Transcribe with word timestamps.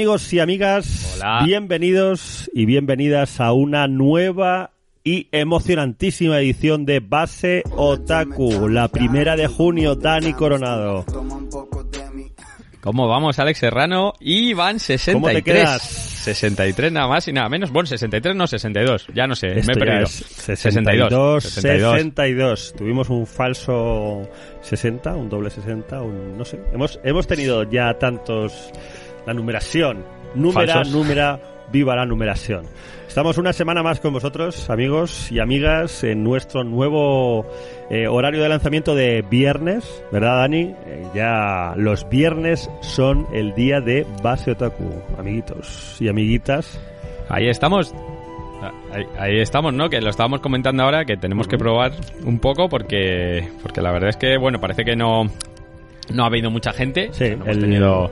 amigos 0.00 0.32
y 0.32 0.38
amigas, 0.38 1.16
Hola. 1.18 1.42
bienvenidos 1.44 2.50
y 2.54 2.64
bienvenidas 2.64 3.38
a 3.38 3.52
una 3.52 3.86
nueva 3.86 4.70
y 5.04 5.28
emocionantísima 5.30 6.40
edición 6.40 6.86
de 6.86 7.00
Base 7.00 7.62
Otaku, 7.76 8.70
la 8.70 8.88
primera 8.88 9.36
de 9.36 9.46
junio, 9.46 9.96
Dani 9.96 10.32
Coronado. 10.32 11.04
¿Cómo 12.80 13.08
vamos, 13.08 13.38
Alex 13.38 13.58
Serrano? 13.58 14.14
Y 14.20 14.54
van 14.54 14.80
63. 14.80 15.14
¿Cómo 15.14 15.28
te 15.28 15.42
quedas? 15.42 15.82
63 15.82 16.92
nada 16.92 17.06
más 17.06 17.28
y 17.28 17.34
nada 17.34 17.50
menos. 17.50 17.70
Bueno, 17.70 17.86
63 17.86 18.34
no, 18.34 18.46
62. 18.46 19.08
Ya 19.14 19.26
no 19.26 19.36
sé, 19.36 19.58
Esto 19.58 19.66
me 19.66 19.72
he 19.74 19.84
perdido. 19.84 20.04
es 20.04 20.12
62, 20.12 21.44
62. 21.44 21.92
62. 21.92 22.74
Tuvimos 22.78 23.10
un 23.10 23.26
falso 23.26 24.26
60, 24.62 25.14
un 25.14 25.28
doble 25.28 25.50
60, 25.50 26.00
un 26.00 26.38
no 26.38 26.44
sé. 26.46 26.58
Hemos 26.72 26.98
hemos 27.04 27.26
tenido 27.26 27.64
ya 27.64 27.92
tantos 27.98 28.72
la 29.26 29.34
numeración, 29.34 30.04
númera, 30.34 30.74
Falsos. 30.74 30.94
númera, 30.94 31.40
viva 31.72 31.94
la 31.96 32.06
numeración. 32.06 32.66
Estamos 33.06 33.38
una 33.38 33.52
semana 33.52 33.82
más 33.82 33.98
con 33.98 34.12
vosotros, 34.12 34.70
amigos 34.70 35.32
y 35.32 35.40
amigas, 35.40 36.04
en 36.04 36.22
nuestro 36.22 36.62
nuevo 36.62 37.44
eh, 37.90 38.06
horario 38.06 38.40
de 38.40 38.48
lanzamiento 38.48 38.94
de 38.94 39.22
viernes, 39.28 40.04
¿verdad, 40.12 40.36
Dani? 40.36 40.74
Eh, 40.86 41.06
ya 41.12 41.74
los 41.76 42.08
viernes 42.08 42.70
son 42.82 43.26
el 43.32 43.52
día 43.54 43.80
de 43.80 44.06
Base 44.22 44.52
Otaku, 44.52 45.02
amiguitos 45.18 45.96
y 46.00 46.08
amiguitas. 46.08 46.80
Ahí 47.28 47.48
estamos. 47.48 47.92
Ahí, 48.92 49.04
ahí 49.18 49.40
estamos, 49.40 49.72
¿no? 49.72 49.88
Que 49.88 50.00
lo 50.00 50.10
estábamos 50.10 50.40
comentando 50.40 50.82
ahora, 50.84 51.04
que 51.04 51.16
tenemos 51.16 51.48
que 51.48 51.58
probar 51.58 51.92
un 52.24 52.38
poco 52.38 52.68
porque, 52.68 53.48
porque 53.62 53.80
la 53.80 53.90
verdad 53.90 54.10
es 54.10 54.16
que, 54.18 54.36
bueno, 54.36 54.60
parece 54.60 54.84
que 54.84 54.94
no, 54.94 55.24
no 56.12 56.24
ha 56.24 56.26
habido 56.26 56.50
mucha 56.50 56.72
gente. 56.72 57.10
Sí, 57.12 57.24
No 57.30 57.44
hemos, 57.44 57.48
el- 57.48 57.60
tenido, 57.60 58.10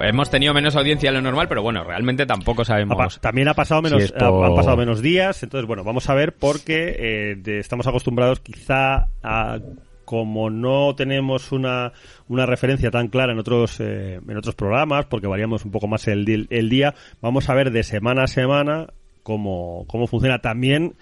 hemos 0.00 0.30
tenido 0.30 0.54
menos 0.54 0.76
audiencia 0.76 1.10
de 1.10 1.16
lo 1.16 1.22
normal, 1.22 1.48
pero 1.48 1.62
bueno, 1.62 1.84
realmente 1.84 2.26
tampoco 2.26 2.64
sabemos. 2.64 3.20
También 3.20 3.48
ha 3.48 3.54
pasado 3.54 3.82
menos, 3.82 4.12
por- 4.12 4.44
han 4.44 4.54
pasado 4.54 4.76
menos 4.76 5.02
días, 5.02 5.42
entonces 5.42 5.66
bueno, 5.66 5.84
vamos 5.84 6.08
a 6.08 6.14
ver 6.14 6.34
porque 6.34 6.96
eh, 6.98 7.34
de- 7.36 7.58
estamos 7.58 7.86
acostumbrados 7.86 8.40
quizá 8.40 9.08
a 9.22 9.58
como 10.04 10.50
no 10.50 10.94
tenemos 10.94 11.52
una, 11.52 11.92
una 12.28 12.44
referencia 12.44 12.90
tan 12.90 13.08
clara 13.08 13.32
en 13.32 13.38
otros 13.38 13.80
eh, 13.80 14.20
en 14.26 14.36
otros 14.36 14.54
programas, 14.54 15.06
porque 15.06 15.26
variamos 15.26 15.64
un 15.64 15.70
poco 15.70 15.86
más 15.88 16.06
el, 16.08 16.46
el 16.50 16.68
día, 16.68 16.94
vamos 17.22 17.48
a 17.48 17.54
ver 17.54 17.70
de 17.70 17.82
semana 17.82 18.24
a 18.24 18.26
semana 18.26 18.88
cómo, 19.22 19.84
cómo 19.86 20.06
funciona. 20.08 20.40
También, 20.40 20.94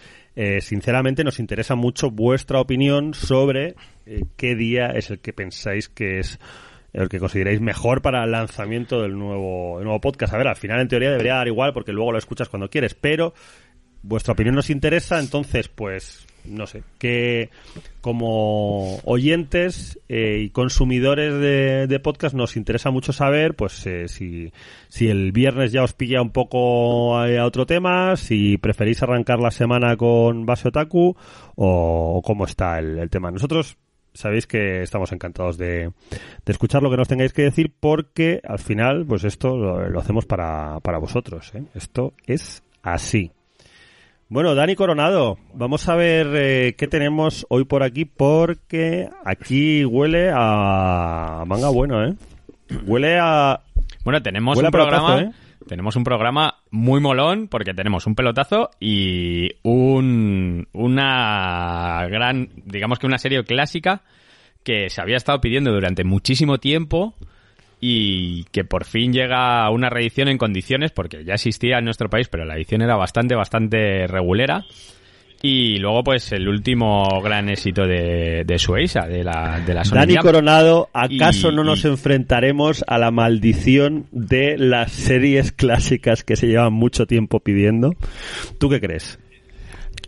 eh, 0.42 0.62
sinceramente, 0.62 1.22
nos 1.22 1.38
interesa 1.38 1.74
mucho 1.74 2.10
vuestra 2.10 2.60
opinión 2.60 3.12
sobre 3.12 3.74
eh, 4.06 4.22
qué 4.38 4.54
día 4.54 4.86
es 4.86 5.10
el 5.10 5.18
que 5.18 5.34
pensáis 5.34 5.90
que 5.90 6.18
es 6.18 6.40
el 6.94 7.10
que 7.10 7.18
consideréis 7.18 7.60
mejor 7.60 8.00
para 8.00 8.24
el 8.24 8.30
lanzamiento 8.30 9.02
del 9.02 9.18
nuevo, 9.18 9.76
del 9.76 9.84
nuevo 9.84 10.00
podcast. 10.00 10.32
A 10.32 10.38
ver, 10.38 10.48
al 10.48 10.56
final 10.56 10.80
en 10.80 10.88
teoría 10.88 11.10
debería 11.10 11.34
dar 11.34 11.46
igual 11.46 11.74
porque 11.74 11.92
luego 11.92 12.12
lo 12.12 12.16
escuchas 12.16 12.48
cuando 12.48 12.70
quieres, 12.70 12.94
pero 12.94 13.34
vuestra 14.00 14.32
opinión 14.32 14.54
nos 14.54 14.70
interesa, 14.70 15.20
entonces 15.20 15.68
pues 15.68 16.26
no 16.44 16.66
sé, 16.66 16.82
que 16.98 17.50
como 18.00 18.98
oyentes 19.04 19.98
eh, 20.08 20.38
y 20.42 20.50
consumidores 20.50 21.34
de, 21.34 21.86
de 21.86 22.00
podcast 22.00 22.34
nos 22.34 22.56
interesa 22.56 22.90
mucho 22.90 23.12
saber 23.12 23.54
pues 23.54 23.86
eh, 23.86 24.08
si, 24.08 24.52
si 24.88 25.08
el 25.08 25.32
viernes 25.32 25.72
ya 25.72 25.82
os 25.82 25.92
pilla 25.92 26.22
un 26.22 26.30
poco 26.30 27.18
a, 27.18 27.26
a 27.26 27.46
otro 27.46 27.66
tema, 27.66 28.16
si 28.16 28.58
preferís 28.58 29.02
arrancar 29.02 29.38
la 29.38 29.50
semana 29.50 29.96
con 29.96 30.46
Base 30.46 30.68
Otaku 30.68 31.16
o, 31.56 32.22
cómo 32.24 32.44
está 32.44 32.78
el, 32.78 33.10
tema. 33.10 33.30
Nosotros 33.30 33.76
sabéis 34.12 34.46
que 34.46 34.82
estamos 34.82 35.12
encantados 35.12 35.58
de, 35.58 35.90
de 36.44 36.52
escuchar 36.52 36.82
lo 36.82 36.90
que 36.90 36.96
nos 36.96 37.08
tengáis 37.08 37.32
que 37.32 37.42
decir 37.42 37.72
porque 37.78 38.40
al 38.44 38.58
final 38.58 39.04
pues 39.06 39.24
esto 39.24 39.56
lo, 39.56 39.88
lo 39.88 40.00
hacemos 40.00 40.26
para, 40.26 40.80
para 40.80 40.98
vosotros. 40.98 41.52
¿eh? 41.54 41.64
Esto 41.74 42.14
es 42.26 42.62
así. 42.82 43.30
Bueno, 44.30 44.54
Dani 44.54 44.76
Coronado, 44.76 45.38
vamos 45.54 45.88
a 45.88 45.96
ver 45.96 46.28
eh, 46.36 46.74
qué 46.78 46.86
tenemos 46.86 47.44
hoy 47.48 47.64
por 47.64 47.82
aquí 47.82 48.04
porque 48.04 49.08
aquí 49.24 49.84
huele 49.84 50.30
a 50.32 51.42
manga 51.48 51.68
bueno, 51.68 52.06
¿eh? 52.06 52.14
Huele 52.86 53.18
a... 53.20 53.58
Bueno, 54.04 54.22
tenemos 54.22 54.56
Huele 54.56 54.68
un 54.68 54.70
pelotazo, 54.70 55.04
programa. 55.04 55.32
¿eh? 55.32 55.34
Tenemos 55.66 55.96
un 55.96 56.04
programa 56.04 56.54
muy 56.70 57.00
molón 57.00 57.48
porque 57.48 57.74
tenemos 57.74 58.06
un 58.06 58.14
pelotazo 58.14 58.70
y 58.78 59.48
un 59.64 60.68
una 60.74 62.06
gran, 62.08 62.50
digamos 62.66 63.00
que 63.00 63.08
una 63.08 63.18
serie 63.18 63.42
clásica 63.42 64.02
que 64.62 64.90
se 64.90 65.00
había 65.00 65.16
estado 65.16 65.40
pidiendo 65.40 65.72
durante 65.72 66.04
muchísimo 66.04 66.58
tiempo 66.58 67.16
y 67.80 68.44
que 68.52 68.64
por 68.64 68.84
fin 68.84 69.12
llega 69.12 69.64
a 69.64 69.70
una 69.70 69.88
reedición 69.88 70.28
en 70.28 70.38
condiciones 70.38 70.90
porque 70.92 71.24
ya 71.24 71.34
existía 71.34 71.78
en 71.78 71.84
nuestro 71.86 72.10
país, 72.10 72.28
pero 72.28 72.44
la 72.44 72.56
edición 72.56 72.82
era 72.82 72.96
bastante 72.96 73.34
bastante 73.34 74.06
regulera. 74.06 74.64
Y 75.42 75.78
luego, 75.78 76.04
pues, 76.04 76.32
el 76.32 76.46
último 76.48 77.18
gran 77.22 77.48
éxito 77.48 77.86
de, 77.86 78.44
de 78.44 78.58
Sueisa, 78.58 79.06
de 79.08 79.24
la, 79.24 79.58
de 79.66 79.72
la 79.72 79.84
Sony 79.86 79.94
Dani. 80.00 80.16
Coronado, 80.18 80.90
¿acaso 80.92 81.50
Y- 81.50 81.56
no 81.56 81.64
nos 81.64 81.82
y- 81.86 81.88
enfrentaremos 81.88 82.84
a 82.86 82.98
la 82.98 83.10
maldición 83.10 84.04
de 84.12 84.58
las 84.58 84.92
series 84.92 85.50
clásicas 85.52 86.24
que 86.24 86.36
se 86.36 86.46
llevan 86.46 86.74
mucho 86.74 87.06
tiempo 87.06 87.40
pidiendo? 87.40 87.94
¿Tú 88.58 88.68
qué 88.68 88.80
crees? 88.82 89.18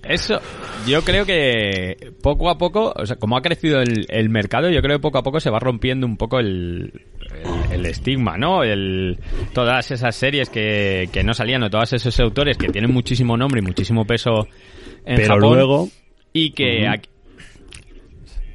Eso, 0.04 0.40
yo 0.86 1.02
creo 1.02 1.24
que 1.24 2.12
poco 2.22 2.50
a 2.50 2.58
poco, 2.58 2.92
o 2.96 3.06
sea, 3.06 3.16
como 3.16 3.36
ha 3.36 3.42
crecido 3.42 3.80
el, 3.80 4.06
el 4.08 4.28
mercado, 4.30 4.68
yo 4.68 4.82
creo 4.82 4.96
que 4.98 5.02
poco 5.02 5.18
a 5.18 5.22
poco 5.22 5.38
se 5.38 5.48
va 5.50 5.60
rompiendo 5.60 6.06
un 6.06 6.16
poco 6.16 6.40
el, 6.40 6.92
el, 7.70 7.72
el 7.80 7.86
estigma, 7.86 8.36
¿no? 8.36 8.64
El, 8.64 9.18
todas 9.54 9.90
esas 9.92 10.16
series 10.16 10.50
que, 10.50 11.08
que 11.12 11.22
no 11.22 11.34
salían, 11.34 11.62
o 11.62 11.70
todos 11.70 11.92
esos 11.92 12.18
autores 12.18 12.58
que 12.58 12.68
tienen 12.68 12.92
muchísimo 12.92 13.36
nombre 13.36 13.60
y 13.60 13.64
muchísimo 13.64 14.04
peso 14.04 14.48
en 15.06 15.16
Pero 15.16 15.34
Japón, 15.34 15.54
luego... 15.54 15.88
y 16.32 16.50
que 16.50 16.88
aquí- 16.88 17.08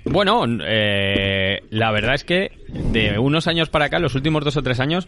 bueno, 0.04 0.44
eh, 0.66 1.60
la 1.70 1.92
verdad 1.92 2.16
es 2.16 2.24
que 2.24 2.52
de 2.70 3.20
unos 3.20 3.48
años 3.48 3.70
para 3.70 3.86
acá, 3.86 4.00
los 4.00 4.16
últimos 4.16 4.44
dos 4.44 4.56
o 4.58 4.62
tres 4.64 4.80
años, 4.80 5.08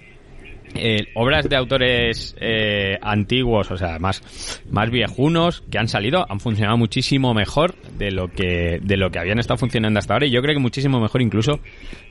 eh, 0.82 1.08
obras 1.16 1.48
de 1.50 1.56
autores 1.56 2.36
eh, 2.40 2.98
antiguos, 3.02 3.70
o 3.72 3.78
sea, 3.78 4.00
más, 4.00 4.62
más 4.70 4.90
viejunos 4.90 5.62
que 5.70 5.78
han 5.78 5.88
salido, 5.88 6.26
han 6.30 6.40
funcionado 6.40 6.78
muchísimo 6.78 7.34
mejor 7.34 7.76
de 7.98 8.12
lo 8.12 8.30
que 8.30 8.80
de 8.82 8.98
lo 8.98 9.10
que 9.12 9.20
habían 9.20 9.40
estado 9.40 9.58
funcionando 9.58 10.00
hasta 10.00 10.14
ahora 10.14 10.26
y 10.26 10.32
yo 10.32 10.42
creo 10.42 10.56
que 10.56 10.60
muchísimo 10.62 11.00
mejor 11.00 11.22
incluso 11.22 11.60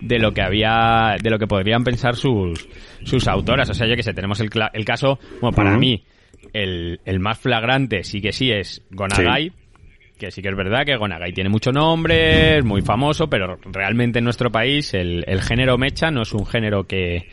de 0.00 0.18
lo 0.18 0.32
que 0.32 0.42
había 0.42 1.16
de 1.22 1.30
lo 1.30 1.38
que 1.38 1.46
podrían 1.46 1.84
pensar 1.84 2.16
sus 2.16 2.68
sus 3.04 3.26
autoras. 3.28 3.68
O 3.70 3.74
sea, 3.74 3.86
yo 3.86 3.96
que 3.96 4.02
sé, 4.02 4.12
tenemos 4.12 4.40
el, 4.40 4.50
el 4.72 4.84
caso, 4.84 5.18
bueno, 5.40 5.54
para 5.54 5.70
Ujú. 5.70 5.80
mí 5.80 6.04
el, 6.52 7.00
el 7.04 7.20
más 7.20 7.38
flagrante 7.38 8.04
sí 8.04 8.20
que 8.20 8.32
sí 8.32 8.50
es 8.50 8.82
Gonagai. 8.90 9.52
Que 10.18 10.32
sí 10.32 10.42
que 10.42 10.48
es 10.48 10.56
verdad 10.56 10.84
que 10.84 10.96
Gonagai 10.96 11.32
tiene 11.32 11.48
mucho 11.48 11.70
nombre, 11.70 12.58
es 12.58 12.64
muy 12.64 12.82
famoso, 12.82 13.28
pero 13.30 13.56
realmente 13.70 14.18
en 14.18 14.24
nuestro 14.24 14.50
país 14.50 14.92
el, 14.92 15.24
el 15.28 15.40
género 15.40 15.78
mecha 15.78 16.10
no 16.10 16.22
es 16.22 16.32
un 16.32 16.44
género 16.44 16.88
que, 16.88 17.28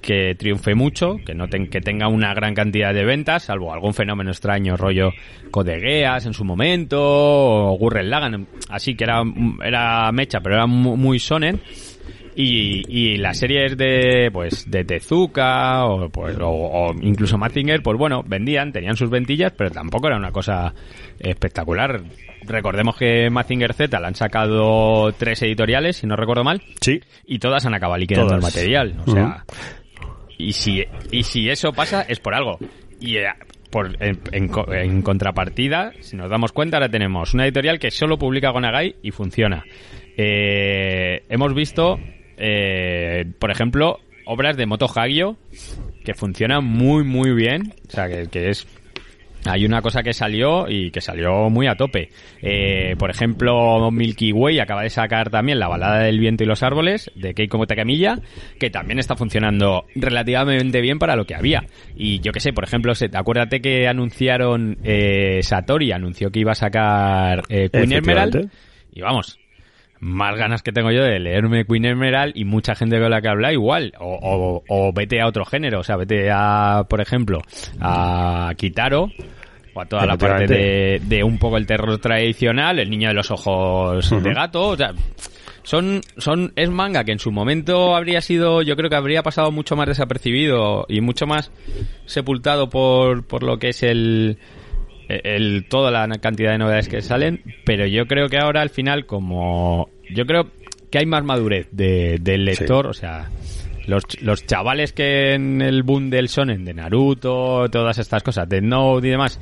que 0.00 0.34
triunfe 0.34 0.74
mucho, 0.74 1.16
que 1.24 1.34
no 1.34 1.46
que 1.48 1.80
tenga 1.80 2.08
una 2.08 2.34
gran 2.34 2.54
cantidad 2.54 2.94
de 2.94 3.04
ventas, 3.04 3.44
salvo 3.44 3.72
algún 3.72 3.94
fenómeno 3.94 4.30
extraño, 4.30 4.76
rollo 4.76 5.10
Codegueas 5.50 6.26
en 6.26 6.34
su 6.34 6.44
momento, 6.44 6.98
o 7.00 7.76
Gurren 7.78 8.10
Lagan, 8.10 8.46
así 8.68 8.94
que 8.94 9.04
era, 9.04 9.22
era 9.64 10.10
mecha, 10.12 10.40
pero 10.40 10.56
era 10.56 10.66
muy 10.66 11.18
sonen. 11.18 11.60
Y, 12.36 12.84
y 12.88 13.16
las 13.16 13.38
series 13.38 13.76
de 13.76 14.30
pues 14.32 14.70
de 14.70 14.84
Tezuka 14.84 15.84
o, 15.84 16.08
pues, 16.08 16.36
o, 16.40 16.94
incluso 17.02 17.36
Mazinger, 17.36 17.82
pues 17.82 17.98
bueno, 17.98 18.22
vendían, 18.24 18.72
tenían 18.72 18.96
sus 18.96 19.10
ventillas, 19.10 19.52
pero 19.56 19.70
tampoco 19.70 20.06
era 20.06 20.16
una 20.16 20.30
cosa 20.30 20.72
espectacular. 21.18 22.00
Recordemos 22.42 22.96
que 22.96 23.28
Mazinger 23.30 23.74
Z 23.74 23.98
la 23.98 24.08
han 24.08 24.14
sacado 24.14 25.12
tres 25.12 25.42
editoriales, 25.42 25.98
si 25.98 26.06
no 26.06 26.16
recuerdo 26.16 26.44
mal. 26.44 26.62
Sí. 26.80 27.00
Y 27.26 27.40
todas 27.40 27.66
han 27.66 27.74
acabado 27.74 27.98
liquidando 27.98 28.34
el 28.34 28.40
material. 28.40 28.96
O 29.04 29.10
sea, 29.10 29.44
y 30.48 30.52
si, 30.52 30.84
y 31.10 31.22
si 31.22 31.48
eso 31.48 31.72
pasa, 31.72 32.02
es 32.02 32.20
por 32.20 32.34
algo. 32.34 32.58
Y 33.00 33.16
eh, 33.16 33.26
por, 33.70 33.96
en, 34.00 35.02
contrapartida, 35.02 35.92
si 36.00 36.16
nos 36.16 36.30
damos 36.30 36.52
cuenta, 36.52 36.76
ahora 36.76 36.88
tenemos 36.88 37.34
una 37.34 37.44
editorial 37.44 37.78
que 37.78 37.90
solo 37.90 38.18
publica 38.18 38.50
Gonagai 38.50 38.96
y 39.02 39.10
funciona. 39.10 39.64
Eh, 40.16 41.22
hemos 41.28 41.54
visto, 41.54 41.98
eh, 42.36 43.24
por 43.38 43.50
ejemplo, 43.50 43.98
obras 44.26 44.56
de 44.56 44.66
Moto 44.66 44.86
Hagio 44.94 45.36
que 46.04 46.14
funcionan 46.14 46.64
muy, 46.64 47.04
muy 47.04 47.32
bien. 47.34 47.74
O 47.88 47.90
sea, 47.90 48.08
que, 48.08 48.28
que 48.28 48.48
es 48.48 48.66
hay 49.44 49.64
una 49.64 49.82
cosa 49.82 50.02
que 50.02 50.12
salió 50.12 50.68
y 50.68 50.90
que 50.90 51.00
salió 51.00 51.48
muy 51.50 51.66
a 51.66 51.74
tope. 51.74 52.10
Eh, 52.42 52.94
por 52.98 53.10
ejemplo, 53.10 53.90
Milky 53.90 54.32
Way 54.32 54.60
acaba 54.60 54.82
de 54.82 54.90
sacar 54.90 55.30
también 55.30 55.58
la 55.58 55.68
balada 55.68 56.00
del 56.00 56.18
viento 56.18 56.44
y 56.44 56.46
los 56.46 56.62
árboles 56.62 57.10
de 57.14 57.34
Keiko 57.34 57.58
Camilla, 57.66 58.18
que 58.58 58.70
también 58.70 58.98
está 58.98 59.16
funcionando 59.16 59.86
relativamente 59.94 60.80
bien 60.80 60.98
para 60.98 61.16
lo 61.16 61.24
que 61.24 61.34
había. 61.34 61.64
Y 61.96 62.20
yo 62.20 62.32
qué 62.32 62.40
sé, 62.40 62.52
por 62.52 62.64
ejemplo, 62.64 62.92
acuérdate 63.14 63.60
que 63.60 63.88
anunciaron 63.88 64.78
eh, 64.82 65.40
Satori 65.42 65.92
anunció 65.92 66.30
que 66.30 66.40
iba 66.40 66.52
a 66.52 66.56
sacar 66.56 67.42
eh, 67.48 67.68
Queen 67.70 67.92
Emerald 67.92 68.50
y 68.92 69.00
vamos, 69.02 69.38
más 70.00 70.36
ganas 70.36 70.62
que 70.62 70.72
tengo 70.72 70.90
yo 70.90 71.02
de 71.02 71.20
leerme 71.20 71.66
Queen 71.66 71.84
Emerald 71.84 72.32
y 72.34 72.44
mucha 72.44 72.74
gente 72.74 72.98
con 72.98 73.10
la 73.10 73.20
que 73.20 73.28
habla 73.28 73.52
igual. 73.52 73.92
O, 74.00 74.62
o, 74.66 74.92
vete 74.92 75.20
a 75.20 75.26
otro 75.26 75.44
género, 75.44 75.80
o 75.80 75.84
sea, 75.84 75.96
vete 75.96 76.30
a, 76.32 76.84
por 76.88 77.00
ejemplo, 77.00 77.40
a 77.80 78.52
Kitaro 78.56 79.10
o 79.74 79.80
a 79.80 79.86
toda 79.86 80.06
la 80.06 80.16
parte 80.16 80.46
de, 80.46 81.00
de, 81.04 81.22
un 81.22 81.38
poco 81.38 81.58
el 81.58 81.66
terror 81.66 81.98
tradicional, 81.98 82.78
el 82.78 82.90
niño 82.90 83.08
de 83.08 83.14
los 83.14 83.30
ojos 83.30 84.10
de 84.10 84.34
gato, 84.34 84.68
o 84.68 84.76
sea, 84.76 84.92
son, 85.62 86.00
son, 86.16 86.52
es 86.56 86.70
manga 86.70 87.04
que 87.04 87.12
en 87.12 87.18
su 87.18 87.30
momento 87.30 87.94
habría 87.94 88.20
sido, 88.22 88.62
yo 88.62 88.76
creo 88.76 88.88
que 88.88 88.96
habría 88.96 89.22
pasado 89.22 89.52
mucho 89.52 89.76
más 89.76 89.86
desapercibido 89.86 90.86
y 90.88 91.00
mucho 91.00 91.26
más 91.26 91.52
sepultado 92.06 92.70
por, 92.70 93.26
por 93.26 93.42
lo 93.42 93.58
que 93.58 93.68
es 93.68 93.82
el, 93.82 94.38
el, 95.24 95.66
toda 95.68 95.90
la 95.90 96.08
cantidad 96.18 96.52
de 96.52 96.58
novedades 96.58 96.88
que 96.88 97.02
salen, 97.02 97.42
pero 97.64 97.86
yo 97.86 98.06
creo 98.06 98.28
que 98.28 98.38
ahora 98.38 98.62
al 98.62 98.70
final 98.70 99.06
como 99.06 99.88
yo 100.10 100.26
creo 100.26 100.48
que 100.90 100.98
hay 100.98 101.06
más 101.06 101.24
madurez 101.24 101.68
de, 101.72 102.18
del 102.20 102.44
lector, 102.44 102.86
o 102.86 102.92
sea, 102.92 103.30
los, 103.86 104.04
los 104.22 104.46
chavales 104.46 104.92
que 104.92 105.34
en 105.34 105.62
el 105.62 105.82
boom 105.82 106.10
del 106.10 106.28
sonen 106.28 106.64
de 106.64 106.74
Naruto, 106.74 107.68
todas 107.70 107.98
estas 107.98 108.22
cosas, 108.22 108.48
de 108.48 108.60
Note 108.60 109.06
y 109.06 109.10
demás, 109.10 109.40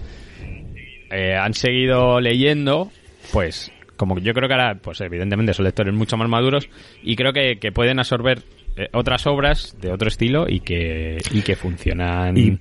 eh, 1.11 1.35
han 1.35 1.55
seguido 1.55 2.21
leyendo, 2.21 2.91
pues 3.33 3.73
como 3.97 4.19
yo 4.19 4.33
creo 4.33 4.49
que 4.49 4.55
ahora, 4.55 4.75
pues 4.77 5.01
evidentemente 5.01 5.55
son 5.55 5.65
lectores 5.65 5.93
mucho 5.93 6.17
más 6.17 6.29
maduros 6.29 6.69
y 7.03 7.17
creo 7.17 7.33
que, 7.33 7.59
que 7.59 7.73
pueden 7.73 7.99
absorber 7.99 8.43
eh, 8.77 8.89
otras 8.93 9.27
obras 9.27 9.77
de 9.81 9.91
otro 9.91 10.09
estilo 10.09 10.47
y 10.49 10.61
que, 10.61 11.19
y 11.33 11.43
que 11.43 11.57
funcionan 11.57 12.61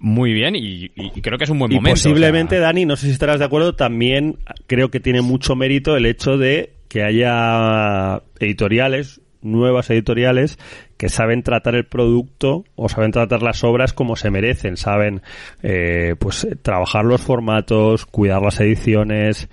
muy 0.00 0.32
bien 0.32 0.54
y, 0.56 0.88
creo 1.20 1.38
que 1.38 1.44
es 1.44 1.50
un 1.50 1.58
buen 1.58 1.72
momento. 1.72 1.90
Posiblemente, 1.90 2.58
Dani, 2.58 2.86
no 2.86 2.96
sé 2.96 3.06
si 3.06 3.12
estarás 3.12 3.38
de 3.38 3.44
acuerdo, 3.44 3.74
también 3.74 4.38
creo 4.66 4.90
que 4.90 5.00
tiene 5.00 5.22
mucho 5.22 5.54
mérito 5.56 5.96
el 5.96 6.06
hecho 6.06 6.36
de 6.36 6.72
que 6.88 7.02
haya 7.02 8.22
editoriales, 8.38 9.20
nuevas 9.42 9.90
editoriales, 9.90 10.58
que 10.96 11.08
saben 11.08 11.42
tratar 11.42 11.74
el 11.74 11.84
producto 11.84 12.64
o 12.76 12.88
saben 12.88 13.10
tratar 13.10 13.42
las 13.42 13.64
obras 13.64 13.92
como 13.92 14.16
se 14.16 14.30
merecen, 14.30 14.76
saben 14.76 15.22
eh, 15.62 16.14
pues 16.18 16.46
trabajar 16.62 17.04
los 17.04 17.20
formatos, 17.20 18.06
cuidar 18.06 18.42
las 18.42 18.60
ediciones 18.60 19.48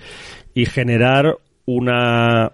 y 0.54 0.66
generar 0.66 1.38
una 1.66 2.52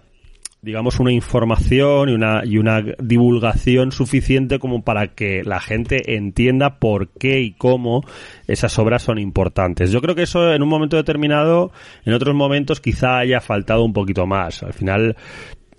digamos, 0.66 0.98
una 0.98 1.12
información 1.12 2.08
y 2.08 2.12
una, 2.12 2.42
y 2.44 2.58
una 2.58 2.82
divulgación 2.98 3.92
suficiente 3.92 4.58
como 4.58 4.82
para 4.82 5.14
que 5.14 5.44
la 5.44 5.60
gente 5.60 6.16
entienda 6.16 6.80
por 6.80 7.08
qué 7.10 7.40
y 7.40 7.52
cómo 7.52 8.02
esas 8.48 8.76
obras 8.80 9.04
son 9.04 9.20
importantes. 9.20 9.92
Yo 9.92 10.00
creo 10.00 10.16
que 10.16 10.24
eso 10.24 10.52
en 10.52 10.64
un 10.64 10.68
momento 10.68 10.96
determinado, 10.96 11.70
en 12.04 12.14
otros 12.14 12.34
momentos 12.34 12.80
quizá 12.80 13.18
haya 13.18 13.40
faltado 13.40 13.84
un 13.84 13.92
poquito 13.92 14.26
más. 14.26 14.64
Al 14.64 14.72
final 14.72 15.16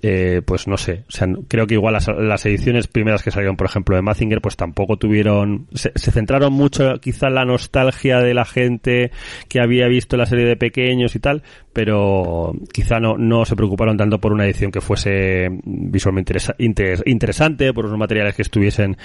eh, 0.04 0.42
pues 0.46 0.68
no 0.68 0.78
sé, 0.78 1.04
o 1.08 1.12
sea, 1.12 1.28
creo 1.48 1.66
que 1.66 1.74
igual 1.74 1.94
las, 1.94 2.46
ediciones 2.46 2.86
primeras 2.86 3.24
que 3.24 3.32
salieron, 3.32 3.58
por 3.58 3.66
ejemplo, 3.66 3.96
de 3.96 4.04
Mazinger, 4.04 4.42
pues 4.42 4.56
tampoco 4.56 4.98
tuvieron, 4.98 5.68
se, 5.74 5.92
centraron 5.92 6.54
mucho 6.54 7.00
quizá 7.02 7.28
en 7.28 7.36
la 7.36 7.46
nostalgia 7.46 8.20
de 8.20 8.36
la 8.36 8.46
gente 8.46 9.12
que 9.48 9.60
había 9.60 9.88
visto 9.88 10.16
la 10.16 10.28
serie 10.28 10.46
de 10.46 10.56
pequeños 10.56 11.16
y 11.16 11.20
tal, 11.20 11.42
pero 11.74 12.54
quizá 12.72 13.00
no, 13.00 13.18
no 13.18 13.44
se 13.46 13.56
preocuparon 13.56 13.98
tanto 13.98 14.20
por 14.20 14.34
una 14.34 14.46
edición 14.46 14.72
que 14.72 14.82
fuese 14.82 15.50
visualmente 15.66 16.36
interesante, 16.60 17.74
por 17.74 17.88
unos 17.88 17.98
materiales 17.98 18.36
que 18.36 18.44
estuviesen, 18.44 18.98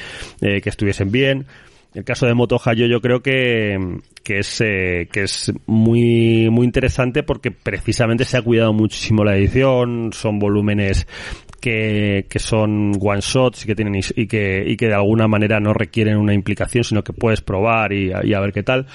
eh, 0.43 0.61
que 0.61 0.69
estuviesen 0.69 1.11
bien. 1.11 1.47
El 1.94 2.05
caso 2.05 2.27
de 2.27 2.35
Moto 2.35 2.59
Hayo 2.65 2.87
yo 2.87 3.00
creo 3.00 3.23
que, 3.23 3.79
que 4.25 4.39
es, 4.39 4.61
eh, 4.62 5.09
que 5.12 5.25
es 5.25 5.53
muy, 5.67 6.49
muy 6.50 6.65
interesante 6.65 7.23
porque 7.23 7.50
precisamente 7.50 8.25
se 8.25 8.39
ha 8.39 8.43
cuidado 8.43 8.73
muchísimo 8.73 9.25
la 9.25 9.37
edición, 9.37 10.11
son 10.12 10.39
volúmenes 10.39 11.06
que, 11.61 12.27
que 12.31 12.39
son 12.39 12.93
one 12.99 13.21
shots 13.21 13.65
y 13.65 13.67
que 13.67 13.75
tienen 13.75 14.00
y 14.17 14.27
que, 14.27 14.65
y 14.67 14.77
que 14.77 14.87
de 14.87 14.94
alguna 14.94 15.29
manera 15.29 15.61
no 15.61 15.75
requieren 15.75 16.17
una 16.17 16.33
implicación, 16.33 16.83
sino 16.83 17.05
que 17.05 17.12
puedes 17.12 17.43
probar 17.43 17.93
y, 17.93 18.11
y 18.25 18.33
a 18.33 18.41
ver 18.41 18.53
qué 18.53 18.62
tal. 18.62 18.87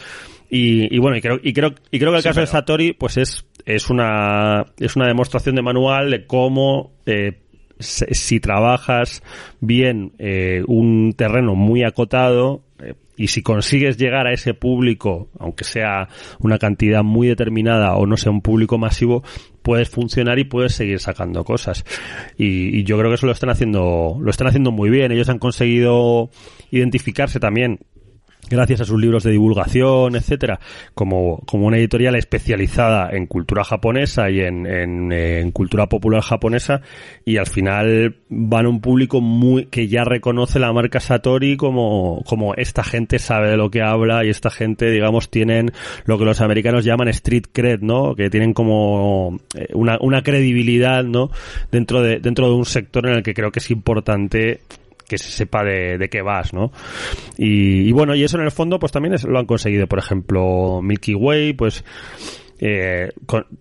Y, 0.49 0.93
y, 0.95 0.99
bueno, 0.99 1.17
y 1.17 1.21
creo, 1.21 1.39
y 1.43 1.53
creo, 1.53 1.75
y 1.91 1.99
creo 1.99 2.11
que 2.11 2.17
el 2.17 2.23
caso 2.23 2.39
de 2.39 2.47
Satori, 2.47 2.93
pues 2.93 3.17
es, 3.17 3.45
es 3.65 3.89
una, 3.89 4.65
es 4.79 4.95
una 4.95 5.07
demostración 5.07 5.55
de 5.55 5.61
manual 5.61 6.09
de 6.09 6.25
cómo, 6.25 6.93
eh, 7.05 7.39
si 7.79 8.39
trabajas 8.39 9.21
bien 9.59 10.13
eh, 10.17 10.63
un 10.65 11.13
terreno 11.15 11.53
muy 11.53 11.83
acotado 11.83 12.63
y 13.17 13.27
si 13.27 13.41
consigues 13.41 13.97
llegar 13.97 14.27
a 14.27 14.31
ese 14.31 14.53
público, 14.53 15.29
aunque 15.39 15.63
sea 15.63 16.07
una 16.39 16.59
cantidad 16.59 17.03
muy 17.03 17.27
determinada 17.27 17.95
o 17.95 18.05
no 18.05 18.15
sea 18.15 18.31
un 18.31 18.41
público 18.41 18.77
masivo, 18.77 19.23
puedes 19.63 19.89
funcionar 19.89 20.37
y 20.39 20.45
puedes 20.45 20.73
seguir 20.73 20.99
sacando 20.99 21.43
cosas. 21.43 21.83
Y, 22.37 22.77
y 22.77 22.83
yo 22.83 22.97
creo 22.97 23.09
que 23.09 23.15
eso 23.15 23.25
lo 23.25 23.31
están 23.31 23.49
haciendo, 23.49 24.17
lo 24.21 24.29
están 24.29 24.47
haciendo 24.47 24.71
muy 24.71 24.91
bien. 24.91 25.11
Ellos 25.11 25.29
han 25.29 25.39
conseguido 25.39 26.29
identificarse 26.71 27.39
también 27.39 27.79
gracias 28.49 28.81
a 28.81 28.85
sus 28.85 28.99
libros 28.99 29.23
de 29.23 29.31
divulgación, 29.31 30.15
etcétera, 30.15 30.59
como, 30.93 31.41
como 31.45 31.67
una 31.67 31.77
editorial 31.77 32.15
especializada 32.15 33.09
en 33.11 33.27
cultura 33.27 33.63
japonesa 33.63 34.29
y 34.29 34.41
en, 34.41 34.65
en, 34.65 35.51
cultura 35.51 35.87
popular 35.87 36.21
japonesa, 36.21 36.81
y 37.25 37.37
al 37.37 37.47
final 37.47 38.17
van 38.29 38.65
a 38.65 38.69
un 38.69 38.81
público 38.81 39.21
muy, 39.21 39.65
que 39.65 39.87
ya 39.87 40.03
reconoce 40.03 40.59
la 40.59 40.73
marca 40.73 40.99
Satori 40.99 41.57
como, 41.57 42.23
como 42.25 42.53
esta 42.55 42.83
gente 42.83 43.19
sabe 43.19 43.49
de 43.49 43.57
lo 43.57 43.69
que 43.71 43.81
habla 43.81 44.25
y 44.25 44.29
esta 44.29 44.49
gente, 44.49 44.89
digamos, 44.91 45.29
tienen 45.29 45.71
lo 46.05 46.17
que 46.17 46.25
los 46.25 46.41
americanos 46.41 46.85
llaman 46.85 47.07
street 47.09 47.45
cred, 47.51 47.79
¿no? 47.81 48.15
Que 48.15 48.29
tienen 48.29 48.53
como 48.53 49.39
eh, 49.55 49.67
una, 49.73 49.97
una 50.01 50.21
credibilidad, 50.21 51.03
¿no? 51.03 51.29
Dentro 51.71 52.01
de, 52.01 52.19
dentro 52.19 52.47
de 52.47 52.55
un 52.55 52.65
sector 52.65 53.07
en 53.07 53.15
el 53.17 53.23
que 53.23 53.33
creo 53.33 53.51
que 53.51 53.59
es 53.59 53.71
importante 53.71 54.61
que 55.07 55.17
se 55.17 55.31
sepa 55.31 55.63
de, 55.63 55.97
de 55.97 56.09
qué 56.09 56.21
vas, 56.21 56.53
¿no? 56.53 56.71
Y, 57.37 57.91
bueno, 57.91 58.15
y 58.15 58.23
eso 58.23 58.37
en 58.37 58.43
el 58.43 58.51
fondo 58.51 58.79
pues 58.79 58.91
también 58.91 59.15
lo 59.27 59.39
han 59.39 59.45
conseguido. 59.45 59.87
Por 59.87 59.99
ejemplo, 59.99 60.81
Milky 60.81 61.15
Way, 61.15 61.53
pues... 61.53 61.83
Eh, 62.59 63.09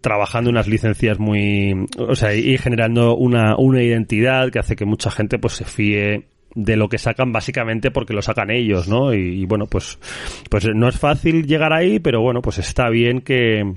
trabajando 0.00 0.49
unas 0.49 0.69
licencias 0.69 1.19
muy, 1.19 1.75
o 1.99 2.15
sea, 2.15 2.35
y 2.35 2.57
generando 2.57 3.15
una, 3.15 3.55
una 3.59 3.83
identidad 3.83 4.50
que 4.50 4.59
hace 4.59 4.75
que 4.75 4.87
mucha 4.87 5.11
gente 5.11 5.38
pues 5.38 5.53
se 5.53 5.67
fíe 5.67 6.29
de 6.55 6.76
lo 6.76 6.88
que 6.88 6.97
sacan 6.97 7.31
básicamente 7.31 7.91
porque 7.91 8.15
lo 8.15 8.23
sacan 8.23 8.50
ellos, 8.50 8.88
¿no? 8.88 9.12
Y, 9.12 9.43
y, 9.43 9.45
bueno, 9.45 9.67
pues, 9.67 9.99
pues 10.49 10.67
no 10.75 10.88
es 10.88 10.99
fácil 10.99 11.47
llegar 11.47 11.75
ahí, 11.75 11.99
pero 11.99 12.23
bueno, 12.23 12.41
pues 12.41 12.57
está 12.57 12.88
bien 12.88 13.21
que, 13.21 13.75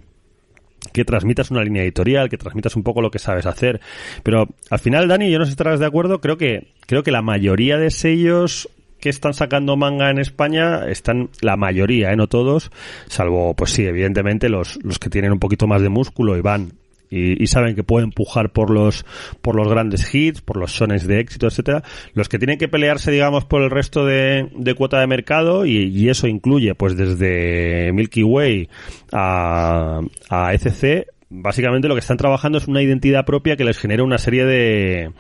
que 0.94 1.06
transmitas 1.06 1.52
una 1.52 1.64
línea 1.64 1.84
editorial, 1.84 2.30
que 2.30 2.38
transmitas 2.38 2.76
un 2.76 2.84
poco 2.84 3.02
lo 3.02 3.12
que 3.12 3.20
sabes 3.20 3.46
hacer. 3.46 3.80
Pero 4.24 4.48
al 4.70 4.80
final, 4.80 5.08
Dani, 5.08 5.30
yo 5.30 5.40
no 5.40 5.46
sé 5.46 5.52
si 5.52 5.54
estarás 5.54 5.80
de 5.80 5.86
acuerdo, 5.86 6.22
creo 6.22 6.38
que, 6.38 6.68
creo 6.86 7.04
que 7.04 7.12
la 7.12 7.22
mayoría 7.22 7.78
de 7.78 7.92
sellos 7.92 8.70
que 9.00 9.10
están 9.10 9.34
sacando 9.34 9.78
manga 9.78 10.10
en 10.10 10.20
España 10.20 10.88
están 10.88 11.30
la 11.42 11.56
mayoría, 11.56 12.12
¿eh? 12.12 12.16
no 12.16 12.28
todos, 12.28 12.72
salvo, 13.08 13.54
pues 13.54 13.72
sí, 13.72 13.86
evidentemente 13.86 14.50
los, 14.50 14.78
los 14.84 15.00
que 15.00 15.10
tienen 15.10 15.32
un 15.32 15.40
poquito 15.40 15.68
más 15.68 15.82
de 15.82 15.90
músculo 15.90 16.38
y 16.38 16.42
van 16.42 16.74
y, 17.10 17.48
saben 17.48 17.76
que 17.76 17.84
pueden 17.84 18.10
empujar 18.10 18.52
por 18.52 18.70
los 18.70 19.06
por 19.42 19.56
los 19.56 19.68
grandes 19.68 20.14
hits, 20.14 20.42
por 20.42 20.58
los 20.58 20.74
sones 20.74 21.08
de 21.08 21.20
éxito, 21.20 21.48
etcétera. 21.48 21.84
Los 22.14 22.30
que 22.30 22.38
tienen 22.38 22.58
que 22.58 22.68
pelearse, 22.68 23.12
digamos, 23.12 23.46
por 23.46 23.62
el 23.62 23.70
resto 23.70 24.06
de, 24.06 24.50
de 24.56 24.74
cuota 24.76 25.00
de 25.00 25.08
mercado 25.08 25.66
y, 25.66 25.86
y, 25.86 26.10
eso 26.10 26.28
incluye, 26.28 26.76
pues, 26.76 26.96
desde 26.96 27.92
Milky 27.94 28.24
Way 28.24 28.70
a, 29.12 30.02
a 30.30 30.54
ECC, 30.54 31.08
básicamente 31.30 31.88
lo 31.88 31.96
que 31.96 32.00
están 32.00 32.18
trabajando 32.18 32.58
es 32.58 32.68
una 32.68 32.82
identidad 32.82 33.26
propia 33.26 33.56
que 33.56 33.64
les 33.64 33.78
genera 33.78 34.04
una 34.04 34.18
serie 34.18 34.46
de 34.46 35.12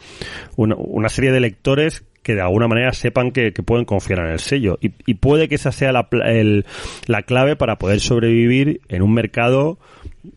una, 0.55 0.75
una 0.75 1.09
serie 1.09 1.31
de 1.31 1.39
lectores 1.39 2.03
que 2.23 2.35
de 2.35 2.41
alguna 2.41 2.67
manera 2.67 2.93
sepan 2.93 3.31
que, 3.31 3.51
pueden 3.51 3.85
confiar 3.85 4.19
en 4.19 4.27
el 4.27 4.39
sello. 4.39 4.77
Y, 4.81 5.13
puede 5.15 5.47
que 5.47 5.55
esa 5.55 5.71
sea 5.71 5.91
la, 5.91 6.09
la 7.07 7.21
clave 7.23 7.55
para 7.55 7.77
poder 7.77 7.99
sobrevivir 7.99 8.81
en 8.89 9.01
un 9.01 9.13
mercado 9.13 9.79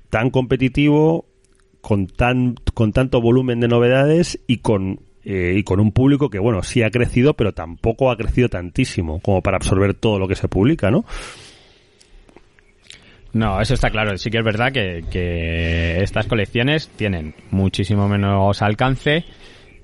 tan 0.09 0.31
competitivo, 0.31 1.27
con, 1.83 2.07
tan, 2.07 2.55
con 2.73 2.93
tanto 2.93 3.21
volumen 3.21 3.61
de 3.61 3.69
novedades 3.69 4.41
y 4.47 4.59
con 4.59 5.01
eh, 5.25 5.55
y 5.57 5.63
con 5.63 5.79
un 5.79 5.93
público 5.93 6.31
que, 6.31 6.41
bueno, 6.41 6.63
sí 6.65 6.83
ha 6.83 6.91
crecido, 6.91 7.35
pero 7.35 7.53
tampoco 7.53 8.11
ha 8.11 8.17
crecido 8.17 8.49
tantísimo 8.49 9.21
como 9.21 9.41
para 9.41 9.57
absorber 9.57 9.95
todo 9.95 10.19
lo 10.19 10.27
que 10.27 10.35
se 10.35 10.49
publica, 10.49 10.91
¿no? 10.91 11.05
No, 13.33 13.61
eso 13.61 13.75
está 13.75 13.91
claro. 13.91 14.17
Sí 14.19 14.31
que 14.31 14.39
es 14.39 14.45
verdad 14.45 14.73
que, 14.73 15.05
que 15.11 16.03
estas 16.03 16.27
colecciones 16.27 16.89
tienen 16.89 17.35
muchísimo 17.51 18.09
menos 18.09 18.63
alcance 18.63 19.25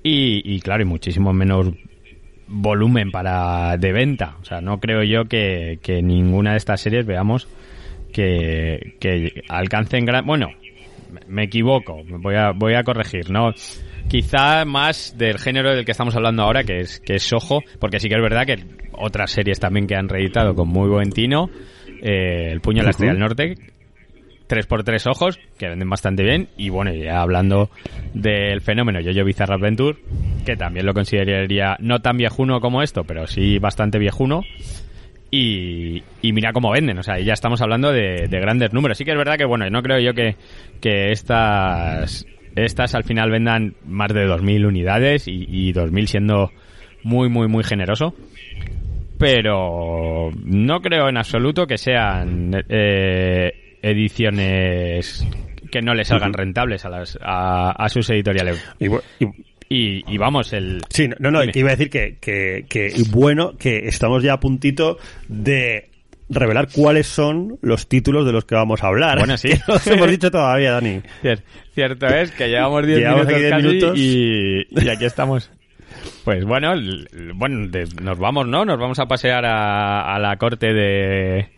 y, 0.03 0.41
y, 0.43 0.59
claro, 0.59 0.83
y 0.83 0.85
muchísimo 0.85 1.31
menos 1.33 1.73
volumen 2.47 3.09
para 3.09 3.77
de 3.77 3.93
venta. 3.93 4.35
O 4.41 4.45
sea, 4.45 4.59
no 4.59 4.79
creo 4.79 5.03
yo 5.03 5.25
que, 5.25 5.79
que 5.81 6.01
ninguna 6.01 6.51
de 6.51 6.57
estas 6.57 6.81
series 6.81 7.05
veamos 7.05 7.47
que, 8.11 8.97
que 8.99 9.43
alcancen 9.47 10.05
gran... 10.05 10.25
Bueno, 10.25 10.49
me 11.27 11.43
equivoco, 11.43 12.03
voy 12.05 12.35
a, 12.35 12.51
voy 12.51 12.75
a 12.75 12.83
corregir, 12.83 13.29
¿no? 13.29 13.53
Quizá 14.07 14.65
más 14.65 15.15
del 15.17 15.37
género 15.37 15.75
del 15.75 15.85
que 15.85 15.91
estamos 15.91 16.15
hablando 16.15 16.43
ahora, 16.43 16.63
que 16.63 16.79
es, 16.79 16.99
que 16.99 17.15
es 17.15 17.23
Soho, 17.23 17.61
porque 17.79 17.99
sí 17.99 18.09
que 18.09 18.15
es 18.15 18.21
verdad 18.21 18.45
que 18.45 18.65
otras 18.93 19.31
series 19.31 19.59
también 19.59 19.87
que 19.87 19.95
han 19.95 20.09
reeditado 20.09 20.55
con 20.55 20.67
muy 20.67 20.89
buen 20.89 21.11
tino, 21.11 21.49
eh, 22.01 22.49
El 22.51 22.61
puño 22.61 22.79
de 22.79 22.85
la 22.85 22.89
estrella 22.91 23.13
del 23.13 23.21
norte, 23.21 23.55
tres 24.47 24.65
por 24.65 24.83
tres 24.83 25.05
ojos, 25.05 25.39
que 25.59 25.69
venden 25.69 25.89
bastante 25.89 26.23
bien, 26.23 26.49
y 26.57 26.69
bueno, 26.69 26.91
ya 26.91 27.21
hablando 27.21 27.69
del 28.13 28.61
fenómeno 28.61 28.99
Yo-Yo 28.99 29.23
Bizarre 29.23 29.55
Adventure, 29.55 29.99
que 30.45 30.55
también 30.55 30.87
lo 30.87 30.93
consideraría 30.93 31.77
no 31.79 31.99
tan 31.99 32.17
viejuno 32.17 32.59
como 32.59 32.81
esto, 32.81 33.03
pero 33.03 33.27
sí 33.27 33.59
bastante 33.59 33.99
viejuno, 33.99 34.41
y, 35.31 36.03
y 36.21 36.33
mira 36.33 36.53
cómo 36.53 36.71
venden, 36.71 36.97
o 36.97 37.03
sea, 37.03 37.19
ya 37.19 37.33
estamos 37.33 37.61
hablando 37.61 37.91
de, 37.91 38.27
grandes 38.29 38.73
números. 38.73 38.97
Sí 38.97 39.05
que 39.05 39.11
es 39.11 39.17
verdad 39.17 39.37
que, 39.37 39.45
bueno, 39.45 39.69
no 39.69 39.81
creo 39.81 39.99
yo 39.99 40.13
que, 40.13 40.35
que 40.81 41.11
estas, 41.11 42.25
estas 42.55 42.95
al 42.95 43.03
final 43.03 43.29
vendan 43.31 43.75
más 43.85 44.13
de 44.13 44.27
2.000 44.27 44.67
unidades 44.67 45.27
y, 45.27 45.45
y 45.47 45.73
2.000 45.73 46.05
siendo 46.07 46.51
muy, 47.03 47.29
muy, 47.29 47.47
muy 47.47 47.63
generoso. 47.63 48.13
Pero 49.17 50.31
no 50.45 50.81
creo 50.81 51.09
en 51.09 51.17
absoluto 51.17 51.67
que 51.67 51.77
sean 51.77 52.51
eh, 52.69 53.77
ediciones 53.81 55.27
que 55.69 55.81
no 55.81 55.93
le 55.93 56.05
salgan 56.05 56.33
rentables 56.33 56.85
a, 56.85 56.89
las, 56.89 57.19
a, 57.21 57.87
sus 57.89 58.09
editoriales. 58.09 58.65
Y, 59.71 60.17
vamos, 60.17 60.51
el... 60.53 60.81
Sí, 60.89 61.07
no, 61.19 61.29
no, 61.29 61.43
iba 61.43 61.69
a 61.69 61.75
decir 61.75 61.91
que, 61.91 62.17
que, 62.19 62.65
que 62.67 62.91
bueno, 63.11 63.55
que 63.57 63.87
estamos 63.87 64.23
ya 64.23 64.33
a 64.33 64.39
puntito 64.39 64.97
de 65.27 65.89
revelar 66.27 66.69
cuáles 66.73 67.05
son 67.05 67.59
los 67.61 67.87
títulos 67.87 68.25
de 68.25 68.31
los 68.31 68.45
que 68.45 68.55
vamos 68.55 68.83
a 68.83 68.87
hablar. 68.87 69.19
Bueno, 69.19 69.37
sí. 69.37 69.49
no 69.67 69.93
hemos 69.93 70.09
dicho 70.09 70.31
todavía, 70.31 70.71
Dani. 70.71 71.01
Cierto, 71.75 72.07
es 72.07 72.31
que 72.31 72.47
llevamos 72.47 72.85
10 72.85 73.55
minutos, 73.57 73.97
Y, 73.97 74.65
y, 74.71 74.89
aquí 74.89 75.05
estamos. 75.05 75.51
Pues 76.23 76.45
bueno, 76.45 76.73
bueno, 77.35 77.69
nos 78.01 78.17
vamos, 78.17 78.47
¿no? 78.47 78.65
Nos 78.65 78.79
vamos 78.79 78.97
a 78.97 79.05
pasear 79.05 79.45
a 79.45 80.17
la 80.19 80.35
corte 80.37 80.73
de, 80.73 81.49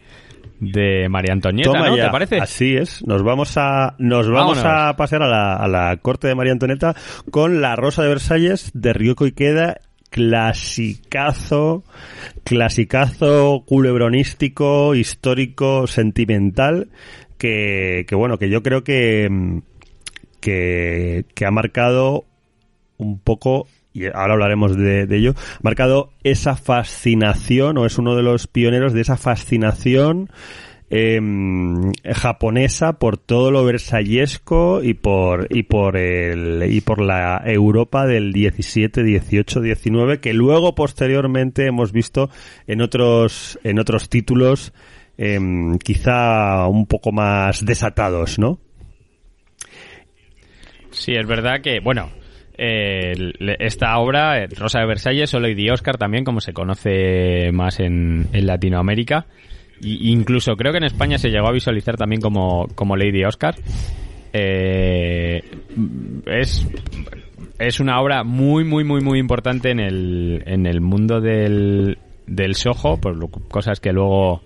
de 0.62 1.10
María 1.10 1.34
Antonieta, 1.34 1.90
¿no? 1.90 1.96
¿Te 1.96 2.10
parece? 2.10 2.38
Así 2.38 2.78
es. 2.78 3.06
Nos 3.06 3.24
vamos 3.24 3.58
a 3.58 3.96
nos 3.98 4.30
vamos 4.30 4.60
a 4.64 4.96
pasear 4.96 5.24
a 5.24 5.28
la, 5.28 5.56
a 5.56 5.68
la 5.68 5.98
corte 5.98 6.28
de 6.28 6.36
María 6.36 6.54
Antonieta 6.54 6.96
con 7.32 7.62
la 7.62 7.76
Rosa 7.76 8.04
de 8.04 8.10
Versalles 8.10 8.72
de 8.74 8.94
Ryoko 8.94 9.26
Ikeda 9.26 9.82
clasicazo, 10.12 11.84
clasicazo 12.44 13.64
culebronístico, 13.66 14.94
histórico, 14.94 15.88
sentimental, 15.88 16.90
que, 17.38 18.06
que 18.08 18.16
bueno, 18.16 18.38
que 18.38 18.50
yo 18.50 18.62
creo 18.62 18.84
que, 18.84 19.62
que, 20.42 21.26
que 21.34 21.46
ha 21.46 21.52
marcado 21.52 22.26
un 22.98 23.20
poco 23.20 23.68
y 23.94 24.06
ahora 24.06 24.34
hablaremos 24.34 24.78
de, 24.78 25.08
ello, 25.10 25.34
marcado 25.62 26.12
esa 26.24 26.56
fascinación, 26.56 27.78
o 27.78 27.86
es 27.86 27.98
uno 27.98 28.16
de 28.16 28.24
los 28.24 28.48
pioneros 28.48 28.94
de 28.94 29.02
esa 29.02 29.18
fascinación 29.18 30.30
em, 30.90 31.92
japonesa 32.14 32.94
por 33.00 33.18
todo 33.18 33.52
lo 33.52 33.64
versallesco 33.64 34.82
y 34.84 34.94
por 34.94 35.48
y 35.50 35.64
por 35.64 35.98
el 35.98 36.72
y 36.72 36.82
por 36.82 37.02
la 37.02 37.42
Europa 37.46 38.06
del 38.06 38.34
17, 38.34 39.04
18, 39.04 39.62
19 39.62 40.20
que 40.20 40.34
luego 40.34 40.76
posteriormente 40.76 41.66
hemos 41.66 41.94
visto 41.94 42.30
en 42.68 42.82
otros 42.82 43.58
en 43.64 43.80
otros 43.80 44.10
títulos 44.10 44.74
em, 45.18 45.78
quizá 45.78 46.68
un 46.68 46.88
poco 46.88 47.14
más 47.14 47.66
desatados, 47.66 48.38
¿no? 48.38 48.60
Sí, 50.92 51.16
es 51.16 51.26
verdad 51.26 51.62
que, 51.62 51.80
bueno, 51.80 52.10
esta 52.58 53.98
obra, 53.98 54.46
Rosa 54.48 54.80
de 54.80 54.86
Versalles 54.86 55.34
o 55.34 55.40
Lady 55.40 55.70
Oscar 55.70 55.98
también, 55.98 56.24
como 56.24 56.42
se 56.42 56.54
conoce 56.54 57.52
más 57.52 57.80
en, 57.80 58.28
Latinoamérica. 58.34 59.26
Y 59.82 60.12
incluso 60.12 60.56
creo 60.56 60.72
que 60.72 60.78
en 60.78 60.84
España 60.84 61.18
se 61.18 61.30
llegó 61.30 61.48
a 61.48 61.54
visualizar 61.54 61.98
también 61.98 62.22
como, 62.22 62.68
como 62.76 62.96
Lady 62.96 63.24
Oscar. 63.24 63.56
Eh, 64.34 65.42
es, 66.28 66.68
es 67.58 67.80
una 67.80 68.00
obra 68.00 68.24
muy, 68.24 68.64
muy, 68.64 68.84
muy, 68.84 69.02
muy 69.02 69.20
importante 69.20 69.72
en 69.72 69.80
el, 69.80 70.44
en 70.46 70.66
el 70.68 70.82
mundo 70.82 71.20
del, 71.20 71.98
del 72.28 72.56
Soho, 72.56 72.98
por 72.98 73.30
cosas 73.50 73.80
que 73.80 73.92
luego, 73.92 74.42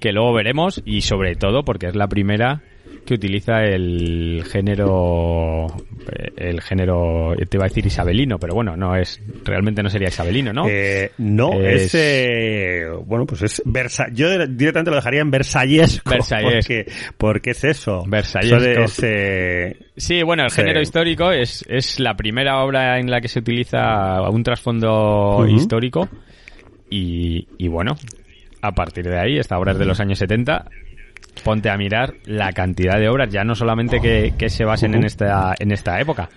que 0.00 0.12
luego 0.12 0.32
veremos 0.34 0.82
y 0.84 1.02
sobre 1.02 1.36
todo 1.36 1.64
porque 1.64 1.86
es 1.86 1.94
la 1.94 2.08
primera 2.08 2.62
que 3.04 3.14
utiliza 3.14 3.62
el 3.62 4.44
género 4.50 5.66
eh, 5.66 6.32
el 6.36 6.60
género 6.60 7.34
te 7.48 7.56
iba 7.56 7.66
a 7.66 7.68
decir 7.68 7.86
isabelino 7.86 8.38
pero 8.38 8.54
bueno 8.54 8.76
no 8.76 8.96
es 8.96 9.20
realmente 9.44 9.82
no 9.82 9.90
sería 9.90 10.08
isabelino 10.08 10.52
no 10.52 10.66
eh, 10.68 11.12
no 11.18 11.52
es, 11.60 11.94
eh, 11.94 12.86
bueno 13.04 13.26
pues 13.26 13.42
es 13.42 13.62
Versa 13.64 14.06
yo 14.12 14.28
directamente 14.46 14.90
lo 14.90 14.96
dejaría 14.96 15.20
en 15.20 15.30
versallesco 15.30 16.14
porque, 16.42 16.86
porque 17.16 17.50
es 17.50 17.64
eso. 17.64 18.04
Versallesco. 18.06 19.06
Sí 19.96 20.22
bueno 20.22 20.44
el 20.44 20.50
género 20.50 20.80
histórico 20.80 21.30
es 21.30 21.64
es 21.68 22.00
la 22.00 22.14
primera 22.14 22.62
obra 22.64 22.98
en 22.98 23.10
la 23.10 23.20
que 23.20 23.28
se 23.28 23.40
utiliza 23.40 24.20
un 24.30 24.42
trasfondo 24.42 25.46
histórico 25.48 26.08
y, 26.90 27.46
y 27.58 27.68
bueno 27.68 27.96
a 28.64 28.72
partir 28.72 29.04
de 29.04 29.18
ahí, 29.18 29.36
esta 29.36 29.58
obra 29.58 29.72
es 29.72 29.78
de 29.78 29.84
los 29.84 30.00
años 30.00 30.18
70, 30.18 30.70
ponte 31.42 31.70
a 31.70 31.76
mirar 31.76 32.14
la 32.24 32.52
cantidad 32.52 32.98
de 32.98 33.08
obras, 33.08 33.30
ya 33.30 33.44
no 33.44 33.54
solamente 33.54 34.00
que, 34.00 34.48
se 34.48 34.64
basen 34.64 34.94
en 34.94 35.04
esta, 35.04 35.54
en 35.58 35.72
esta 35.72 36.00
época, 36.00 36.28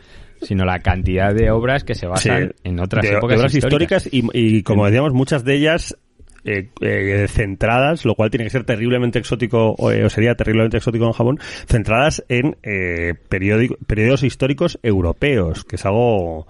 sino 0.42 0.66
la 0.66 0.80
cantidad 0.80 1.34
de 1.34 1.52
obras 1.52 1.84
que 1.84 1.96
se 1.96 2.08
basan 2.08 2.54
en 2.64 2.80
otras 2.80 3.06
épocas 3.06 3.40
obras 3.40 3.56
históricas, 3.56 4.10
y, 4.12 4.24
y, 4.34 4.64
como 4.64 4.86
decíamos, 4.86 5.14
muchas 5.14 5.44
de 5.44 5.56
ellas 5.56 5.98
eh, 6.48 6.70
eh, 6.82 7.28
centradas, 7.28 8.06
lo 8.06 8.16
cual 8.16 8.30
tiene 8.30 8.46
que 8.46 8.50
ser 8.50 8.64
terriblemente 8.64 9.20
exótico, 9.20 9.76
eh, 9.92 10.06
o, 10.06 10.10
sería 10.10 10.36
terriblemente 10.36 10.78
exótico 10.78 11.06
en 11.06 11.12
Japón, 11.12 11.40
centradas 11.68 12.24
en 12.30 12.56
eh, 12.64 13.14
periodos 13.30 14.24
históricos 14.24 14.80
europeos, 14.82 15.66
que 15.66 15.76
es 15.76 15.86
algo, 15.86 16.48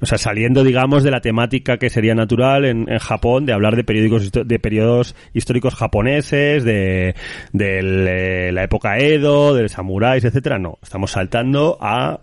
o 0.00 0.06
sea, 0.06 0.18
saliendo, 0.18 0.64
digamos, 0.64 1.04
de 1.04 1.12
la 1.12 1.20
temática 1.20 1.78
que 1.78 1.90
sería 1.90 2.14
natural 2.14 2.64
en, 2.64 2.90
en 2.90 2.98
Japón, 2.98 3.46
de 3.46 3.52
hablar 3.52 3.76
de 3.76 3.84
periódicos, 3.84 4.32
de 4.32 4.58
periodos 4.58 5.14
históricos 5.32 5.74
japoneses, 5.74 6.64
de, 6.64 7.14
de 7.52 8.52
la 8.52 8.64
época 8.64 8.98
Edo, 8.98 9.54
de 9.54 9.68
samuráis, 9.68 10.24
etcétera. 10.24 10.58
No, 10.58 10.78
estamos 10.82 11.12
saltando 11.12 11.78
a, 11.80 12.20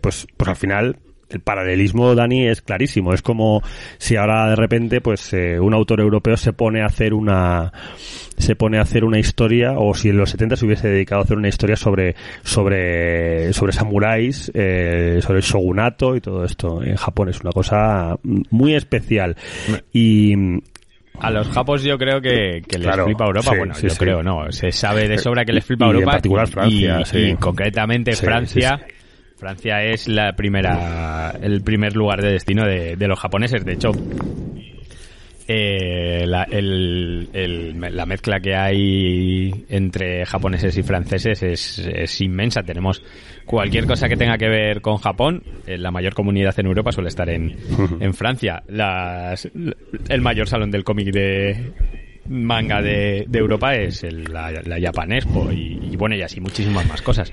pues, 0.00 0.26
pues 0.36 0.48
al 0.48 0.56
final, 0.56 0.96
el 1.34 1.40
paralelismo, 1.40 2.14
Dani, 2.14 2.46
es 2.46 2.62
clarísimo. 2.62 3.12
Es 3.12 3.22
como 3.22 3.62
si 3.98 4.16
ahora 4.16 4.48
de 4.50 4.56
repente, 4.56 5.00
pues, 5.00 5.32
eh, 5.32 5.58
un 5.60 5.74
autor 5.74 6.00
europeo 6.00 6.36
se 6.36 6.52
pone 6.52 6.82
a 6.82 6.86
hacer 6.86 7.14
una, 7.14 7.72
se 8.36 8.56
pone 8.56 8.78
a 8.78 8.82
hacer 8.82 9.04
una 9.04 9.18
historia, 9.18 9.72
o 9.76 9.94
si 9.94 10.08
en 10.10 10.16
los 10.16 10.30
70 10.30 10.56
se 10.56 10.66
hubiese 10.66 10.88
dedicado 10.88 11.20
a 11.20 11.24
hacer 11.24 11.36
una 11.36 11.48
historia 11.48 11.76
sobre, 11.76 12.14
sobre, 12.42 13.52
sobre 13.52 13.72
samuráis, 13.72 14.50
eh, 14.54 15.18
sobre 15.20 15.38
el 15.38 15.44
shogunato 15.44 16.16
y 16.16 16.20
todo 16.20 16.44
esto. 16.44 16.82
En 16.82 16.96
Japón 16.96 17.28
es 17.28 17.40
una 17.40 17.52
cosa 17.52 18.16
muy 18.22 18.74
especial. 18.74 19.36
Y, 19.92 20.34
a 21.20 21.30
los 21.30 21.48
japos 21.48 21.84
yo 21.84 21.96
creo 21.96 22.20
que, 22.20 22.60
que 22.68 22.76
les 22.76 22.88
Claro, 22.88 23.04
flipa 23.04 23.24
Europa. 23.26 23.50
sí, 23.52 23.56
bueno, 23.56 23.74
sí, 23.74 23.82
yo 23.84 23.90
sí. 23.90 23.98
creo, 23.98 24.22
no. 24.22 24.50
Se 24.50 24.72
sabe 24.72 25.06
de 25.08 25.16
sobra 25.18 25.44
que 25.44 25.52
les 25.52 25.64
flipa 25.64 25.86
Y 25.86 25.90
en 25.90 25.94
Europa. 25.94 26.12
particular 26.12 26.48
Francia, 26.48 27.00
y, 27.00 27.04
sí. 27.04 27.18
y 27.18 27.34
concretamente 27.36 28.12
Francia. 28.16 28.80
Francia 29.44 29.82
es 29.84 30.08
la 30.08 30.32
primera, 30.32 31.34
el 31.42 31.60
primer 31.60 31.94
lugar 31.94 32.22
de 32.22 32.32
destino 32.32 32.64
de, 32.66 32.96
de 32.96 33.06
los 33.08 33.20
japoneses. 33.20 33.62
De 33.62 33.74
hecho, 33.74 33.90
eh, 35.46 36.24
la, 36.26 36.44
el- 36.44 37.28
el- 37.34 37.78
la 37.94 38.06
mezcla 38.06 38.40
que 38.40 38.54
hay 38.54 39.66
entre 39.68 40.24
japoneses 40.24 40.78
y 40.78 40.82
franceses 40.82 41.42
es, 41.42 41.78
es 41.78 42.20
inmensa. 42.22 42.62
Tenemos 42.62 43.02
cualquier 43.44 43.84
cosa 43.86 44.08
que 44.08 44.16
tenga 44.16 44.38
que 44.38 44.48
ver 44.48 44.80
con 44.80 44.96
Japón, 44.96 45.42
eh, 45.66 45.76
la 45.76 45.90
mayor 45.90 46.14
comunidad 46.14 46.58
en 46.58 46.64
Europa 46.64 46.92
suele 46.92 47.08
estar 47.10 47.28
en, 47.28 47.54
en 48.00 48.14
Francia. 48.14 48.62
Las- 48.68 49.46
el 50.08 50.20
mayor 50.22 50.48
salón 50.48 50.70
del 50.70 50.84
cómic 50.84 51.12
de 51.12 51.72
manga 52.28 52.80
de, 52.82 53.24
de 53.28 53.38
Europa 53.38 53.74
es 53.74 54.02
el- 54.04 54.24
la, 54.24 54.50
la 54.50 54.80
Japan 54.80 55.12
Expo 55.12 55.50
y, 55.52 55.78
y 55.90 55.96
bueno 55.96 56.14
y 56.16 56.22
así 56.22 56.40
muchísimas 56.40 56.86
más 56.88 57.02
cosas. 57.02 57.32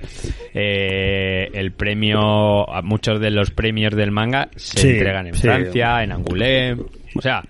Eh, 0.54 1.50
el 1.54 1.72
premio 1.72 2.66
muchos 2.84 3.20
de 3.20 3.32
los 3.32 3.52
premios 3.52 3.96
del 3.96 4.12
manga 4.12 4.50
se 4.56 4.80
Sí, 4.82 4.90
entregan 4.90 5.28
en 5.28 5.34
sí. 5.36 5.42
Francia 5.44 6.04
en 6.04 6.12
Angoulême 6.12 6.78
o 7.16 7.22
sea 7.22 7.44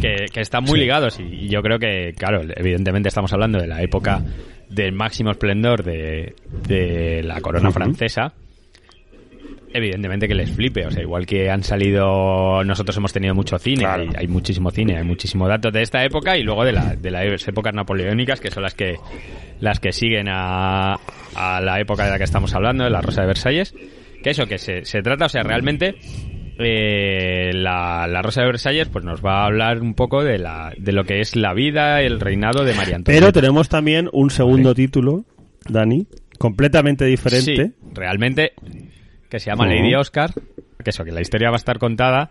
que, 0.00 0.26
que 0.32 0.40
están 0.40 0.64
muy 0.64 0.78
ligados 0.78 1.18
y, 1.20 1.22
y 1.44 1.48
yo 1.48 1.62
creo 1.62 1.78
que 1.78 2.12
claro 2.16 2.42
evidentemente 2.56 3.08
estamos 3.08 3.32
hablando 3.32 3.58
de 3.58 3.66
la 3.66 3.82
época 3.82 4.22
del 4.68 4.92
máximo 4.92 5.30
esplendor 5.30 5.82
de, 5.82 6.34
de 6.68 7.22
la 7.22 7.40
corona 7.40 7.70
francesa 7.70 8.32
evidentemente 9.74 10.28
que 10.28 10.34
les 10.34 10.50
flipe. 10.50 10.86
O 10.86 10.90
sea, 10.90 11.02
igual 11.02 11.26
que 11.26 11.50
han 11.50 11.62
salido, 11.62 12.62
nosotros 12.64 12.96
hemos 12.96 13.12
tenido 13.12 13.34
mucho 13.34 13.58
cine, 13.58 13.80
Claro. 13.84 14.02
hay, 14.02 14.08
hay 14.16 14.28
muchísimo 14.28 14.70
cine, 14.70 14.96
hay 14.98 15.04
muchísimo 15.04 15.48
datos 15.48 15.72
de 15.72 15.82
esta 15.82 16.04
época 16.04 16.36
y 16.36 16.42
luego 16.42 16.64
de, 16.64 16.72
la, 16.72 16.94
de 16.96 17.10
las 17.10 17.46
épocas 17.48 17.74
napoleónicas, 17.74 18.40
que 18.40 18.50
son 18.50 18.62
las 18.62 18.74
que 18.74 18.96
las 19.60 19.80
que 19.80 19.92
siguen 19.92 20.28
a, 20.28 20.94
a 21.34 21.60
la 21.60 21.80
época 21.80 22.04
de 22.04 22.10
la 22.10 22.18
que 22.18 22.24
estamos 22.24 22.54
hablando, 22.54 22.84
de 22.84 22.90
la 22.90 23.00
Rosa 23.00 23.20
de 23.22 23.28
Versalles. 23.28 23.74
Que 24.22 24.30
eso, 24.30 24.46
que 24.46 24.58
se, 24.58 24.84
se 24.84 25.02
trata, 25.02 25.26
o 25.26 25.28
sea, 25.28 25.42
realmente 25.42 25.96
eh, 26.58 27.50
la, 27.54 28.06
la 28.06 28.22
Rosa 28.22 28.42
de 28.42 28.48
Versalles 28.48 28.88
pues 28.88 29.04
nos 29.04 29.24
va 29.24 29.42
a 29.42 29.46
hablar 29.46 29.80
un 29.80 29.94
poco 29.94 30.22
de, 30.22 30.38
la, 30.38 30.72
de 30.78 30.92
lo 30.92 31.04
que 31.04 31.20
es 31.20 31.34
la 31.36 31.54
vida, 31.54 32.02
el 32.02 32.20
reinado 32.20 32.64
de 32.64 32.74
María 32.74 32.96
Antonieta. 32.96 33.26
Pero 33.26 33.32
tenemos 33.32 33.68
también 33.68 34.08
un 34.12 34.30
segundo 34.30 34.74
título, 34.74 35.24
Dani, 35.68 36.06
completamente 36.38 37.04
diferente. 37.04 37.66
Sí, 37.66 37.72
realmente, 37.94 38.52
que 39.32 39.40
se 39.40 39.50
llama. 39.50 39.66
Lady 39.66 39.94
Oscar, 39.94 40.30
que 40.82 40.90
eso, 40.90 41.04
que 41.04 41.10
la 41.12 41.20
historia 41.20 41.48
va 41.50 41.56
a 41.56 41.58
estar 41.58 41.78
contada 41.78 42.30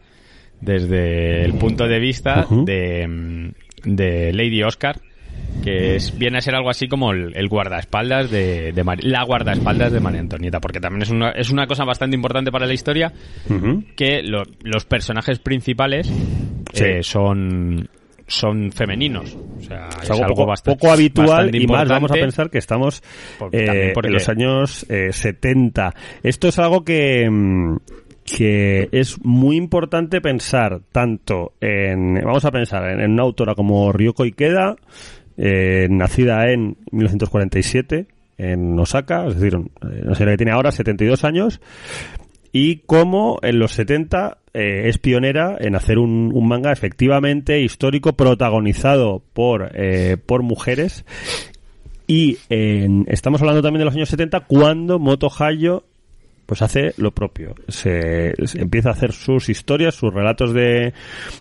desde 0.60 1.44
el 1.44 1.54
punto 1.56 1.88
de 1.88 2.00
vista 2.00 2.46
de, 2.66 3.08
mm, 3.08 3.52
de 3.84 4.32
Lady 4.34 4.62
Oscar, 4.64 5.00
que 5.64 5.96
es, 5.96 6.18
viene 6.18 6.38
a 6.38 6.42
ser 6.42 6.56
algo 6.56 6.70
así 6.70 6.88
como 6.88 7.12
el, 7.12 7.36
el 7.36 7.48
guardaespaldas 7.48 8.30
de, 8.30 8.72
de 8.72 8.84
la 9.02 9.24
guardaespaldas 9.24 9.92
de 9.92 10.00
María 10.00 10.20
Antonieta, 10.22 10.60
porque 10.60 10.80
también 10.80 11.02
es 11.02 11.10
una, 11.10 11.32
es 11.32 11.50
una 11.50 11.66
cosa 11.68 11.84
bastante 11.84 12.16
importante 12.16 12.52
para 12.52 12.66
la 12.68 12.74
historia 12.74 13.12
que 13.96 14.22
lo- 14.24 14.44
los 14.64 14.86
personajes 14.86 15.40
principales 15.40 16.08
Sí. 16.74 16.84
eh, 16.86 17.04
son 17.04 17.90
son 18.32 18.72
femeninos. 18.72 19.36
O 19.60 19.62
sea, 19.62 19.90
Es 20.02 20.10
algo, 20.12 20.28
poco, 20.28 20.46
bastante- 20.46 20.78
poco 20.80 20.92
habitual 20.94 21.56
y 21.56 21.68
más 21.68 21.88
vamos 21.88 22.12
a 22.12 22.16
pensar 22.16 22.50
que 22.50 22.58
estamos 22.58 23.04
eh, 23.52 23.94
en 23.96 24.14
los 24.14 24.30
años 24.30 24.86
eh, 24.90 25.12
70. 25.12 25.94
Esto 26.24 26.48
es 26.48 26.60
algo 26.60 26.84
que, 26.84 27.30
mm, 27.30 27.78
que 28.26 28.90
es 28.92 29.24
muy 29.24 29.56
importante 29.58 30.22
pensar 30.22 30.82
tanto 30.92 31.54
en, 31.60 32.16
vamos 32.24 32.46
a 32.46 32.52
pensar 32.52 32.90
en, 32.92 33.02
en 33.02 33.12
una 33.12 33.24
autora 33.24 33.56
como 33.56 33.92
Ryoko 33.92 34.24
Ikeda, 34.26 34.76
eh, 35.38 35.88
nacida 35.90 36.52
en 36.52 36.78
1947 36.92 38.08
en 38.38 38.78
Osaka, 38.80 39.28
es 39.28 39.40
decir, 39.40 39.56
eh, 39.56 40.02
no 40.04 40.16
sé 40.16 40.26
la 40.26 40.32
que 40.32 40.38
tiene 40.38 40.52
ahora, 40.52 40.72
72 40.72 41.24
años, 41.24 41.62
y 42.52 42.78
cómo 42.86 43.40
en 43.42 43.60
los 43.60 43.72
70 43.74 44.38
eh, 44.54 44.84
es 44.90 44.98
pionera 44.98 45.56
en 45.60 45.76
hacer 45.76 45.98
un, 45.98 46.32
un 46.34 46.48
manga 46.48 46.72
efectivamente 46.72 47.62
histórico 47.62 48.14
protagonizado 48.14 49.22
por, 49.34 49.72
eh, 49.74 50.18
por 50.26 50.44
mujeres 50.44 51.06
y 52.08 52.38
en- 52.50 53.06
estamos 53.08 53.42
hablando 53.42 53.62
también 53.62 53.80
de 53.80 53.86
los 53.86 53.96
años 53.96 54.10
70 54.10 54.42
cuando 54.42 55.00
Moto 55.00 55.30
Hayo 55.40 55.86
pues 56.46 56.62
hace 56.62 56.94
lo 56.98 57.12
propio. 57.12 57.56
Se, 57.70 58.34
se 58.46 58.60
empieza 58.62 58.90
a 58.90 58.92
hacer 58.92 59.14
sus 59.14 59.48
historias, 59.48 59.96
sus 59.96 60.14
relatos 60.14 60.54
de, 60.54 60.92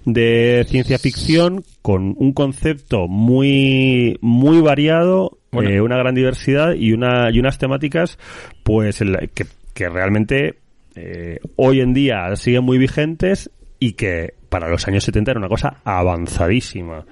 de 0.04 0.64
ciencia 0.68 0.98
ficción 1.00 1.64
con 1.82 2.14
un 2.16 2.32
concepto 2.32 3.08
muy, 3.08 4.16
muy 4.20 4.60
variado, 4.60 5.38
Bueno. 5.50 5.68
eh, 5.70 5.80
una 5.80 5.96
gran 5.96 6.14
diversidad 6.14 6.74
y 6.74 6.92
una, 6.92 7.28
y 7.32 7.40
unas 7.40 7.58
temáticas 7.58 8.20
pues 8.62 9.00
en 9.00 9.10
la- 9.12 9.26
que, 9.34 9.46
que 9.74 9.88
realmente 9.88 10.54
eh, 10.94 11.38
hoy 11.56 11.80
en 11.80 11.92
día 11.94 12.34
siguen 12.36 12.64
muy 12.64 12.78
vigentes 12.78 13.50
y 13.78 13.92
que 13.92 14.34
para 14.48 14.68
los 14.68 14.86
años 14.88 15.04
70 15.04 15.30
era 15.32 15.40
una 15.40 15.48
cosa 15.48 15.76
avanzadísima. 15.84 17.04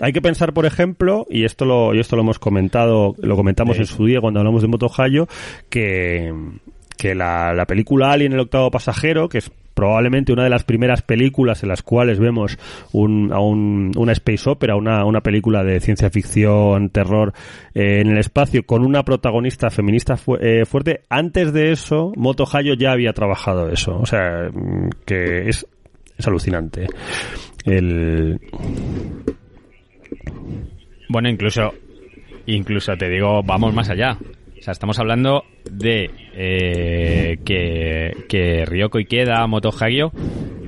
Hay 0.00 0.12
que 0.12 0.22
pensar, 0.22 0.52
por 0.52 0.64
ejemplo, 0.64 1.26
y 1.28 1.44
esto 1.44 1.64
lo, 1.64 1.92
y 1.94 1.98
esto 1.98 2.14
lo 2.14 2.22
hemos 2.22 2.38
comentado, 2.38 3.14
lo 3.18 3.36
comentamos 3.36 3.76
Sí. 3.76 3.82
en 3.82 3.86
su 3.86 4.06
día 4.06 4.20
cuando 4.20 4.38
hablamos 4.40 4.62
de 4.62 4.68
Moto 4.68 4.88
que, 5.68 6.32
que 6.98 7.14
la, 7.14 7.54
la 7.54 7.64
película 7.64 8.10
Alien 8.12 8.34
el 8.34 8.40
octavo 8.40 8.70
pasajero, 8.70 9.28
que 9.30 9.38
es 9.38 9.50
probablemente 9.72 10.32
una 10.32 10.42
de 10.42 10.50
las 10.50 10.64
primeras 10.64 11.02
películas 11.02 11.62
en 11.62 11.68
las 11.68 11.82
cuales 11.82 12.18
vemos 12.18 12.58
un, 12.92 13.32
a 13.32 13.38
un- 13.38 13.92
una 13.96 14.10
space 14.10 14.50
opera, 14.50 14.74
una, 14.74 15.04
una 15.04 15.20
película 15.20 15.62
de 15.62 15.78
ciencia 15.78 16.10
ficción, 16.10 16.90
terror 16.90 17.32
eh, 17.74 18.00
en 18.00 18.08
el 18.08 18.18
espacio 18.18 18.64
con 18.66 18.84
una 18.84 19.04
protagonista 19.04 19.70
feminista 19.70 20.16
fu- 20.16 20.34
eh, 20.34 20.64
fuerte. 20.66 21.02
Antes 21.08 21.52
de 21.52 21.70
eso, 21.70 22.12
Moto 22.16 22.44
Hayo 22.52 22.74
ya 22.74 22.90
había 22.90 23.12
trabajado 23.12 23.70
eso. 23.70 23.96
O 24.00 24.04
sea, 24.06 24.50
que 25.06 25.48
es, 25.48 25.64
es 26.18 26.26
alucinante. 26.26 26.86
El, 27.64 28.40
Bueno, 31.08 31.28
incluso, 31.30 31.72
incluso 32.46 32.96
te 32.96 33.08
digo, 33.08 33.42
vamos 33.44 33.72
más 33.74 33.88
allá. 33.90 34.18
Estamos 34.72 34.98
hablando 34.98 35.44
de 35.70 36.10
eh, 36.34 37.38
que, 37.44 38.24
que 38.28 38.64
Ryoko 38.66 38.98
Ikeda, 38.98 39.46
Moto 39.46 39.70
Hagio, 39.70 40.12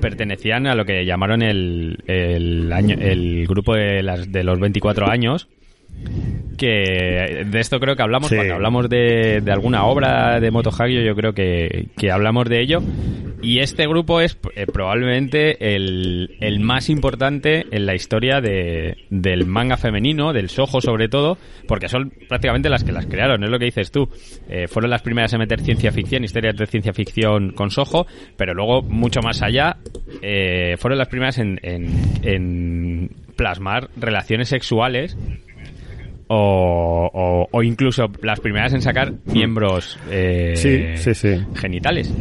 pertenecían 0.00 0.66
a 0.66 0.74
lo 0.74 0.84
que 0.84 1.04
llamaron 1.04 1.42
el, 1.42 1.98
el, 2.06 2.72
año, 2.72 2.96
el 2.98 3.46
grupo 3.46 3.74
de, 3.74 4.02
las, 4.02 4.30
de 4.32 4.44
los 4.44 4.58
24 4.58 5.08
años. 5.08 5.48
Que 6.56 7.44
de 7.46 7.60
esto 7.60 7.80
creo 7.80 7.96
que 7.96 8.02
hablamos 8.02 8.28
Sí. 8.28 8.36
cuando 8.36 8.54
hablamos 8.54 8.88
de, 8.88 9.40
de 9.42 9.52
alguna 9.52 9.84
obra 9.86 10.40
de 10.40 10.50
Moto 10.50 10.70
Hagio, 10.70 11.00
yo 11.02 11.14
creo 11.14 11.32
que, 11.32 11.86
que 11.96 12.10
hablamos 12.10 12.48
de 12.48 12.60
ello. 12.60 12.82
Y 13.42 13.60
este 13.60 13.86
grupo 13.86 14.20
es 14.20 14.36
eh, 14.54 14.66
probablemente 14.70 15.74
el, 15.74 16.36
el 16.40 16.60
más 16.60 16.90
importante 16.90 17.64
en 17.70 17.86
la 17.86 17.94
historia 17.94 18.42
de, 18.42 18.98
del 19.08 19.46
manga 19.46 19.78
femenino, 19.78 20.34
del 20.34 20.50
sojo 20.50 20.82
sobre 20.82 21.08
todo, 21.08 21.38
porque 21.66 21.88
son 21.88 22.12
prácticamente 22.28 22.68
las 22.68 22.84
que 22.84 22.92
las 22.92 23.06
crearon, 23.06 23.42
es 23.42 23.48
lo 23.48 23.58
que 23.58 23.64
dices 23.64 23.90
tú. 23.90 24.10
Eh, 24.50 24.68
fueron 24.68 24.90
las 24.90 25.00
primeras 25.00 25.32
en 25.32 25.38
meter 25.38 25.60
ciencia 25.62 25.90
ficción, 25.90 26.22
historias 26.24 26.56
de 26.56 26.66
ciencia 26.66 26.92
ficción 26.92 27.52
con 27.52 27.70
sojo, 27.70 28.06
pero 28.36 28.52
luego, 28.52 28.82
mucho 28.82 29.20
más 29.22 29.40
allá, 29.40 29.78
eh, 30.20 30.76
fueron 30.76 30.98
las 30.98 31.08
primeras 31.08 31.38
en, 31.38 31.58
en, 31.62 31.88
en 32.22 33.10
plasmar 33.36 33.88
relaciones 33.96 34.50
sexuales 34.50 35.16
o, 36.32 37.10
o, 37.12 37.48
o 37.50 37.62
incluso 37.64 38.06
las 38.22 38.38
primeras 38.38 38.72
en 38.72 38.82
sacar 38.82 39.12
miembros 39.26 39.98
eh, 40.10 40.52
Sí, 40.54 40.96
sí, 40.96 41.12
sí. 41.12 41.44
genitales. 41.56 42.12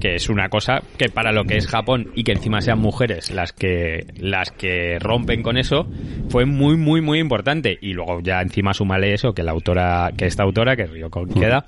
Que 0.00 0.14
es 0.14 0.30
una 0.30 0.48
cosa 0.48 0.82
que 0.96 1.10
para 1.10 1.30
lo 1.32 1.44
que 1.44 1.56
es 1.58 1.66
Japón 1.66 2.10
y 2.14 2.24
que 2.24 2.32
encima 2.32 2.62
sean 2.62 2.78
mujeres 2.78 3.30
las 3.32 3.52
que 3.52 4.06
las 4.16 4.50
que 4.50 4.98
rompen 4.98 5.42
con 5.42 5.58
eso 5.58 5.86
fue 6.30 6.46
muy 6.46 6.76
muy 6.76 7.02
muy 7.02 7.18
importante. 7.18 7.76
Y 7.82 7.92
luego 7.92 8.20
ya 8.22 8.40
encima 8.40 8.72
súmale 8.72 9.12
eso 9.12 9.34
que 9.34 9.42
la 9.42 9.52
autora 9.52 10.10
que 10.16 10.24
esta 10.26 10.42
autora 10.42 10.74
que 10.74 10.86
Ryoko 10.86 11.26
Ikeda 11.26 11.66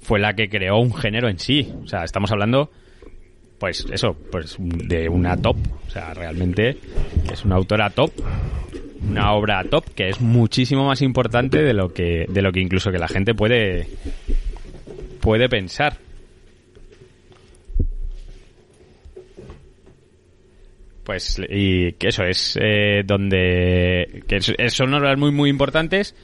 fue 0.00 0.20
la 0.20 0.34
que 0.34 0.48
creó 0.48 0.78
un 0.78 0.94
género 0.94 1.28
en 1.28 1.38
sí. 1.40 1.72
O 1.82 1.88
sea 1.88 2.04
estamos 2.04 2.30
hablando 2.30 2.70
pues 3.58 3.84
eso 3.92 4.16
pues 4.30 4.56
de 4.60 5.08
una 5.08 5.36
top. 5.36 5.56
O 5.88 5.90
sea 5.90 6.14
realmente 6.14 6.76
es 7.32 7.44
una 7.44 7.56
autora 7.56 7.90
top 7.90 8.12
una 9.08 9.32
obra 9.32 9.64
top 9.64 9.84
que 9.94 10.08
es 10.08 10.20
muchísimo 10.20 10.86
más 10.86 11.02
importante 11.02 11.62
de 11.62 11.72
lo 11.72 11.92
que 11.92 12.26
de 12.28 12.42
lo 12.42 12.52
que 12.52 12.60
incluso 12.60 12.90
que 12.90 12.98
la 12.98 13.08
gente 13.08 13.34
puede 13.34 13.86
puede 15.20 15.48
pensar. 15.48 15.98
Pues 21.04 21.40
y 21.48 21.92
que 21.92 22.08
eso 22.08 22.24
es 22.24 22.58
eh, 22.60 23.02
donde 23.04 24.22
que 24.28 24.40
son 24.70 24.94
obras 24.94 25.18
muy 25.18 25.32
muy 25.32 25.50
importantes 25.50 26.14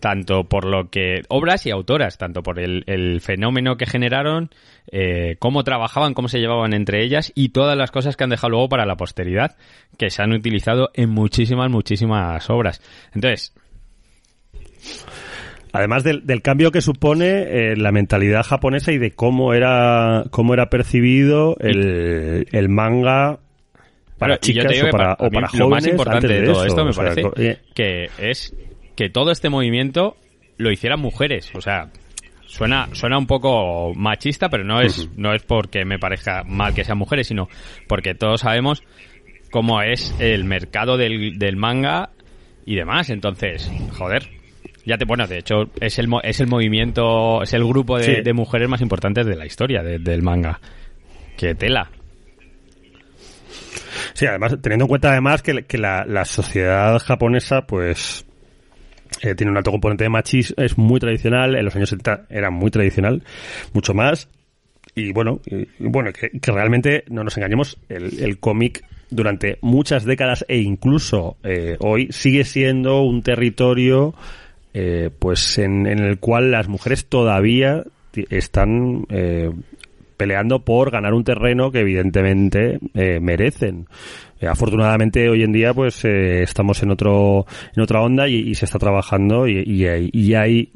tanto 0.00 0.44
por 0.44 0.64
lo 0.64 0.90
que 0.90 1.22
obras 1.28 1.66
y 1.66 1.70
autoras, 1.70 2.18
tanto 2.18 2.42
por 2.42 2.58
el, 2.58 2.84
el 2.86 3.20
fenómeno 3.20 3.76
que 3.76 3.86
generaron, 3.86 4.50
eh, 4.90 5.36
cómo 5.38 5.62
trabajaban, 5.62 6.14
cómo 6.14 6.28
se 6.28 6.40
llevaban 6.40 6.72
entre 6.72 7.04
ellas 7.04 7.32
y 7.34 7.50
todas 7.50 7.76
las 7.76 7.90
cosas 7.90 8.16
que 8.16 8.24
han 8.24 8.30
dejado 8.30 8.50
luego 8.50 8.68
para 8.68 8.86
la 8.86 8.96
posteridad, 8.96 9.56
que 9.96 10.10
se 10.10 10.22
han 10.22 10.32
utilizado 10.32 10.90
en 10.94 11.10
muchísimas, 11.10 11.70
muchísimas 11.70 12.48
obras. 12.50 12.80
Entonces, 13.14 13.54
Además 15.72 16.02
del, 16.02 16.26
del 16.26 16.42
cambio 16.42 16.72
que 16.72 16.80
supone 16.80 17.42
eh, 17.42 17.76
la 17.76 17.92
mentalidad 17.92 18.42
japonesa 18.42 18.92
y 18.92 18.98
de 18.98 19.12
cómo 19.12 19.54
era 19.54 20.24
cómo 20.30 20.54
era 20.54 20.68
percibido 20.68 21.56
el, 21.60 22.48
el 22.50 22.68
manga 22.68 23.38
para 24.18 24.36
Claro, 24.36 24.40
y 24.42 24.52
yo 24.52 24.62
chicas 24.62 24.66
te 24.66 24.74
digo 24.74 24.88
o 24.88 24.90
para, 24.90 25.16
para 25.16 25.28
o 25.28 25.30
para 25.30 25.48
lo 25.52 25.68
más 25.68 25.82
jóvenes 25.84 25.86
importante 25.86 26.28
de 26.28 26.42
todo 26.42 26.64
eso, 26.64 26.66
esto 26.66 26.84
me 26.84 26.90
o 26.90 26.92
sea, 26.92 27.04
parece 27.04 27.30
eh, 27.36 27.58
que 27.72 28.10
es 28.18 28.52
que 28.96 29.08
todo 29.10 29.30
este 29.30 29.48
movimiento 29.48 30.16
lo 30.56 30.70
hicieran 30.70 31.00
mujeres. 31.00 31.50
O 31.54 31.60
sea, 31.60 31.90
suena, 32.46 32.88
suena 32.92 33.18
un 33.18 33.26
poco 33.26 33.94
machista, 33.94 34.48
pero 34.48 34.64
no 34.64 34.80
es, 34.80 35.08
no 35.16 35.32
es 35.34 35.42
porque 35.42 35.84
me 35.84 35.98
parezca 35.98 36.42
mal 36.44 36.74
que 36.74 36.84
sean 36.84 36.98
mujeres, 36.98 37.26
sino 37.26 37.48
porque 37.88 38.14
todos 38.14 38.40
sabemos 38.42 38.82
cómo 39.50 39.82
es 39.82 40.14
el 40.18 40.44
mercado 40.44 40.96
del, 40.96 41.38
del 41.38 41.56
manga 41.56 42.10
y 42.66 42.76
demás. 42.76 43.10
Entonces, 43.10 43.70
joder. 43.96 44.28
Ya 44.86 44.96
te, 44.96 45.04
bueno, 45.04 45.26
de 45.26 45.38
hecho, 45.38 45.64
es 45.80 45.98
el, 45.98 46.08
es 46.22 46.40
el 46.40 46.46
movimiento, 46.46 47.42
es 47.42 47.52
el 47.52 47.64
grupo 47.64 47.98
de, 47.98 48.04
Sí. 48.04 48.22
de 48.22 48.32
mujeres 48.32 48.66
más 48.68 48.80
importantes 48.80 49.26
de 49.26 49.36
la 49.36 49.44
historia 49.44 49.82
de- 49.82 49.98
del 49.98 50.22
manga. 50.22 50.58
Que 51.36 51.54
tela. 51.54 51.90
Sí, 54.14 54.26
además, 54.26 54.56
teniendo 54.62 54.84
en 54.84 54.88
cuenta 54.88 55.10
además 55.12 55.42
que, 55.42 55.62
que 55.64 55.78
la, 55.78 56.04
la 56.06 56.24
sociedad 56.24 56.98
japonesa, 56.98 57.62
pues, 57.66 58.26
eh, 59.22 59.34
tiene 59.34 59.50
un 59.50 59.56
alto 59.56 59.70
componente 59.70 60.04
de 60.04 60.10
machismo, 60.10 60.62
es 60.62 60.78
muy 60.78 61.00
tradicional, 61.00 61.56
en 61.56 61.64
los 61.64 61.76
años 61.76 61.90
70 61.90 62.26
era 62.30 62.50
muy 62.50 62.70
tradicional, 62.70 63.22
mucho 63.72 63.94
más, 63.94 64.28
y 64.94 65.12
bueno, 65.12 65.40
bueno, 65.78 66.10
que, 66.12 66.52
realmente, 66.52 67.04
no 67.08 67.22
nos 67.22 67.36
engañemos, 67.36 67.78
el, 67.88 68.22
el 68.22 68.38
cómic 68.38 68.84
durante 69.10 69.58
muchas 69.60 70.04
décadas 70.04 70.44
e 70.48 70.58
incluso 70.58 71.36
eh, 71.42 71.76
hoy 71.80 72.08
sigue 72.10 72.44
siendo 72.44 73.02
un 73.02 73.22
territorio, 73.22 74.14
eh, 74.72 75.10
pues, 75.16 75.58
en, 75.58 75.86
en 75.86 75.98
el 75.98 76.18
cual 76.18 76.50
las 76.50 76.68
mujeres 76.68 77.06
todavía 77.06 77.84
están 78.30 79.04
eh, 79.08 79.50
peleando 80.16 80.64
por 80.64 80.90
ganar 80.90 81.14
un 81.14 81.24
terreno 81.24 81.70
que 81.70 81.80
evidentemente 81.80 82.78
eh, 82.94 83.20
merecen. 83.20 83.86
Eh, 84.40 84.46
afortunadamente 84.46 85.28
hoy 85.28 85.42
en 85.42 85.52
día 85.52 85.74
pues 85.74 86.04
eh, 86.04 86.42
estamos 86.42 86.82
en 86.82 86.90
otro 86.90 87.44
en 87.76 87.82
otra 87.82 88.00
onda 88.00 88.26
y, 88.26 88.36
y 88.36 88.54
se 88.54 88.64
está 88.64 88.78
trabajando 88.78 89.46
y, 89.46 89.62
y 89.66 89.86
hay, 89.86 90.08
y 90.12 90.34
hay 90.34 90.72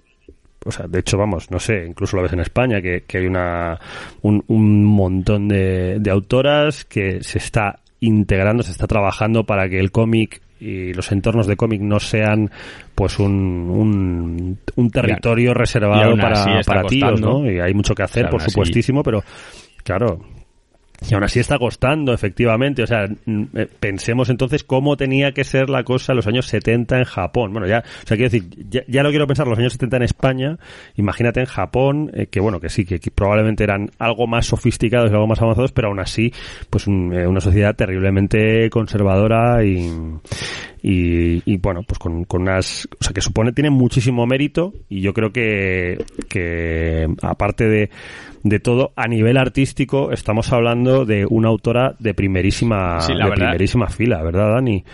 o 0.67 0.71
sea, 0.71 0.87
de 0.87 1.01
hecho, 1.01 1.19
vamos, 1.19 1.51
no 1.51 1.59
sé, 1.59 1.85
incluso 1.87 2.17
lo 2.17 2.23
ves 2.23 2.33
en 2.33 2.41
España, 2.41 2.81
que, 2.81 3.03
que 3.07 3.19
hay 3.19 3.27
una, 3.27 3.79
un, 4.23 4.43
un 4.47 4.83
montón 4.83 5.47
de, 5.47 5.99
de 6.01 6.11
autoras 6.11 6.87
que 6.87 7.23
se 7.23 7.37
está 7.37 7.81
integrando, 8.01 8.63
se 8.63 8.71
está 8.71 8.87
trabajando 8.87 9.45
para 9.45 9.69
que 9.69 9.79
el 9.79 9.91
cómic 9.91 10.41
y 10.61 10.95
los 10.95 11.13
entornos 11.13 11.47
de 11.47 11.57
cómic 11.57 11.83
no 11.83 12.01
sean 12.01 12.51
pues 12.95 13.19
un, 13.19 13.31
un, 13.35 14.59
un 14.77 14.91
territorio 14.91 15.51
y 15.51 15.55
reservado 15.55 16.13
para, 16.23 16.63
para 16.67 16.83
tíos. 16.89 17.21
¿no? 17.21 17.51
Y 17.51 17.61
hay 17.61 17.75
mucho 17.75 17.95
que 17.95 18.03
hacer, 18.05 18.31
por 18.31 18.41
así- 18.41 18.51
supuestísimo, 18.53 19.03
pero 19.03 19.23
claro, 19.83 20.21
y 21.11 21.15
aún 21.15 21.25
así 21.25 21.41
está 21.41 21.59
costando, 21.59 22.13
efectivamente. 22.13 22.83
O 22.83 22.87
sea, 22.87 23.05
eh, 23.05 23.69
pensemos 23.81 24.31
entonces 24.31 24.65
cómo 24.65 24.97
tenía 24.97 25.33
que 25.33 25.45
ser 25.45 25.69
la 25.71 25.85
cosa 25.85 26.15
los 26.15 26.27
años 26.27 26.47
70 26.47 26.99
en 26.99 27.05
Japón. 27.05 27.53
Bueno, 27.53 27.67
ya, 27.67 27.79
o 27.81 28.07
sea, 28.07 28.17
quiero 28.17 28.31
decir, 28.31 28.49
ya, 28.71 28.83
ya 28.89 29.03
lo 29.03 29.11
quiero 29.11 29.27
pensar, 29.27 29.47
los 29.47 29.59
años 29.59 29.73
70 29.73 29.97
en 29.99 30.03
España, 30.03 30.59
imagínate 30.97 31.41
en 31.41 31.47
Japón, 31.47 32.11
eh, 32.15 32.27
que 32.27 32.41
bueno, 32.41 32.61
que 32.61 32.69
sí, 32.69 32.85
que, 32.85 32.99
que 33.01 33.11
probablemente 33.11 33.65
eran 33.65 33.91
algo 33.99 34.27
más 34.27 34.47
sofisticados 34.47 35.11
y 35.11 35.15
algo 35.15 35.27
más 35.27 35.41
avanzados, 35.43 35.73
pero 35.73 35.89
aún 35.89 36.01
así, 36.01 36.33
pues 36.71 36.87
un- 36.87 37.13
eh, 37.15 37.27
una 37.27 37.41
sociedad 37.41 37.75
terriblemente 37.77 38.71
conservadora 38.71 39.65
y, 39.65 39.91
y, 40.83 41.43
y, 41.45 41.57
bueno, 41.59 41.83
pues 41.87 41.99
con, 41.99 42.25
con 42.25 42.43
unas, 42.43 42.89
o 43.01 43.03
sea, 43.05 43.13
que 43.13 43.21
supone, 43.21 43.53
tiene 43.53 43.71
muchísimo 43.71 44.27
mérito 44.27 44.73
y 44.89 45.01
yo 45.01 45.13
creo 45.15 45.33
que, 45.33 46.05
que 46.29 47.07
aparte 47.23 47.69
de, 47.69 47.91
de 48.45 48.61
todo, 48.61 48.93
a 48.95 49.09
nivel 49.09 49.37
artístico, 49.39 50.13
estamos 50.13 50.53
hablando 50.53 51.05
de 51.05 51.27
una 51.29 51.49
autora 51.49 51.97
de 51.99 52.15
primerísima, 52.15 53.01
Sí, 53.01 53.13
de 53.15 53.19
verdad. 53.19 53.35
primerísima 53.35 53.89
fila, 53.89 54.23
¿verdad, 54.23 54.53
Dani? 54.55 54.85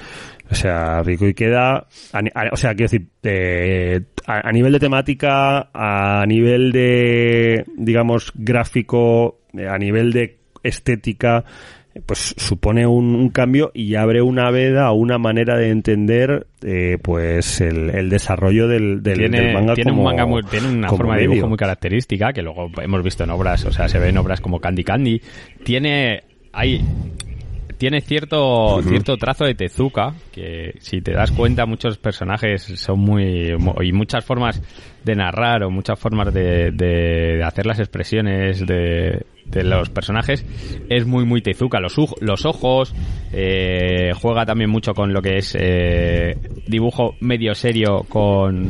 O 0.50 0.54
sea, 0.54 1.02
Rico 1.02 1.26
y 1.26 1.34
queda, 1.34 1.86
a 2.12 2.22
o 2.52 2.56
sea, 2.56 2.74
quiero 2.74 2.90
decir, 2.90 3.06
eh, 3.24 4.00
a, 4.26 4.48
a 4.48 4.52
nivel 4.52 4.72
de 4.72 4.80
temática, 4.80 5.68
a 5.74 6.24
nivel 6.26 6.72
de, 6.72 7.64
digamos, 7.76 8.32
gráfico, 8.34 9.40
a 9.68 9.78
nivel 9.78 10.12
de 10.12 10.38
estética, 10.62 11.44
pues 12.06 12.34
supone 12.36 12.86
un, 12.86 13.14
un 13.16 13.30
cambio 13.30 13.72
y 13.74 13.96
abre 13.96 14.22
una 14.22 14.50
veda 14.50 14.86
a 14.86 14.92
una 14.92 15.18
manera 15.18 15.56
de 15.56 15.70
entender, 15.70 16.46
eh, 16.62 16.98
pues, 17.02 17.60
el, 17.60 17.90
el 17.90 18.08
desarrollo 18.08 18.68
del, 18.68 19.02
del, 19.02 19.18
tiene, 19.18 19.40
del 19.40 19.54
manga 19.54 19.74
tiene 19.74 19.90
como, 19.90 20.02
un 20.02 20.06
manga 20.06 20.24
muy, 20.26 20.42
tiene 20.44 20.68
una 20.68 20.88
forma 20.88 21.16
de 21.16 21.22
dibujo 21.22 21.48
muy 21.48 21.56
característica 21.58 22.32
que 22.32 22.42
luego 22.42 22.70
hemos 22.80 23.02
visto 23.02 23.24
en 23.24 23.30
obras, 23.30 23.64
o 23.64 23.72
sea, 23.72 23.88
se 23.88 23.98
ve 23.98 24.08
en 24.10 24.18
obras 24.18 24.40
como 24.40 24.60
Candy 24.60 24.84
Candy. 24.84 25.20
Tiene, 25.64 26.22
hay, 26.52 26.80
tiene 27.76 28.00
cierto, 28.02 28.80
cierto 28.82 29.16
trazo 29.16 29.44
de 29.44 29.54
Tezuka, 29.54 30.14
que 30.32 30.74
si 30.80 31.00
te 31.00 31.12
das 31.12 31.32
cuenta 31.32 31.66
muchos 31.66 31.98
personajes 31.98 32.62
son 32.62 33.00
muy, 33.00 33.56
mu- 33.58 33.82
y 33.82 33.92
muchas 33.92 34.24
formas 34.24 34.62
de 35.04 35.16
narrar 35.16 35.64
o 35.64 35.70
muchas 35.70 35.98
formas 35.98 36.32
de, 36.32 36.70
de, 36.72 37.36
de 37.38 37.42
hacer 37.42 37.66
las 37.66 37.78
expresiones 37.78 38.66
de, 38.66 39.24
de 39.50 39.64
los 39.64 39.90
personajes 39.90 40.44
es 40.88 41.06
muy 41.06 41.24
muy 41.26 41.42
Tezuka. 41.42 41.80
Los, 41.80 41.96
los 42.20 42.44
ojos, 42.46 42.94
eh, 43.32 44.10
juega 44.14 44.44
también 44.46 44.70
mucho 44.70 44.92
con 44.94 45.12
lo 45.12 45.20
que 45.22 45.38
es 45.38 45.56
eh, 45.58 46.36
dibujo 46.66 47.14
medio 47.20 47.54
serio 47.54 48.04
con, 48.08 48.68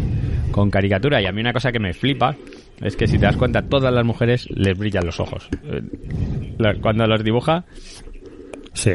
con 0.50 0.70
caricatura 0.70 1.20
y 1.20 1.26
a 1.26 1.32
mí 1.32 1.40
una 1.40 1.52
cosa 1.52 1.70
que 1.72 1.78
me 1.80 1.92
flipa 1.92 2.34
es 2.80 2.96
que 2.96 3.06
si 3.06 3.18
te 3.18 3.26
das 3.26 3.36
cuenta 3.36 3.62
todas 3.62 3.92
las 3.92 4.04
mujeres 4.06 4.48
les 4.54 4.76
brillan 4.78 5.04
los 5.04 5.20
ojos. 5.20 5.48
Eh, 5.64 5.82
Cuando 6.80 7.06
los 7.06 7.22
dibuja 7.22 7.64
Sí, 8.72 8.92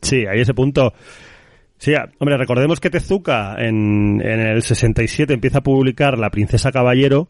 sí, 0.00 0.24
hay 0.26 0.40
ese 0.40 0.54
punto. 0.54 0.92
Sí, 1.78 1.94
a- 1.94 2.08
hombre, 2.18 2.38
recordemos 2.38 2.80
que 2.80 2.88
Tezuka 2.90 3.56
en, 3.58 4.20
en 4.22 4.40
el 4.40 4.62
67 4.62 5.34
empieza 5.34 5.58
a 5.58 5.62
publicar 5.62 6.16
La 6.18 6.30
Princesa 6.30 6.72
Caballero, 6.72 7.28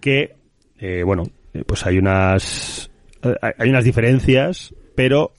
que, 0.00 0.36
eh, 0.78 1.02
bueno, 1.04 1.24
eh, 1.52 1.62
pues 1.66 1.84
hay 1.86 1.98
unas, 1.98 2.89
hay- 3.22 3.52
hay 3.58 3.68
unas 3.70 3.84
diferencias, 3.84 4.74
pero 4.94 5.32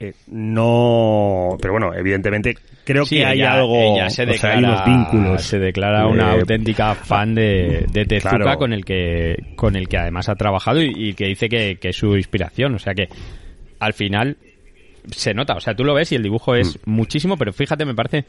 eh, 0.00 0.12
no, 0.28 1.56
pero 1.60 1.72
bueno, 1.74 1.92
evidentemente 1.92 2.56
creo 2.84 3.04
Sí, 3.04 3.16
que 3.16 3.24
hay 3.26 3.38
ella- 3.40 3.54
algo, 3.54 3.96
ella 3.96 4.08
se 4.10 4.22
o 4.22 4.26
sea, 4.26 4.50
declara, 4.50 4.56
hay 4.56 4.64
unos 4.64 4.84
vínculos. 4.84 5.42
Se 5.42 5.58
declara 5.58 6.06
una 6.06 6.34
Eh, 6.34 6.38
auténtica 6.40 6.94
fan 6.94 7.34
de, 7.34 7.84
de 7.92 8.04
Tezuka 8.04 8.36
Claro. 8.38 8.58
con 8.58 8.72
el 8.72 8.84
que 8.84 9.34
con 9.56 9.74
el 9.76 9.88
que 9.88 9.98
además 9.98 10.28
ha 10.28 10.36
trabajado 10.36 10.80
y, 10.82 10.92
y 10.94 11.14
que 11.14 11.26
dice 11.26 11.48
que, 11.48 11.76
que 11.80 11.88
es 11.88 11.96
su 11.96 12.16
inspiración. 12.16 12.74
O 12.76 12.78
sea 12.78 12.94
que 12.94 13.08
al 13.80 13.92
final 13.92 14.36
se 15.10 15.34
nota. 15.34 15.54
O 15.54 15.60
sea, 15.60 15.74
tú 15.74 15.82
lo 15.84 15.94
ves 15.94 16.12
y 16.12 16.14
el 16.14 16.22
dibujo 16.22 16.54
es 16.54 16.76
Mm. 16.86 16.90
muchísimo, 16.92 17.36
pero 17.36 17.52
fíjate, 17.52 17.84
me 17.84 17.94
parece 17.94 18.24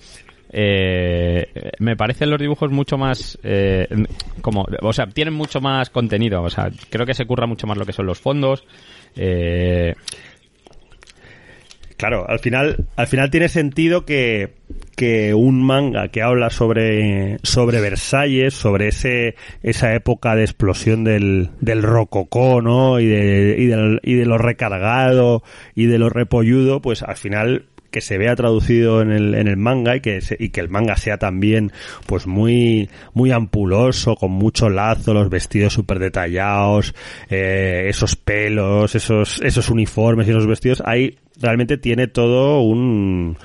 eh, 0.51 1.45
me 1.79 1.95
parecen 1.95 2.29
los 2.31 2.39
dibujos 2.39 2.71
mucho 2.71 2.97
más 2.97 3.37
eh, 3.43 3.87
como 4.41 4.65
o 4.81 4.91
sea 4.93 5.05
tienen 5.05 5.35
mucho 5.35 5.61
más 5.61 5.91
contenido 5.91 6.41
o 6.41 6.49
sea 6.49 6.71
creo 6.89 7.05
que 7.05 7.13
se 7.13 7.25
curra 7.27 7.45
mucho 7.45 7.67
más 7.67 7.77
lo 7.77 7.85
que 7.85 7.93
son 7.93 8.07
los 8.07 8.19
fondos 8.19 8.63
eh, 9.15 9.93
Claro, 11.99 12.25
al 12.29 12.39
final, 12.39 12.85
al 12.95 13.07
final 13.07 13.29
tiene 13.29 13.49
sentido 13.49 14.05
que, 14.05 14.53
que 14.95 15.33
un 15.33 15.61
manga 15.61 16.07
que 16.07 16.21
habla 16.21 16.49
sobre, 16.49 17.39
sobre 17.43 17.81
Versalles, 17.81 18.53
sobre 18.53 18.87
ese, 18.87 19.35
esa 19.63 19.93
época 19.93 20.33
de 20.37 20.43
explosión 20.43 21.03
del, 21.03 21.49
del 21.59 21.83
rococó, 21.83 22.61
¿no? 22.61 23.01
Y 23.01 23.07
de, 23.07 23.99
y, 24.01 24.09
y 24.09 24.15
de 24.15 24.25
lo 24.25 24.37
recargado 24.37 25.43
y 25.75 25.87
de 25.87 25.99
lo 25.99 26.07
repolludo, 26.07 26.81
pues 26.81 27.03
al 27.03 27.17
final 27.17 27.65
que 27.91 28.01
se 28.01 28.17
vea 28.17 28.35
traducido 28.35 29.01
en 29.01 29.11
el, 29.11 29.35
en 29.35 29.47
el 29.47 29.57
manga 29.57 29.95
y 29.95 30.01
que, 30.01 30.21
se- 30.21 30.37
y 30.39 30.49
que 30.49 30.61
el 30.61 30.69
manga 30.69 30.95
sea 30.97 31.17
también 31.17 31.71
pues 32.05 32.27
muy 32.27 32.89
muy 33.13 33.31
ampuloso 33.31 34.15
con 34.15 34.31
mucho 34.31 34.69
lazo 34.69 35.13
los 35.13 35.29
vestidos 35.29 35.73
súper 35.73 35.99
detallados 35.99 36.93
eh, 37.29 37.85
esos 37.87 38.15
pelos 38.15 38.95
esos 38.95 39.41
esos 39.41 39.69
uniformes 39.69 40.27
y 40.27 40.31
esos 40.31 40.47
vestidos 40.47 40.81
ahí 40.85 41.17
realmente 41.41 41.77
tiene 41.77 42.07
todo 42.07 42.61
un 42.61 43.37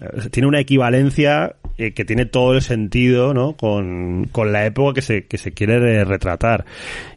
eh, 0.00 0.28
tiene 0.30 0.46
una 0.48 0.60
equivalencia 0.60 1.56
eh, 1.78 1.92
que 1.92 2.04
tiene 2.06 2.24
todo 2.24 2.54
el 2.54 2.62
sentido 2.62 3.34
¿no? 3.34 3.54
con, 3.56 4.28
con 4.32 4.50
la 4.52 4.64
época 4.64 4.94
que 4.94 5.02
se, 5.02 5.26
que 5.26 5.36
se 5.36 5.52
quiere 5.52 5.78
re- 5.78 6.04
retratar. 6.06 6.64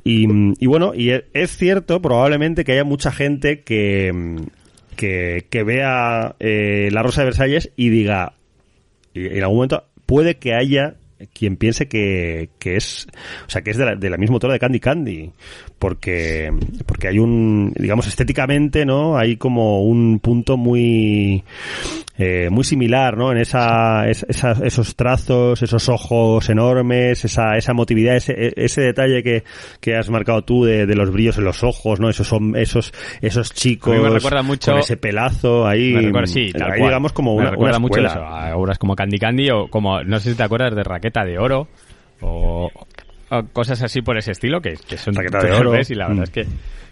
Y, 0.04 0.28
y 0.62 0.68
bueno, 0.68 0.94
y 0.94 1.12
es 1.34 1.56
cierto 1.56 2.02
probablemente 2.02 2.66
que 2.66 2.74
haya 2.74 2.84
mucha 2.84 3.10
gente 3.12 3.62
que, 3.62 4.12
que, 5.00 5.48
que 5.50 5.64
vea 5.64 6.36
eh, 6.42 6.90
La 6.92 7.02
Rosa 7.02 7.22
de 7.22 7.28
Versalles 7.28 7.72
y 7.78 7.88
diga, 7.88 8.34
en 9.14 9.42
algún 9.42 9.56
momento 9.56 9.86
puede 10.06 10.36
que 10.36 10.54
haya 10.54 10.98
quien 11.32 11.56
piense 11.56 11.88
que, 11.88 12.50
que 12.60 12.76
es, 12.76 13.08
o 13.48 13.50
sea, 13.50 13.62
que 13.62 13.72
es 13.72 13.78
de 13.78 13.86
la, 13.86 13.96
de 13.96 14.10
la 14.10 14.18
misma 14.18 14.34
autora 14.34 14.52
de 14.52 14.60
Candy 14.60 14.82
Candy, 14.82 15.32
porque, 15.78 16.52
porque 16.86 17.08
hay 17.08 17.18
un, 17.18 17.74
digamos, 17.78 18.08
estéticamente, 18.08 18.86
¿no? 18.86 19.18
Hay 19.18 19.38
como 19.38 19.86
un 19.86 20.20
punto 20.20 20.58
muy, 20.58 21.46
eh, 22.22 22.50
muy 22.52 22.66
similar, 22.66 23.16
¿no? 23.18 23.32
En 23.32 23.38
esa, 23.38 24.08
esa, 24.10 24.52
esos 24.64 24.96
trazos, 24.98 25.62
esos 25.64 25.88
ojos 25.88 26.50
enormes, 26.50 27.24
esa, 27.24 27.56
esa 27.56 27.74
motividad, 27.74 28.18
ese, 28.18 28.52
ese 28.58 28.82
detalle 28.82 29.24
que, 29.24 29.44
que 29.80 29.96
has 29.96 30.10
marcado 30.10 30.42
tú 30.44 30.66
de, 30.66 30.86
de 30.86 30.96
los 30.96 31.12
brillos 31.12 31.38
en 31.38 31.46
los 31.46 31.64
ojos, 31.64 32.00
¿no? 32.02 32.10
Esos 32.10 32.28
son, 32.28 32.56
esos, 32.58 32.94
esos 33.22 33.54
chicos. 33.54 33.98
me 33.98 34.10
recuerda 34.10 34.44
mucho. 34.44 34.72
Con 34.72 34.82
ese 34.82 34.98
pelazo 34.98 35.66
ahí. 35.66 35.94
Me 35.94 36.02
recuerda, 36.02 36.28
sí, 36.28 36.52
tal 36.52 36.64
ahí 36.74 36.80
cual. 36.80 36.90
digamos 36.90 37.14
como 37.14 37.36
Me 37.36 37.42
una, 37.42 37.52
recuerda 37.52 37.78
una 37.78 37.80
mucho 37.80 38.00
escuela. 38.02 38.10
eso, 38.10 38.36
a 38.36 38.58
obras 38.58 38.78
como 38.78 38.96
Candy 38.96 39.18
Candy 39.18 39.50
o 39.52 39.68
como, 39.70 40.04
no 40.04 40.20
sé 40.20 40.32
si 40.32 40.36
te 40.36 40.44
acuerdas 40.44 40.76
de 40.76 40.84
Raqueta 40.84 41.24
de 41.24 41.40
Oro 41.40 41.70
o, 42.22 42.70
o 43.30 43.44
cosas 43.54 43.82
así 43.82 44.02
por 44.02 44.18
ese 44.18 44.32
estilo 44.32 44.60
que, 44.60 44.74
que 44.88 44.98
son 44.98 45.16
Raqueta 45.16 45.40
de 45.42 45.52
Oro. 45.54 45.74
y 45.80 45.96
la 45.96 46.10
verdad 46.10 46.20
Mm. 46.20 46.24
es 46.24 46.30
que, 46.32 46.46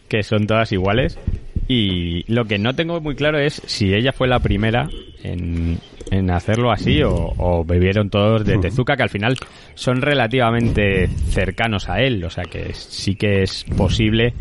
que 0.07 0.23
son 0.23 0.47
todas 0.47 0.71
iguales. 0.71 1.19
Y 1.67 2.23
lo 2.31 2.45
que 2.45 2.57
no 2.57 2.75
tengo 2.75 3.01
muy 3.01 3.15
claro 3.15 3.39
es 3.39 3.61
si 3.65 3.93
ella 3.93 4.13
fue 4.13 4.27
la 4.27 4.39
primera 4.39 4.89
en, 5.23 5.77
en 6.11 6.31
hacerlo 6.31 6.71
así 6.71 7.03
o, 7.03 7.33
o 7.37 7.65
bebieron 7.65 8.09
todos 8.09 8.45
de 8.45 8.57
Tezuka, 8.57 8.95
que 8.95 9.03
al 9.03 9.09
final 9.09 9.35
son 9.75 10.01
relativamente 10.01 11.07
cercanos 11.07 11.89
a 11.89 12.01
él. 12.01 12.23
O 12.23 12.29
sea 12.29 12.45
que 12.45 12.73
sí 12.73 13.15
que 13.15 13.43
es 13.43 13.65
posible 13.75 14.33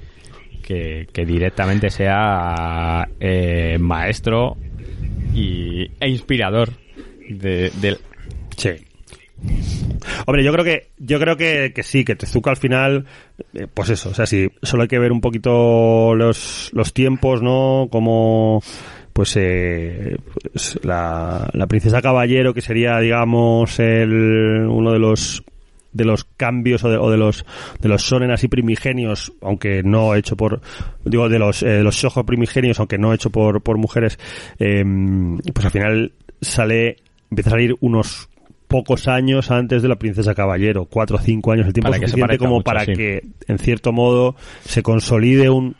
que, 0.62 1.08
que 1.12 1.24
directamente 1.26 1.90
sea 1.90 3.08
eh, 3.18 3.76
maestro 3.80 4.56
y, 5.34 5.90
e 5.98 6.08
inspirador 6.08 6.70
de, 7.28 7.70
del 7.80 7.98
Sí. 8.56 8.70
Hombre, 10.27 10.44
yo 10.44 10.53
creo 10.53 10.64
que 10.64 10.90
yo 10.99 11.18
creo 11.18 11.37
que, 11.37 11.72
que 11.75 11.83
sí, 11.83 12.05
que 12.05 12.16
Tezuka 12.16 12.51
al 12.51 12.57
final, 12.57 13.07
eh, 13.55 13.66
pues 13.72 13.90
eso, 13.90 14.11
o 14.11 14.14
sea, 14.14 14.27
sí, 14.27 14.49
solo 14.62 14.83
hay 14.83 14.88
que 14.88 14.99
ver 14.99 15.12
un 15.12 15.20
poquito 15.20 16.14
los, 16.14 16.70
los 16.72 16.92
tiempos, 16.92 17.42
¿no? 17.42 17.88
Como 17.90 18.62
pues, 19.12 19.35
eh, 19.37 20.18
pues 20.53 20.79
la, 20.83 21.49
la 21.55 21.66
princesa 21.66 22.03
caballero, 22.03 22.53
que 22.53 22.61
sería, 22.61 22.99
digamos, 22.99 23.79
el, 23.79 24.66
uno 24.68 24.92
de 24.92 24.99
los 24.99 25.42
de 25.92 26.05
los 26.05 26.25
cambios 26.25 26.85
o 26.85 26.90
de, 26.90 26.99
o 26.99 27.11
de 27.11 27.16
los 27.16 27.46
de 27.81 27.88
los 27.88 28.03
sonen 28.03 28.31
así 28.31 28.49
primigenios 28.49 29.33
aunque 29.40 29.83
no 29.83 30.14
hecho 30.14 30.37
por 30.37 30.61
digo 31.07 31.31
de 31.31 31.38
los 31.38 31.62
eh, 31.62 31.83
los 31.83 31.94
shojo 31.94 32.27
primigenios 32.27 32.79
aunque 32.81 32.99
no 32.99 33.14
hecho 33.14 33.31
por 33.31 33.62
por 33.62 33.79
mujeres 33.79 34.18
eh, 34.59 34.85
pues 35.55 35.64
al 35.64 35.72
final 35.72 36.12
sale 36.42 36.96
empieza 37.31 37.49
a 37.49 37.53
salir 37.53 37.77
unos 37.81 38.29
pocos 38.68 39.09
años 39.09 39.50
antes 39.50 39.83
de 39.83 39.88
la 39.88 39.96
princesa 39.96 40.35
caballero 40.35 40.87
cuatro 40.87 41.16
o 41.16 41.20
cinco 41.20 41.52
años 41.52 41.66
el 41.66 41.72
tiempo 41.72 41.88
Para 41.90 42.00
que 42.00 42.07
se 42.07 42.11
suficiente 42.12 42.26
parezca 42.29 42.44
como 42.44 42.55
mucho, 42.57 42.64
para 42.64 42.85
sí. 42.85 42.92
que 42.94 43.22
en 43.46 43.59
cierto 43.59 43.92
modo 43.92 44.35
se 44.64 44.83
consolide 44.83 45.48
un 45.50 45.76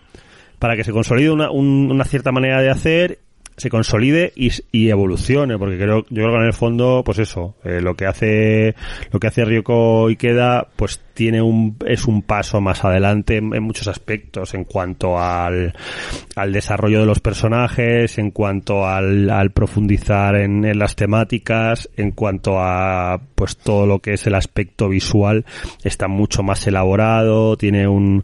para 0.59 0.77
que 0.77 0.85
se 0.85 0.93
consolide 0.93 1.31
una, 1.31 1.51
un- 1.51 1.91
una 1.91 2.05
cierta 2.05 2.33
manera 2.33 2.63
de 2.63 2.71
hacer 2.71 3.19
se 3.57 3.71
consolide 3.71 4.33
y, 4.37 4.51
evolucione 4.89 5.59
porque 5.59 5.79
creo 5.79 6.05
yo 6.11 6.23
creo 6.23 6.31
que 6.31 6.37
en 6.37 6.47
el 6.47 6.53
fondo 6.53 7.03
pues 7.05 7.19
eso 7.19 7.57
eh, 7.65 7.81
lo 7.81 7.95
que 7.95 8.07
hace 8.07 8.75
lo 9.11 9.19
que 9.19 9.27
hace 9.27 9.45
Ryoko 9.45 10.09
Ikeda 10.11 10.69
pues 10.77 11.01
tiene 11.15 11.41
un 11.41 11.77
es 11.87 12.07
un 12.07 12.23
paso 12.23 12.61
más 12.61 12.85
adelante 12.85 13.39
en, 13.39 13.55
en 13.55 13.63
muchos 13.63 13.89
aspectos 13.89 14.53
en 14.55 14.65
cuanto 14.65 15.19
al, 15.19 15.75
al 16.37 16.53
desarrollo 16.53 17.01
de 17.01 17.07
los 17.07 17.21
personajes 17.21 18.19
en 18.19 18.31
cuanto 18.31 18.87
al, 18.87 19.31
al 19.31 19.51
profundizar 19.51 20.37
en, 20.37 20.65
en 20.67 20.79
las 20.79 20.95
temáticas 20.95 21.89
en 21.97 22.11
cuanto 22.11 22.61
a 22.61 23.21
pues 23.35 23.57
todo 23.57 23.87
lo 23.87 24.01
que 24.01 24.13
es 24.13 24.27
el 24.27 24.35
aspecto 24.35 24.89
visual 24.91 25.47
está 25.83 26.07
mucho 26.09 26.43
más 26.43 26.67
elaborado 26.67 27.57
tiene 27.57 27.89
un 27.89 28.23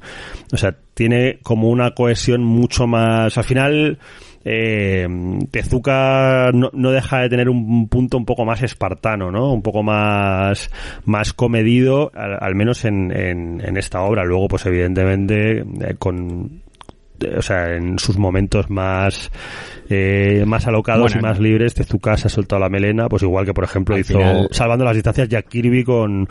o 0.53 0.57
sea 0.59 0.77
tiene 0.95 1.39
como 1.43 1.71
una 1.71 1.93
cohesión 1.93 2.45
mucho 2.45 2.87
más 2.87 3.39
al 3.39 3.45
final 3.45 3.99
eh, 4.45 5.07
Tezuka 5.51 6.51
no, 6.53 6.91
deja 6.91 7.21
de 7.21 7.29
tener 7.29 7.49
un 7.49 7.89
punto 7.89 8.17
un 8.17 8.25
poco 8.25 8.45
más 8.45 8.63
espartano, 8.63 9.31
¿no? 9.31 9.53
Un 9.53 9.63
poco 9.63 9.83
más, 9.83 10.71
más 11.05 11.33
comedido, 11.33 12.11
al, 12.15 12.55
menos 12.55 12.85
en, 12.85 13.11
en, 13.13 13.61
en 13.65 13.77
esta 13.77 14.03
obra. 14.03 14.25
Luego, 14.25 14.49
pues 14.49 14.67
evidentemente, 14.67 15.59
eh, 15.59 15.95
con, 15.99 16.62
o 17.37 17.43
sea, 17.43 17.75
en 17.75 17.99
sus 17.99 18.17
momentos 18.19 18.71
más, 18.71 19.31
eh, 19.91 20.45
más 20.47 20.67
alocados 20.67 21.13
Bueno, 21.13 21.21
y 21.21 21.23
más 21.23 21.39
libres, 21.41 21.75
Tezuka 21.75 22.17
se 22.17 22.27
ha 22.27 22.31
soltado 22.31 22.61
la 22.61 22.69
melena, 22.69 23.09
pues 23.09 23.23
igual 23.23 23.45
que 23.45 23.55
por 23.55 23.65
ejemplo 23.65 23.99
hizo 23.99 24.19
final- 24.19 24.49
Salvando 24.51 24.85
las 24.85 24.95
distancias 24.95 25.29
Jack 25.29 25.49
Kirby 25.49 25.85
con, 25.85 26.29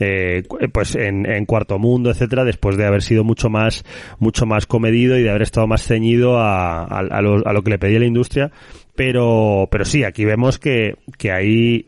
eh, 0.00 0.42
pues 0.72 0.94
en, 0.94 1.26
en 1.30 1.44
Cuarto 1.46 1.78
Mundo, 1.78 2.10
etcétera, 2.10 2.44
después 2.44 2.76
de 2.76 2.86
haber 2.86 3.02
sido 3.02 3.24
mucho 3.24 3.48
más, 3.50 3.84
mucho 4.18 4.46
más 4.46 4.66
comedido 4.66 5.16
y 5.18 5.22
de 5.22 5.30
haber 5.30 5.42
estado 5.42 5.66
más 5.66 5.82
ceñido 5.84 6.38
a, 6.38 6.82
a, 6.84 6.98
a 6.98 7.22
lo, 7.22 7.46
a 7.46 7.52
lo 7.52 7.62
que 7.62 7.70
le 7.70 7.78
pedía 7.78 7.98
la 7.98 8.06
industria. 8.06 8.50
Pero, 8.94 9.68
pero 9.70 9.84
sí, 9.86 10.04
aquí 10.04 10.24
vemos 10.26 10.58
que, 10.58 10.96
que 11.16 11.32
hay, 11.32 11.86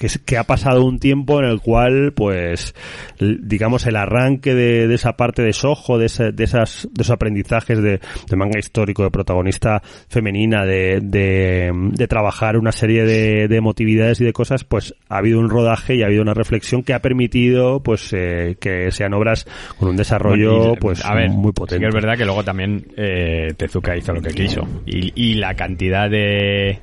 que, 0.00 0.06
es- 0.06 0.18
que 0.18 0.38
ha 0.38 0.44
pasado 0.44 0.82
un 0.84 0.98
tiempo 0.98 1.38
en 1.40 1.44
el 1.44 1.60
cual, 1.60 2.12
pues, 2.14 2.74
digamos, 3.20 3.86
el 3.86 3.96
arranque 3.96 4.54
de, 4.54 4.88
de 4.88 4.94
esa 4.94 5.12
parte 5.16 5.42
de 5.42 5.52
Soho, 5.52 5.98
de, 5.98 6.06
ese- 6.06 6.32
de, 6.32 6.44
esas, 6.44 6.88
de 6.92 7.02
esos 7.02 7.10
aprendizajes 7.14 7.80
de, 7.82 8.00
de 8.28 8.36
manga 8.36 8.58
histórico, 8.58 9.02
de 9.04 9.10
protagonista 9.10 9.82
femenina, 10.08 10.64
de, 10.64 11.00
de, 11.02 11.70
de 11.92 12.08
trabajar 12.08 12.56
una 12.56 12.72
serie 12.72 13.04
de, 13.04 13.46
de 13.48 13.56
emotividades 13.56 14.20
y 14.20 14.24
de 14.24 14.32
cosas, 14.32 14.64
pues 14.64 14.94
ha 15.08 15.18
habido 15.18 15.38
un 15.38 15.50
rodaje 15.50 15.94
y 15.96 16.02
ha 16.02 16.06
habido 16.06 16.22
una 16.22 16.34
reflexión 16.34 16.82
que 16.82 16.94
ha 16.94 17.00
permitido, 17.00 17.82
pues, 17.82 18.12
eh, 18.14 18.56
que 18.58 18.90
sean 18.90 19.12
obras 19.14 19.46
con 19.78 19.90
un 19.90 19.96
desarrollo, 19.96 20.56
Bueno, 20.58 20.72
y, 20.74 20.76
pues, 20.78 21.04
a 21.04 21.14
ver, 21.14 21.28
muy 21.30 21.50
sí 21.50 21.54
potente. 21.54 21.82
que 21.82 21.88
es 21.88 21.94
verdad 21.94 22.16
que 22.16 22.24
luego 22.24 22.42
también 22.42 22.86
eh, 22.96 23.48
Tezuka 23.56 23.96
hizo 23.96 24.12
lo 24.14 24.22
que 24.22 24.30
quiso. 24.30 24.66
Y, 24.86 25.12
y 25.14 25.34
la 25.34 25.54
cantidad 25.54 26.08
de, 26.08 26.78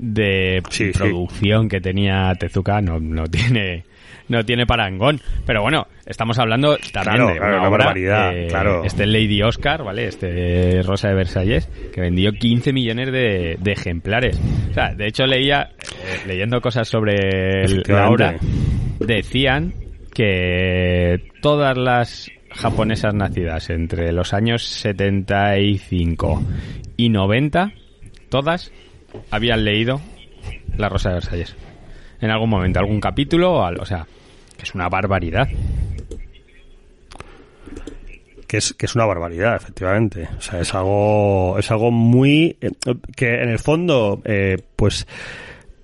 de 0.00 0.62
Sí, 0.70 0.86
sí. 0.86 0.98
producción 0.98 1.68
que 1.68 1.80
tenía 1.80 2.32
Tezuka 2.38 2.80
no, 2.80 2.98
no 3.00 3.24
tiene 3.26 3.84
no 4.28 4.44
tiene 4.44 4.66
parangón. 4.66 5.20
Pero 5.46 5.62
bueno, 5.62 5.86
estamos 6.04 6.38
hablando 6.38 6.76
también 6.92 7.16
Claro, 7.16 7.28
de 7.28 7.36
claro, 7.38 7.48
una 7.52 7.58
una 7.60 7.68
obra, 7.68 7.84
barbaridad, 7.86 8.36
eh, 8.36 8.46
claro. 8.48 8.84
Este 8.84 9.06
Lady 9.06 9.42
Oscar, 9.42 9.82
¿vale? 9.82 10.06
Este 10.06 10.82
Rosa 10.82 11.08
de 11.08 11.14
Versalles, 11.14 11.66
que 11.94 12.00
vendió 12.02 12.32
15 12.32 12.72
millones 12.74 13.10
de, 13.10 13.56
de 13.58 13.72
ejemplares. 13.72 14.38
O 14.70 14.74
sea, 14.74 14.94
de 14.94 15.06
hecho 15.06 15.24
leía, 15.26 15.70
eh, 15.80 16.26
leyendo 16.26 16.60
cosas 16.60 16.86
sobre 16.86 17.62
el- 17.64 17.82
la 17.88 18.10
obra, 18.10 18.36
decían 19.00 19.72
que 20.14 21.30
todas 21.40 21.78
las 21.78 22.30
japonesas 22.50 23.14
nacidas 23.14 23.70
entre 23.70 24.12
los 24.12 24.34
años 24.34 24.62
75 24.62 26.42
y 26.96 27.08
90, 27.08 27.72
todas 28.28 28.72
habían 29.30 29.64
leído 29.64 30.00
La 30.76 30.88
Rosa 30.88 31.10
de 31.10 31.16
Versalles. 31.16 31.56
En 32.20 32.30
algún 32.30 32.50
momento, 32.50 32.78
algún 32.78 33.00
capítulo, 33.00 33.54
o, 33.54 33.82
o 33.82 33.86
sea, 33.86 34.06
que 34.56 34.62
es 34.64 34.74
una 34.74 34.88
barbaridad. 34.88 35.48
que 38.48 38.56
es 38.56 38.72
que 38.72 38.86
es 38.86 38.94
una 38.94 39.04
barbaridad 39.04 39.56
efectivamente 39.56 40.26
o 40.38 40.40
sea 40.40 40.60
es 40.60 40.74
algo 40.74 41.58
es 41.58 41.70
algo 41.70 41.90
muy 41.90 42.56
eh, 42.62 42.70
que 43.14 43.42
en 43.42 43.50
el 43.50 43.58
fondo 43.58 44.22
eh, 44.24 44.56
pues 44.74 45.06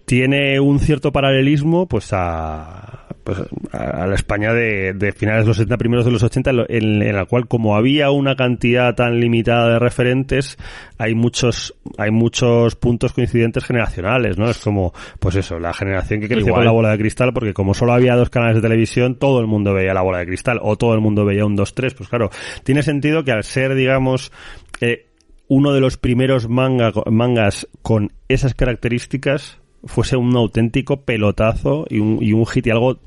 tiene 0.06 0.58
un 0.58 0.80
cierto 0.80 1.12
paralelismo 1.12 1.86
pues 1.86 2.08
a 2.12 3.03
pues 3.24 3.38
a 3.72 3.94
a 3.94 4.06
la 4.06 4.14
España 4.14 4.52
de, 4.52 4.92
de 4.92 5.12
finales 5.12 5.44
de 5.44 5.48
los 5.48 5.56
70 5.56 5.76
primeros 5.78 6.04
de 6.04 6.12
los 6.12 6.22
80 6.22 6.50
en, 6.68 7.14
la 7.14 7.24
cual 7.26 7.46
como 7.48 7.76
había 7.76 8.10
una 8.10 8.36
cantidad 8.36 8.94
tan 8.94 9.20
limitada 9.20 9.68
de 9.68 9.78
referentes 9.78 10.58
hay 10.98 11.14
muchos 11.14 11.74
hay 11.96 12.10
muchos 12.10 12.76
puntos 12.76 13.12
coincidentes 13.12 13.64
generacionales 13.64 14.38
no 14.38 14.48
es 14.48 14.58
como 14.58 14.92
pues 15.18 15.36
eso 15.36 15.58
la 15.58 15.72
generación 15.72 16.20
que 16.20 16.28
creció 16.28 16.48
Igual. 16.48 16.60
con 16.60 16.64
la 16.64 16.70
bola 16.72 16.90
de 16.90 16.98
cristal 16.98 17.32
porque 17.32 17.54
como 17.54 17.74
solo 17.74 17.92
había 17.92 18.16
dos 18.16 18.30
canales 18.30 18.56
de 18.56 18.62
televisión 18.62 19.16
todo 19.16 19.40
el 19.40 19.46
mundo 19.46 19.72
veía 19.72 19.94
la 19.94 20.02
bola 20.02 20.18
de 20.18 20.26
cristal 20.26 20.58
o 20.62 20.76
todo 20.76 20.94
el 20.94 21.00
mundo 21.00 21.24
veía 21.24 21.46
un 21.46 21.56
2-3 21.56 21.94
pues 21.96 22.08
claro 22.08 22.30
tiene 22.62 22.82
sentido 22.82 23.24
que 23.24 23.32
al 23.32 23.44
ser 23.44 23.74
digamos 23.74 24.32
eh, 24.80 25.06
uno 25.48 25.72
de 25.72 25.80
los 25.80 25.98
primeros 25.98 26.48
manga, 26.48 26.92
mangas 27.10 27.68
con 27.82 28.12
esas 28.28 28.54
características 28.54 29.58
fuese 29.84 30.16
un 30.16 30.34
auténtico 30.36 31.02
pelotazo 31.02 31.84
y 31.90 31.98
un, 31.98 32.22
y 32.22 32.32
un 32.32 32.46
hit 32.46 32.66
y 32.66 32.70
algo 32.70 32.98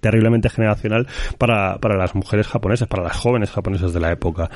terriblemente 0.00 0.48
generacional 0.50 1.06
para, 1.38 1.78
para 1.78 1.96
las 1.96 2.14
mujeres 2.14 2.46
japonesas, 2.46 2.88
para 2.88 3.02
las 3.02 3.16
jóvenes 3.16 3.50
japonesas 3.50 3.92
de 3.92 4.00
la 4.00 4.12
época. 4.12 4.50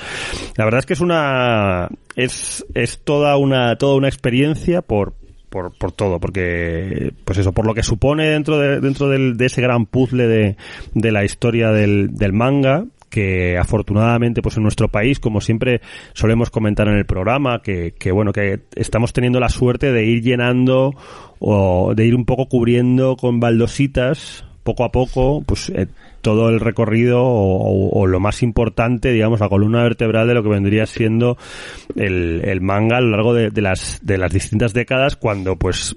La 0.57 0.65
verdad 0.65 0.81
es 0.81 0.87
que 0.87 0.93
es 0.95 1.01
una, 1.01 1.89
es, 2.17 2.65
es 2.75 3.01
toda 3.05 3.37
una, 3.37 3.77
toda 3.77 3.97
una 3.97 4.09
experiencia 4.09 4.83
por, 4.83 5.15
por, 5.49 5.77
por 5.77 5.93
todo, 5.93 6.19
porque, 6.19 7.13
pues 7.25 7.39
eso, 7.39 7.53
por 7.53 7.67
lo 7.67 7.75
que 7.75 7.83
supone 7.83 8.29
dentro 8.29 8.59
de, 8.59 8.81
dentro 8.81 9.09
del, 9.09 9.37
de 9.37 9.47
ese 9.47 9.61
gran 9.61 9.87
puzzle 9.87 10.27
de, 10.27 10.57
de 10.95 11.13
la 11.13 11.25
historia 11.25 11.71
del, 11.71 12.15
del 12.15 12.33
manga, 12.33 12.87
que 13.13 13.59
afortunadamente 13.59 14.41
pues 14.41 14.57
en 14.57 14.63
nuestro 14.63 14.89
país 14.89 15.21
como 15.21 15.43
siempre 15.43 15.83
solemos 16.15 16.49
comentar 16.49 16.89
en 16.89 16.97
el 16.97 17.05
programa 17.05 17.61
que, 17.61 17.93
que 17.93 18.11
bueno 18.11 18.33
que 18.33 18.61
estamos 18.75 19.13
teniendo 19.13 19.39
la 19.39 19.51
suerte 19.51 19.93
de 19.93 20.07
ir 20.07 20.23
llenando 20.23 20.95
o 21.39 21.93
de 21.95 22.07
ir 22.07 22.15
un 22.15 22.25
poco 22.25 22.49
cubriendo 22.49 23.17
con 23.17 23.39
baldositas 23.39 24.47
poco 24.63 24.85
a 24.85 24.93
poco, 24.93 25.43
pues 25.45 25.71
eh, 25.71 25.87
todo 26.21 26.49
el 26.49 26.61
recorrido 26.61 27.21
o, 27.25 28.07
lo 28.07 28.21
más 28.21 28.43
importante, 28.43 29.11
digamos, 29.11 29.41
la 29.41 29.49
columna 29.49 29.83
vertebral 29.83 30.29
de 30.29 30.35
lo 30.35 30.43
que 30.43 30.49
vendría 30.49 30.87
siendo 30.87 31.37
el, 31.97 32.61
manga 32.61 32.99
a 32.99 33.01
lo 33.01 33.11
largo 33.11 33.35
de, 33.35 33.51
las, 33.61 34.01
de 34.03 34.19
las 34.19 34.33
distintas 34.33 34.73
décadas, 34.73 35.17
cuando 35.17 35.57
pues 35.57 35.97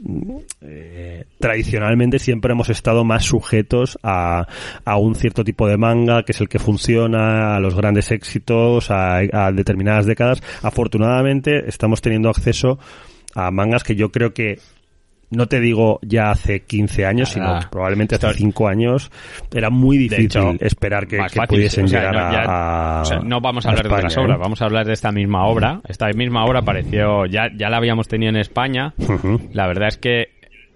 eh, 0.61 1.25
tradicionalmente 1.39 2.17
siempre 2.17 2.53
hemos 2.53 2.69
estado 2.69 3.03
más 3.03 3.23
sujetos 3.23 3.99
a, 4.01 4.47
un 4.97 5.13
cierto 5.13 5.43
tipo 5.43 5.67
de 5.67 5.77
manga, 5.77 6.23
que 6.23 6.31
es 6.31 6.41
el 6.41 6.49
que 6.49 6.59
funciona, 6.59 7.55
a 7.55 7.59
los 7.59 7.75
grandes 7.75 8.11
éxitos, 8.11 8.89
a 8.89 9.51
determinadas 9.53 10.07
décadas. 10.07 10.41
Afortunadamente 10.63 11.69
estamos 11.69 12.01
teniendo 12.01 12.29
acceso 12.29 12.79
a 13.35 13.51
mangas 13.51 13.83
que 13.83 13.95
yo 13.95 14.11
creo 14.11 14.33
que 14.33 14.59
no 15.29 15.47
te 15.47 15.59
digo 15.59 15.99
ya 16.01 16.31
hace 16.31 16.61
15 16.61 17.05
años, 17.05 17.29
sino 17.29 17.59
probablemente 17.71 18.15
hace 18.15 18.33
5 18.33 18.67
años, 18.67 19.11
era 19.53 19.69
muy 19.69 19.97
difícil 19.97 20.57
esperar 20.59 21.07
que, 21.07 21.19
pudiesen 21.47 21.87
llegar 21.87 22.15
a, 22.17 23.03
No 23.23 23.41
vamos 23.41 23.65
a, 23.65 23.69
hablar 23.69 23.87
de 23.87 23.93
otras 23.93 24.17
obras, 24.17 24.39
vamos 24.39 24.61
a 24.61 24.65
hablar 24.65 24.85
de 24.85 24.93
esta 24.93 25.11
misma 25.11 25.45
obra. 25.45 25.81
Esta 25.87 26.07
misma 26.09 26.45
obra 26.45 26.59
apareció, 26.59 27.25
ya, 27.25 27.49
ya 27.55 27.69
la 27.69 27.77
habíamos 27.77 28.07
tenido 28.07 28.29
en 28.29 28.37
España. 28.37 28.93
La 29.53 29.67
verdad 29.67 29.87
es 29.87 29.97
que 29.97 30.29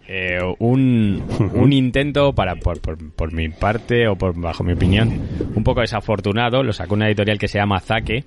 eh, 0.07 0.39
un, 0.57 1.23
un 1.53 1.71
intento 1.71 2.33
para, 2.33 2.55
por, 2.55 2.81
por, 2.81 2.97
por, 3.11 3.31
mi 3.31 3.49
parte, 3.49 4.07
o 4.07 4.15
por 4.15 4.39
bajo 4.39 4.63
mi 4.63 4.73
opinión, 4.73 5.21
un 5.53 5.63
poco 5.63 5.81
desafortunado, 5.81 6.63
lo 6.63 6.73
sacó 6.73 6.95
una 6.95 7.07
editorial 7.07 7.37
que 7.37 7.47
se 7.47 7.59
llama 7.59 7.79
Zaque, 7.79 8.23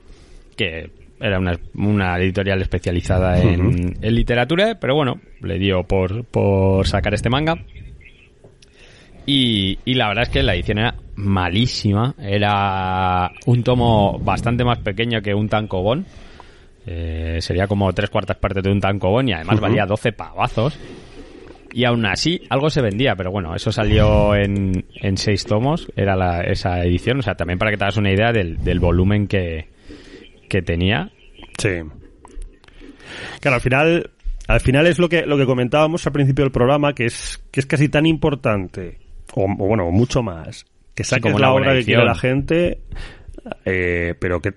que 0.57 0.91
era 1.23 1.39
una, 1.39 1.59
una 1.75 2.19
editorial 2.19 2.61
especializada 2.61 3.41
en, 3.41 3.95
literatura, 4.01 4.77
pero 4.81 4.95
bueno, 4.95 5.21
le 5.41 5.59
dio 5.59 5.85
por, 5.85 6.25
por 6.25 6.87
sacar 6.87 7.15
este 7.15 7.31
manga. 7.31 7.57
Y, 9.25 9.79
y, 9.85 9.95
la 9.95 10.09
verdad 10.09 10.25
es 10.25 10.29
que 10.31 10.43
la 10.43 10.55
edición 10.55 10.79
era 10.79 10.97
malísima. 11.15 12.15
Era 12.19 13.31
un 13.47 13.63
tomo 13.63 14.19
bastante 14.19 14.65
más 14.65 14.79
pequeño 14.79 15.23
que 15.23 15.33
un 15.33 15.49
tancobón. 15.49 16.07
Eh, 16.85 17.39
sería 17.41 17.69
como 17.69 17.93
tres 17.93 18.11
cuartas 18.11 18.37
partes 18.39 18.65
de 18.65 18.73
un 18.73 18.81
tancobón 18.81 19.29
y 19.29 19.33
además 19.33 19.61
valía 19.61 19.87
12 19.87 20.13
pavazos. 20.13 20.77
Y 21.73 21.85
aún 21.85 22.05
así, 22.05 22.43
algo 22.51 22.69
se 22.69 22.83
vendía, 22.83 23.15
pero 23.15 23.31
bueno, 23.31 23.55
eso 23.55 23.71
salió 23.71 24.35
en, 24.35 24.85
en 24.95 25.17
seis 25.17 25.47
tomos, 25.47 25.91
era 25.97 26.17
la, 26.17 26.43
esa 26.43 26.85
edición. 26.85 27.21
O 27.21 27.23
sea, 27.23 27.35
también 27.35 27.59
para 27.59 27.71
que 27.71 27.77
te 27.77 27.85
hagas 27.85 27.97
una 27.97 28.13
idea 28.13 28.33
del, 28.33 28.59
del 28.63 28.81
volumen 28.81 29.27
que, 29.27 29.72
que 30.53 30.61
tenía. 30.61 31.11
Sí. 31.57 31.81
Claro, 33.41 33.55
al 33.55 33.61
final, 33.63 34.11
al 34.47 34.61
final 34.61 34.87
es 34.87 34.99
lo 34.99 35.09
que, 35.09 35.25
lo 35.25 35.39
que 35.39 35.47
comentábamos 35.47 36.07
al 36.07 36.13
principio 36.13 36.45
del 36.45 36.53
programa, 36.53 36.95
que 36.95 37.07
es, 37.07 37.43
que 37.51 37.61
es 37.61 37.65
casi 37.65 37.89
tan 37.89 38.05
importante, 38.05 38.99
o, 39.35 39.47
bueno, 39.57 39.91
mucho 39.91 40.23
más, 40.23 40.67
que 40.95 41.05
saques 41.05 41.41
la 41.41 41.53
obra 41.55 41.73
que 41.73 41.87
quiere 41.87 42.05
la 42.05 42.15
gente, 42.15 42.81
eh, 43.65 44.15
pero 44.21 44.43
que 44.43 44.53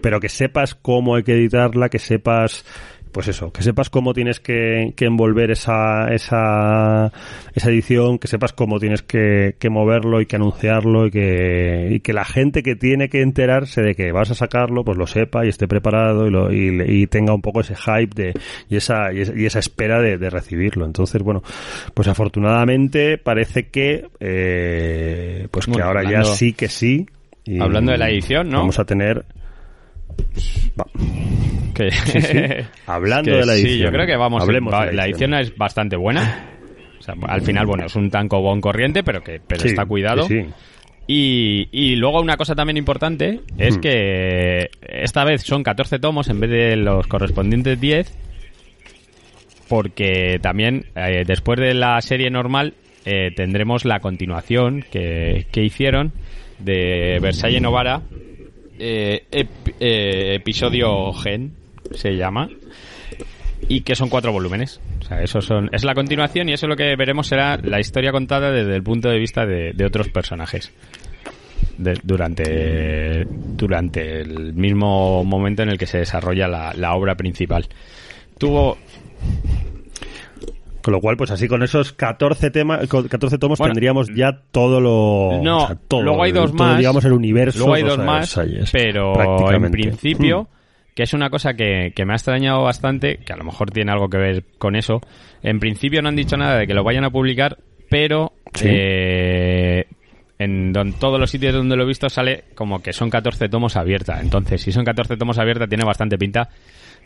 pero 0.00 0.18
que 0.18 0.30
sepas 0.30 0.74
cómo 0.74 1.16
hay 1.16 1.24
que 1.24 1.34
editarla, 1.34 1.90
que 1.90 1.98
sepas 1.98 2.64
pues 3.18 3.26
eso, 3.26 3.52
que 3.52 3.64
sepas 3.64 3.90
cómo 3.90 4.14
tienes 4.14 4.38
que, 4.38 4.94
envolver 4.96 5.50
esa, 5.50 6.06
esa, 6.14 7.10
esa 7.52 7.68
edición, 7.68 8.20
que 8.20 8.28
sepas 8.28 8.52
cómo 8.52 8.78
tienes 8.78 9.02
que, 9.02 9.56
moverlo 9.68 10.20
y 10.20 10.26
que 10.26 10.36
anunciarlo 10.36 11.06
y 11.06 11.10
que, 11.10 11.88
y 11.94 11.98
que 11.98 12.12
la 12.12 12.24
gente 12.24 12.62
que 12.62 12.76
tiene 12.76 13.08
que 13.08 13.22
enterarse 13.22 13.82
de 13.82 13.96
que 13.96 14.12
vas 14.12 14.30
a 14.30 14.36
sacarlo, 14.36 14.84
pues 14.84 14.96
lo 14.96 15.08
sepa 15.08 15.44
y 15.44 15.48
esté 15.48 15.66
preparado 15.66 16.28
y, 16.28 16.30
lo, 16.30 16.52
y, 16.52 17.08
tenga 17.08 17.34
un 17.34 17.42
poco 17.42 17.62
ese 17.62 17.74
hype 17.74 18.14
de, 18.14 18.34
y 18.68 18.76
esa, 18.76 19.12
y 19.12 19.46
esa 19.46 19.58
espera 19.58 20.00
de, 20.00 20.30
recibirlo. 20.30 20.86
Entonces, 20.86 21.20
bueno, 21.20 21.42
pues 21.94 22.06
afortunadamente 22.06 23.18
parece 23.18 23.66
que, 23.66 24.06
eh, 24.20 25.48
pues 25.50 25.66
que 25.66 25.82
ahora 25.82 26.08
ya 26.08 26.22
sí 26.22 26.52
que 26.52 26.68
sí. 26.68 27.04
hablando 27.58 27.90
de 27.90 27.98
la 27.98 28.10
edición, 28.10 28.48
¿no? 28.48 28.58
Vamos 28.58 28.78
a 28.78 28.84
tener 28.84 29.24
Hablando 32.86 33.36
de 33.36 33.46
la 33.46 33.54
edición. 33.54 33.72
Sí, 33.72 33.78
yo 33.78 33.90
creo 33.90 34.06
que 34.06 34.16
vamos. 34.16 34.46
la, 34.92 35.06
edición. 35.06 35.34
es 35.34 35.56
bastante 35.56 35.96
buena. 35.96 36.50
al 37.26 37.40
final, 37.42 37.66
bueno, 37.66 37.86
es 37.86 37.96
un 37.96 38.10
bon 38.10 38.60
corriente, 38.60 39.02
pero 39.02 39.22
que 39.22 39.40
pero 39.46 39.64
está 39.64 39.84
cuidado. 39.86 40.26
Y, 41.10 41.68
y, 41.72 41.96
luego 41.96 42.20
una 42.20 42.36
cosa 42.36 42.54
también 42.54 42.76
importante 42.76 43.40
es 43.56 43.78
hmm. 43.78 43.80
que 43.80 44.70
esta 44.82 45.24
vez 45.24 45.42
son 45.42 45.62
14 45.62 45.98
tomos 45.98 46.28
en 46.28 46.38
vez 46.38 46.50
de 46.50 46.76
los 46.76 47.06
correspondientes 47.06 47.80
10, 47.80 48.14
porque 49.68 50.38
también 50.42 50.84
eh, 50.94 51.24
después 51.26 51.58
de 51.58 51.72
la 51.72 51.98
serie 52.02 52.28
normal 52.28 52.74
eh, 53.06 53.30
tendremos 53.34 53.86
la 53.86 54.00
continuación 54.00 54.84
que, 54.90 55.46
que 55.50 55.64
hicieron 55.64 56.12
de 56.58 57.18
Versailles 57.22 57.62
Novara, 57.62 58.02
eh, 58.78 59.24
eh, 59.32 60.34
episodio 60.34 61.12
Gen, 61.12 61.52
se 61.92 62.16
llama, 62.16 62.48
y 63.68 63.80
que 63.82 63.94
son 63.94 64.08
cuatro 64.08 64.32
volúmenes. 64.32 64.80
O 65.00 65.04
sea, 65.04 65.22
eso 65.22 65.40
son, 65.40 65.68
es 65.72 65.84
la 65.84 65.94
continuación 65.94 66.48
y 66.48 66.52
eso 66.52 66.66
lo 66.66 66.76
que 66.76 66.94
veremos 66.96 67.26
será 67.26 67.56
la 67.56 67.80
historia 67.80 68.12
contada 68.12 68.50
desde 68.50 68.74
el 68.74 68.82
punto 68.82 69.08
de 69.08 69.18
vista 69.18 69.46
de, 69.46 69.84
otros 69.84 70.08
personajes. 70.08 70.72
durante, 72.02 73.24
durante 73.28 74.20
el 74.20 74.54
mismo 74.54 75.24
momento 75.24 75.62
en 75.62 75.70
el 75.70 75.78
que 75.78 75.86
se 75.86 75.98
desarrolla 75.98 76.48
la, 76.48 76.72
la 76.74 76.94
obra 76.94 77.16
principal. 77.16 77.66
Tuvo 78.38 78.78
con 80.88 80.94
lo 80.94 81.00
cual, 81.02 81.18
pues 81.18 81.30
así 81.30 81.48
con 81.48 81.62
esos 81.62 81.92
14 81.92 82.50
temas, 82.50 82.88
14 82.88 83.36
tomos 83.36 83.58
tendríamos 83.58 84.08
ya 84.14 84.40
todo 84.50 84.80
lo, 84.80 85.38
no, 85.42 85.68
luego 85.90 86.22
hay 86.22 86.32
dos 86.32 86.54
más, 86.54 86.78
digamos 86.78 87.04
el 87.04 87.12
universo, 87.12 87.58
luego 87.58 87.74
hay 87.74 87.82
dos 87.82 87.98
más, 87.98 88.40
pero 88.72 89.52
en 89.52 89.70
principio, 89.70 90.44
mm. 90.44 90.57
Que 90.98 91.04
es 91.04 91.14
una 91.14 91.30
cosa 91.30 91.54
que, 91.54 91.92
me 92.04 92.12
ha 92.12 92.16
extrañado 92.16 92.64
bastante, 92.64 93.18
que 93.18 93.32
a 93.32 93.36
lo 93.36 93.44
mejor 93.44 93.70
tiene 93.70 93.92
algo 93.92 94.10
que 94.10 94.18
ver 94.18 94.44
con 94.58 94.74
eso. 94.74 95.00
En 95.44 95.60
principio 95.60 96.02
no 96.02 96.08
han 96.08 96.16
dicho 96.16 96.36
nada 96.36 96.58
de 96.58 96.66
que 96.66 96.74
lo 96.74 96.82
vayan 96.82 97.04
a 97.04 97.10
publicar, 97.10 97.56
pero 97.88 98.32
eh, 98.64 99.84
en 100.40 100.72
todos 100.98 101.20
los 101.20 101.30
sitios 101.30 101.54
donde 101.54 101.76
lo 101.76 101.84
he 101.84 101.86
visto 101.86 102.08
sale 102.08 102.46
como 102.56 102.82
que 102.82 102.92
son 102.92 103.10
14 103.10 103.48
tomos 103.48 103.76
abiertas. 103.76 104.20
Entonces, 104.20 104.60
si 104.60 104.72
son 104.72 104.84
14 104.84 105.16
tomos 105.16 105.38
abiertas, 105.38 105.68
tiene 105.68 105.84
bastante 105.84 106.18
pinta 106.18 106.48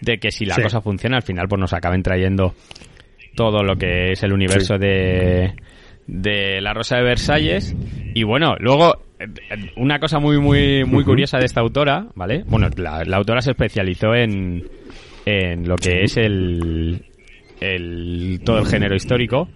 de 0.00 0.16
que 0.16 0.30
si 0.30 0.46
la 0.46 0.56
cosa 0.56 0.80
funciona, 0.80 1.18
al 1.18 1.22
final 1.22 1.46
pues 1.46 1.60
nos 1.60 1.74
acaben 1.74 2.02
trayendo 2.02 2.54
todo 3.36 3.62
lo 3.62 3.76
que 3.76 4.12
es 4.12 4.22
el 4.22 4.32
universo 4.32 4.78
de, 4.78 5.52
de 6.06 6.62
La 6.62 6.72
Rosa 6.72 6.96
de 6.96 7.02
Versalles. 7.02 7.76
Y 8.14 8.22
bueno, 8.22 8.56
luego, 8.58 9.02
una 9.76 9.98
cosa 9.98 10.18
muy, 10.18 10.38
muy, 10.38 10.84
muy 10.84 11.04
curiosa 11.04 11.38
de 11.38 11.46
esta 11.46 11.60
autora, 11.60 12.06
¿vale? 12.14 12.44
Bueno, 12.46 12.68
la, 12.76 13.02
autora 13.16 13.40
se 13.42 13.52
especializó 13.52 14.14
en, 14.14 14.68
en 15.26 15.68
lo 15.68 15.76
que 15.76 16.02
es 16.02 16.16
el, 16.16 17.04
el, 17.60 18.40
todo 18.44 18.58
el 18.58 18.66
género 18.66 18.94
histórico. 18.94 19.48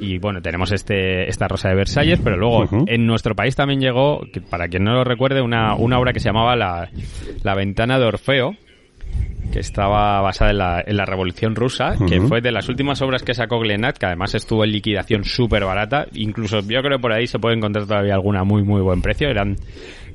Y 0.00 0.18
bueno, 0.18 0.40
tenemos 0.40 0.72
este, 0.72 1.28
esta 1.28 1.46
Rosa 1.46 1.68
de 1.68 1.76
Versalles, 1.76 2.20
pero 2.24 2.36
luego 2.36 2.66
en 2.86 3.06
nuestro 3.06 3.36
país 3.36 3.54
también 3.54 3.80
llegó, 3.80 4.22
para 4.50 4.68
quien 4.68 4.84
no 4.84 4.94
lo 4.94 5.04
recuerde, 5.04 5.42
una, 5.42 5.74
una 5.74 5.98
obra 5.98 6.12
que 6.12 6.18
se 6.18 6.28
llamaba 6.28 6.56
La, 6.56 6.90
la 7.44 7.54
Ventana 7.54 7.98
de 7.98 8.06
Orfeo, 8.06 8.56
que 9.52 9.60
estaba 9.60 10.20
basada 10.20 10.50
en 10.50 10.58
la, 10.58 10.82
en 10.84 10.96
la 10.96 11.04
Revolución 11.04 11.54
Rusa, 11.54 11.94
que 12.08 12.20
fue 12.22 12.40
de 12.40 12.50
las 12.50 12.68
últimas 12.68 13.00
obras 13.02 13.22
que 13.22 13.34
sacó 13.34 13.60
Glenat, 13.60 13.98
que 13.98 14.06
además 14.06 14.34
estuvo 14.34 14.64
en 14.64 14.72
liquidación 14.72 15.24
súper 15.24 15.64
barata. 15.64 16.06
Incluso 16.14 16.60
yo 16.60 16.80
creo 16.80 16.96
que 16.96 17.02
por 17.02 17.12
ahí 17.12 17.26
se 17.26 17.38
puede 17.38 17.56
encontrar 17.56 17.86
todavía 17.86 18.14
alguna 18.14 18.42
muy, 18.42 18.62
muy 18.64 18.80
buen 18.80 19.02
precio. 19.02 19.28
Eran 19.28 19.56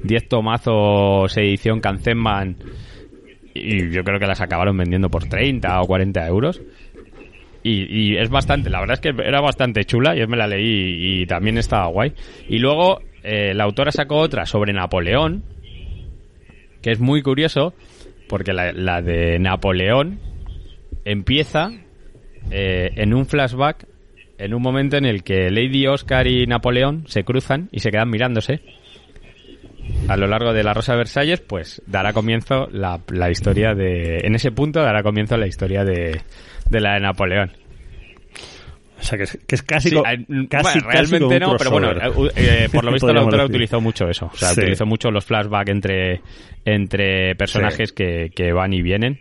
10 0.04 0.28
tomazos 0.28 1.38
edición 1.38 1.80
Kanzenman 1.80 2.58
y 3.54 3.90
yo 3.90 4.04
creo 4.04 4.20
que 4.20 4.28
las 4.28 4.42
acabaron 4.42 4.78
vendiendo 4.78 5.10
por 5.10 5.26
30 5.26 5.82
o 5.82 5.86
40 5.86 6.28
euros. 6.28 6.62
Y, 7.64 7.86
y, 7.90 8.18
es 8.18 8.30
bastante, 8.30 8.70
la 8.70 8.80
verdad 8.80 8.94
es 8.94 9.02
que 9.02 9.22
era 9.24 9.42
bastante 9.42 9.84
chula, 9.84 10.16
yo 10.16 10.28
me 10.28 10.38
la 10.38 10.48
leí 10.48 11.22
y, 11.22 11.26
también 11.26 11.58
estaba 11.58 11.88
guay. 11.88 12.14
Y 12.48 12.60
luego 12.60 13.02
eh, 13.24 13.54
la 13.54 13.66
autora 13.66 13.92
sacó 13.92 14.18
otra 14.18 14.46
sobre 14.46 14.74
Napoleón, 14.74 15.44
que 16.82 16.92
es 16.92 17.00
muy 17.00 17.22
curioso, 17.22 17.74
porque 18.28 18.54
la, 18.54 19.02
de 19.02 19.40
Napoleón 19.40 20.20
empieza 21.06 21.72
eh, 22.52 22.92
en 22.96 23.14
un 23.14 23.26
flashback 23.26 23.88
en 24.38 24.54
un 24.54 24.62
momento 24.62 24.98
en 24.98 25.06
el 25.06 25.24
que 25.24 25.50
Lady 25.50 25.88
Oscar 25.88 26.28
y 26.28 26.46
Napoleón 26.46 27.06
se 27.08 27.24
cruzan 27.24 27.70
y 27.72 27.80
se 27.80 27.90
quedan 27.90 28.10
mirándose. 28.10 28.62
A 30.08 30.18
lo 30.18 30.28
largo 30.28 30.54
de 30.54 30.64
la 30.64 30.74
Rosa 30.74 30.96
Versalles, 30.96 31.42
pues 31.42 31.82
dará 31.88 32.14
comienzo 32.14 32.68
la, 32.72 33.02
la 33.08 33.32
historia 33.32 33.74
de. 33.74 34.20
En 34.24 34.36
ese 34.36 34.52
punto 34.52 34.82
dará 34.82 35.02
comienzo 35.02 35.38
la 35.38 35.48
historia 35.48 35.84
de 35.84 36.22
la 36.70 36.96
de 36.96 37.00
Napoleón. 37.00 37.52
Sea, 39.04 39.18
que 39.18 39.24
es, 39.26 39.38
que 39.48 39.56
es 39.56 39.64
casi, 39.64 39.90
Sí, 39.90 39.96
eh, 39.98 40.02
casi, 40.02 40.26
bueno, 40.26 40.48
casi 40.50 40.80
realmente 40.80 41.20
como 41.20 41.34
un 41.36 41.40
no, 41.40 41.58
pero 41.58 41.72
bueno, 41.72 41.92
eh, 41.92 42.32
eh, 42.36 42.70
por 42.74 42.84
lo 42.84 42.92
visto 42.94 43.08
autora 43.10 43.44
decir. 43.44 43.56
utilizó 43.56 43.82
mucho 43.82 44.10
eso. 44.10 44.30
O 44.34 44.36
sea, 44.38 44.50
Sí. 44.50 44.62
utilizó 44.62 44.86
mucho 44.86 45.12
los 45.12 45.26
flashbacks 45.26 45.70
entre, 45.70 46.22
entre 46.66 47.36
personajes 47.36 47.92
que, 47.94 48.32
que 48.36 48.52
van 48.54 48.74
y 48.74 48.82
vienen. 48.82 49.20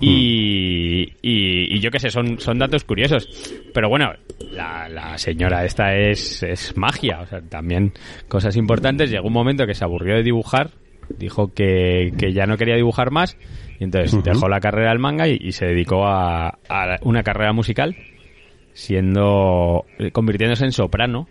Y, 0.00 1.02
y, 1.22 1.74
y 1.76 1.80
yo 1.80 1.90
qué 1.90 1.98
sé, 1.98 2.10
son, 2.10 2.38
son 2.38 2.58
datos 2.58 2.84
curiosos. 2.84 3.28
Pero 3.72 3.88
bueno, 3.88 4.12
la, 4.52 4.88
la 4.88 5.16
señora 5.18 5.64
esta 5.64 5.94
es, 5.96 6.42
es 6.42 6.76
magia. 6.76 7.20
O 7.22 7.26
sea, 7.26 7.40
también 7.40 7.92
cosas 8.28 8.56
importantes. 8.56 9.10
Llegó 9.10 9.26
un 9.28 9.32
momento 9.32 9.66
que 9.66 9.74
se 9.74 9.84
aburrió 9.84 10.16
de 10.16 10.22
dibujar. 10.22 10.70
Dijo 11.18 11.52
que, 11.54 12.12
que 12.18 12.32
ya 12.32 12.44
no 12.46 12.56
quería 12.58 12.76
dibujar 12.76 13.10
más. 13.10 13.36
Y 13.80 13.84
entonces 13.84 14.22
dejó 14.22 14.48
la 14.48 14.60
carrera 14.60 14.90
del 14.90 14.98
manga 14.98 15.26
y, 15.28 15.38
y 15.40 15.52
se 15.52 15.66
dedicó 15.66 16.04
a, 16.06 16.48
a 16.68 16.96
una 17.02 17.22
carrera 17.22 17.52
musical 17.52 17.96
siendo 18.78 19.84
eh, 19.98 20.12
convirtiéndose 20.12 20.64
en 20.64 20.72
soprano. 20.72 21.26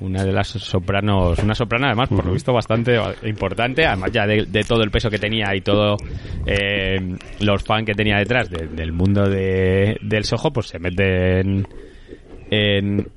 Una 0.00 0.24
de 0.24 0.32
las 0.32 0.48
sopranos 0.48 1.38
una 1.38 1.54
soprano 1.54 1.86
además 1.86 2.10
por 2.10 2.26
lo 2.26 2.32
visto 2.34 2.52
bastante 2.52 2.98
importante 3.22 3.86
además 3.86 4.12
ya 4.12 4.26
de, 4.26 4.44
de 4.44 4.62
todo 4.62 4.82
el 4.82 4.90
peso 4.90 5.08
que 5.08 5.18
tenía 5.18 5.54
y 5.56 5.62
todo 5.62 5.96
eh, 6.44 6.98
los 7.40 7.62
fans 7.64 7.86
que 7.86 7.94
tenía 7.94 8.18
detrás 8.18 8.50
de- 8.50 8.66
del 8.66 8.92
mundo 8.92 9.26
de, 9.26 9.96
del 10.02 10.24
sojo 10.24 10.52
pues 10.52 10.66
se 10.66 10.78
meten 10.78 11.66
en 12.50 13.08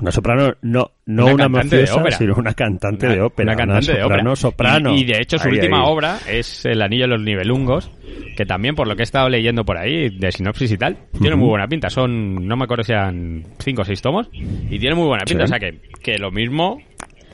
Una 0.00 0.10
soprano, 0.10 0.54
no, 0.62 0.90
no 1.06 1.24
Una 1.26 1.34
una, 1.34 1.44
de 1.44 1.48
mafiosa, 1.50 1.96
ópera. 1.96 2.16
sino 2.16 2.34
una 2.36 2.54
cantante 2.54 3.06
una, 3.06 3.14
de 3.14 3.20
ópera. 3.22 3.52
una 3.52 3.56
cantante 3.56 3.92
de 3.92 4.00
soprano, 4.00 4.30
ópera 4.32 4.36
soprano. 4.36 4.94
Y, 4.94 5.00
y 5.00 5.04
de 5.04 5.18
hecho 5.20 5.38
su 5.38 5.48
Ahí, 5.48 5.54
última 5.54 5.78
ahí. 5.80 5.84
obra 5.86 6.18
es 6.28 6.64
El 6.66 6.80
anillo 6.82 7.02
de 7.04 7.08
los 7.08 7.20
nivelungos 7.22 7.90
que 8.36 8.46
también 8.46 8.74
por 8.74 8.88
lo 8.88 8.96
que 8.96 9.02
he 9.02 9.04
estado 9.04 9.28
leyendo 9.28 9.64
por 9.64 9.76
ahí 9.76 10.08
de 10.18 10.32
sinopsis 10.32 10.72
y 10.72 10.78
tal 10.78 10.96
tiene 11.20 11.36
muy 11.36 11.48
buena 11.48 11.66
pinta 11.68 11.90
son 11.90 12.46
no 12.46 12.56
me 12.56 12.64
acuerdo 12.64 12.82
si 12.84 12.92
eran 12.92 13.44
cinco 13.58 13.82
o 13.82 13.84
seis 13.84 14.00
tomos 14.00 14.28
y 14.32 14.78
tiene 14.78 14.94
muy 14.94 15.06
buena 15.06 15.24
pinta 15.24 15.46
Sí. 15.46 15.52
o 15.52 15.58
sea 15.58 15.58
que, 15.58 15.78
que 16.02 16.18
lo 16.18 16.30
mismo 16.30 16.80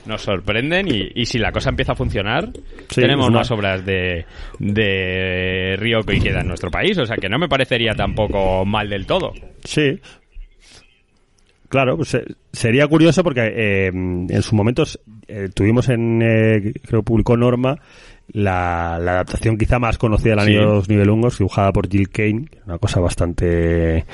nos 0.07 0.23
sorprenden 0.23 0.89
y, 0.89 1.11
y 1.15 1.27
si 1.27 1.39
la 1.39 1.53
cosa 1.53 1.71
empieza 1.71 1.93
a 1.93 1.95
funcionar 1.95 2.49
Sí, 2.89 3.01
tenemos 3.01 3.29
una- 3.29 3.39
más 3.39 3.51
obras 3.53 3.85
de, 3.87 4.25
de 4.59 5.77
Río 5.79 6.03
que 6.03 6.19
queda 6.21 6.41
en 6.41 6.49
nuestro 6.49 6.71
país 6.71 6.97
o 6.99 7.07
sea 7.07 7.17
que 7.17 7.29
no 7.29 7.39
me 7.39 7.49
parecería 7.49 7.93
tampoco 7.95 8.65
mal 8.65 8.89
del 8.89 9.07
todo 9.07 9.33
Sí. 9.65 9.99
Claro, 11.69 11.97
pues, 11.97 12.15
eh, 12.15 12.25
sería 12.53 12.87
curioso 12.87 13.23
porque 13.25 13.41
eh, 13.55 13.87
en 13.89 14.43
su 14.43 14.55
momento 14.55 14.85
eh, 15.27 15.49
tuvimos 15.55 15.89
en, 15.89 16.23
eh, 16.23 16.73
creo 16.87 17.01
que 17.01 17.05
publicó 17.07 17.37
Norma, 17.37 17.77
la, 18.29 18.99
la 19.01 19.13
adaptación 19.13 19.57
quizá 19.59 19.79
más 19.79 19.99
conocida 19.99 20.31
del 20.31 20.39
Anillo 20.41 20.61
Sí. 20.61 20.67
de 20.67 20.73
los 20.75 20.89
Nivelungos, 20.89 21.39
dibujada 21.39 21.73
por 21.73 21.89
Jill 21.89 22.09
Kane, 22.11 22.47
una 22.67 22.79
cosa 22.79 23.01
bastante, 23.01 24.05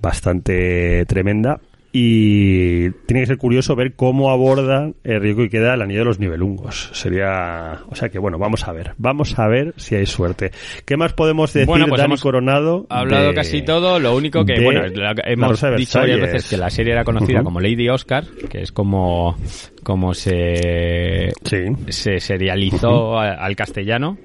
bastante 0.00 1.04
tremenda. 1.06 1.60
Y 1.98 2.90
tiene 3.06 3.22
que 3.22 3.26
ser 3.26 3.38
curioso 3.38 3.74
ver 3.74 3.94
cómo 3.94 4.30
aborda 4.30 4.92
el 5.02 5.18
Rico 5.22 5.42
y 5.44 5.48
queda 5.48 5.72
el 5.72 5.80
Anillo 5.80 6.00
de 6.00 6.04
los 6.04 6.18
Nivelungos. 6.20 6.90
Sería, 6.92 7.78
o 7.88 7.94
sea 7.94 8.10
que 8.10 8.18
bueno, 8.18 8.38
vamos 8.38 8.68
a 8.68 8.72
ver, 8.72 8.92
vamos 8.98 9.38
a 9.38 9.48
ver 9.48 9.72
si 9.78 9.94
hay 9.94 10.04
suerte. 10.04 10.50
¿Qué 10.84 10.98
más 10.98 11.14
podemos 11.14 11.50
decir, 11.54 11.66
Bueno, 11.66 11.86
pues 11.88 11.98
Dani 11.98 12.10
hemos 12.10 12.20
Coronado? 12.20 12.86
hablado 12.90 13.28
de- 13.28 13.34
casi 13.34 13.62
todo, 13.62 13.98
lo 13.98 14.14
único 14.14 14.44
que, 14.44 14.60
bueno, 14.60 14.82
la- 14.88 15.14
La 15.14 15.22
hemos 15.24 15.58
dicho 15.78 15.98
varias 15.98 16.20
veces 16.20 16.50
que 16.50 16.58
la 16.58 16.68
serie 16.68 16.92
era 16.92 17.02
conocida 17.04 17.42
como 17.42 17.60
Lady 17.60 17.88
Oscar, 17.88 18.24
que 18.50 18.60
es 18.60 18.72
como, 18.72 19.38
como 19.82 20.12
se, 20.12 21.30
Sí. 21.44 21.64
se 21.88 22.20
serializó 22.20 23.18
al 23.18 23.56
castellano. 23.56 24.18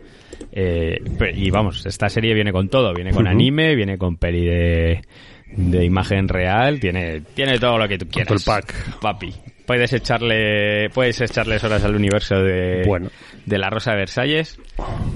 Eh, 0.51 0.97
y 1.35 1.49
vamos, 1.51 1.85
esta 1.85 2.09
serie 2.09 2.33
viene 2.33 2.51
con 2.51 2.67
todo, 2.67 2.93
viene 2.93 3.11
con 3.11 3.27
anime, 3.27 3.75
viene 3.75 3.97
con 3.97 4.17
peli 4.17 4.43
de, 4.45 5.01
de 5.55 5.85
imagen 5.85 6.27
real, 6.27 6.79
tiene, 6.79 7.21
tiene 7.33 7.59
todo 7.59 7.77
lo 7.77 7.87
que 7.87 7.97
tú 7.97 8.07
quieras. 8.07 8.31
el 8.31 8.43
pack. 8.45 8.99
Papi. 8.99 9.33
Puedes 9.65 9.93
echarle, 9.93 10.89
puedes 10.89 11.21
echarles 11.21 11.63
horas 11.63 11.83
al 11.83 11.95
universo 11.95 12.35
de, 12.35 12.83
Bueno. 12.85 13.09
de 13.45 13.57
la 13.57 13.69
Rosa 13.69 13.91
de 13.91 13.97
Versalles. 13.97 14.59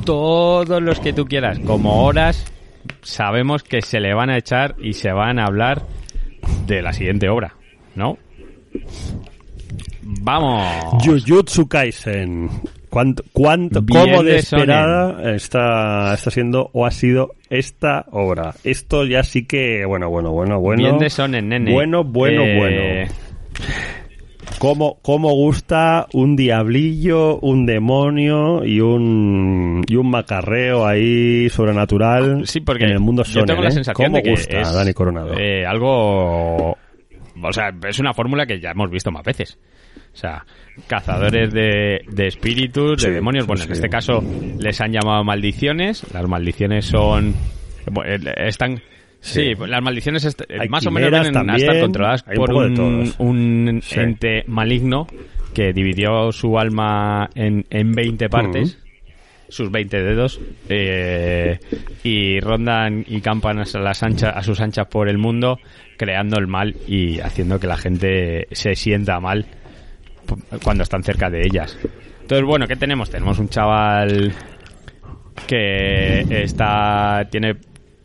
Todos 0.05 0.81
los 0.81 0.99
que 0.99 1.13
tú 1.13 1.25
quieras, 1.25 1.59
como 1.59 2.05
horas, 2.05 2.45
sabemos 3.01 3.63
que 3.63 3.81
se 3.81 3.99
le 3.99 4.13
van 4.13 4.29
a 4.29 4.37
echar 4.37 4.75
y 4.79 4.93
se 4.93 5.11
van 5.11 5.39
a 5.39 5.45
hablar 5.45 5.81
de 6.67 6.81
la 6.81 6.93
siguiente 6.93 7.27
obra, 7.27 7.55
¿no? 7.95 8.17
Vamos. 10.01 11.03
Jujutsu 11.03 11.67
Kaisen. 11.67 12.49
¿Cuánto, 12.95 13.23
cuánto, 13.33 13.83
cómo 13.85 14.23
de 14.23 14.37
esperada 14.37 15.35
está, 15.35 16.13
está 16.13 16.31
siendo 16.31 16.69
o 16.71 16.85
ha 16.85 16.91
sido 16.91 17.33
esta 17.49 18.05
obra? 18.09 18.53
Esto 18.63 19.03
ya 19.03 19.21
sí 19.23 19.45
que, 19.45 19.83
bueno, 19.85 20.09
bueno, 20.09 20.31
bueno, 20.31 20.61
bueno. 20.61 20.81
Bien 20.81 20.97
de 20.97 21.09
sonen, 21.09 21.49
nene. 21.49 21.73
Bueno, 21.73 22.05
bueno, 22.05 22.43
Eh, 22.43 22.57
bueno. 22.57 23.13
¿Cómo, 24.59 24.99
cómo 25.01 25.33
gusta 25.33 26.07
un 26.13 26.37
diablillo, 26.37 27.37
un 27.39 27.65
demonio 27.65 28.63
y 28.63 28.79
un, 28.79 29.83
y 29.89 29.97
un 29.97 30.09
macarreo 30.09 30.87
ahí 30.87 31.49
sobrenatural 31.49 32.47
Sí, 32.47 32.61
porque 32.61 32.85
en 32.85 32.91
el 32.91 32.99
mundo 33.01 33.23
yo 33.23 33.31
shonen, 33.41 33.47
tengo 33.47 33.61
la 33.61 33.67
¿eh? 33.67 33.71
sensación 33.73 34.05
¿Cómo 34.05 34.17
de 34.17 34.23
que 34.23 34.29
gusta, 34.29 34.61
es 34.61 34.73
Dani 34.73 34.93
Coronado? 34.93 35.37
eh, 35.37 35.65
algo... 35.65 36.71
O 36.71 37.51
sea, 37.51 37.71
es 37.89 37.99
una 37.99 38.13
fórmula 38.13 38.45
que 38.45 38.61
ya 38.61 38.71
hemos 38.71 38.89
visto 38.89 39.11
más 39.11 39.23
veces. 39.23 39.59
O 40.15 40.17
sea, 40.17 40.45
cazadores 40.87 41.53
de, 41.53 42.01
de 42.09 42.27
espíritus, 42.27 43.01
Sí, 43.01 43.09
de 43.09 43.15
demonios. 43.15 43.45
Bueno, 43.45 43.63
sí. 43.63 43.67
en 43.67 43.73
este 43.73 43.89
caso 43.89 44.23
les 44.57 44.79
han 44.79 44.93
llamado 44.93 45.23
maldiciones. 45.25 46.05
Las 46.13 46.25
maldiciones 46.27 46.85
son... 46.85 47.35
eh, 48.05 48.17
Están... 48.47 48.77
Sí, 49.19 49.53
Sí. 49.55 49.65
las 49.67 49.81
maldiciones 49.81 50.23
est- 50.23 50.43
Hay 50.57 50.69
más 50.69 50.85
o 50.85 50.91
menos 50.91 51.09
vienen 51.11 51.49
a 51.49 51.55
estar 51.57 51.79
controladas 51.81 52.23
por 52.23 52.53
un, 52.53 53.11
un 53.17 53.79
Sí. 53.83 53.99
ente 53.99 54.43
maligno 54.47 55.05
que 55.53 55.73
dividió 55.73 56.31
su 56.31 56.57
alma 56.59 57.29
en, 57.35 57.65
en 57.69 57.91
20 57.91 58.29
partes 58.29 58.77
sus 59.49 59.69
20 59.71 60.01
dedos 60.01 60.39
eh, 60.69 61.59
y 62.03 62.39
rondan 62.39 63.03
y 63.07 63.21
campan 63.21 63.59
a, 63.59 63.63
las 63.79 64.01
anchas, 64.03 64.33
a 64.35 64.41
sus 64.43 64.59
anchas 64.59 64.87
por 64.87 65.07
el 65.07 65.17
mundo 65.17 65.59
creando 65.97 66.37
el 66.39 66.47
mal 66.47 66.75
y 66.87 67.19
haciendo 67.19 67.59
que 67.59 67.67
la 67.67 67.77
gente 67.77 68.47
se 68.51 68.75
sienta 68.75 69.19
mal 69.19 69.45
cuando 70.63 70.83
están 70.83 71.03
cerca 71.03 71.29
de 71.29 71.41
ellas. 71.41 71.77
Entonces, 72.21 72.45
bueno, 72.45 72.67
¿qué 72.67 72.75
tenemos? 72.75 73.09
Tenemos 73.09 73.39
un 73.39 73.49
chaval 73.49 74.33
que 75.47 76.25
está 76.43 77.27
tiene 77.29 77.55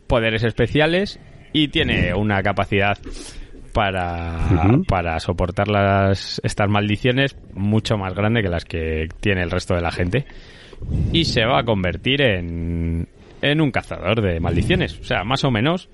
poderes 0.07 0.43
especiales 0.43 1.19
y 1.53 1.69
tiene 1.69 2.13
una 2.13 2.41
capacidad 2.43 2.97
para, 3.73 4.37
para 4.87 5.19
soportar 5.19 5.67
las, 5.69 6.41
estas 6.43 6.69
maldiciones 6.69 7.37
mucho 7.53 7.97
más 7.97 8.13
grande 8.13 8.41
que 8.41 8.49
las 8.49 8.65
que 8.65 9.07
tiene 9.21 9.41
el 9.43 9.51
resto 9.51 9.73
de 9.73 9.81
la 9.81 9.91
gente 9.91 10.25
y 11.13 11.25
se 11.25 11.45
va 11.45 11.59
a 11.59 11.63
convertir 11.63 12.21
en, 12.21 13.07
en 13.41 13.61
un 13.61 13.71
cazador 13.71 14.21
de 14.21 14.39
maldiciones. 14.39 14.99
O 14.99 15.03
sea, 15.03 15.23
más 15.23 15.43
o 15.43 15.51
menos 15.51 15.89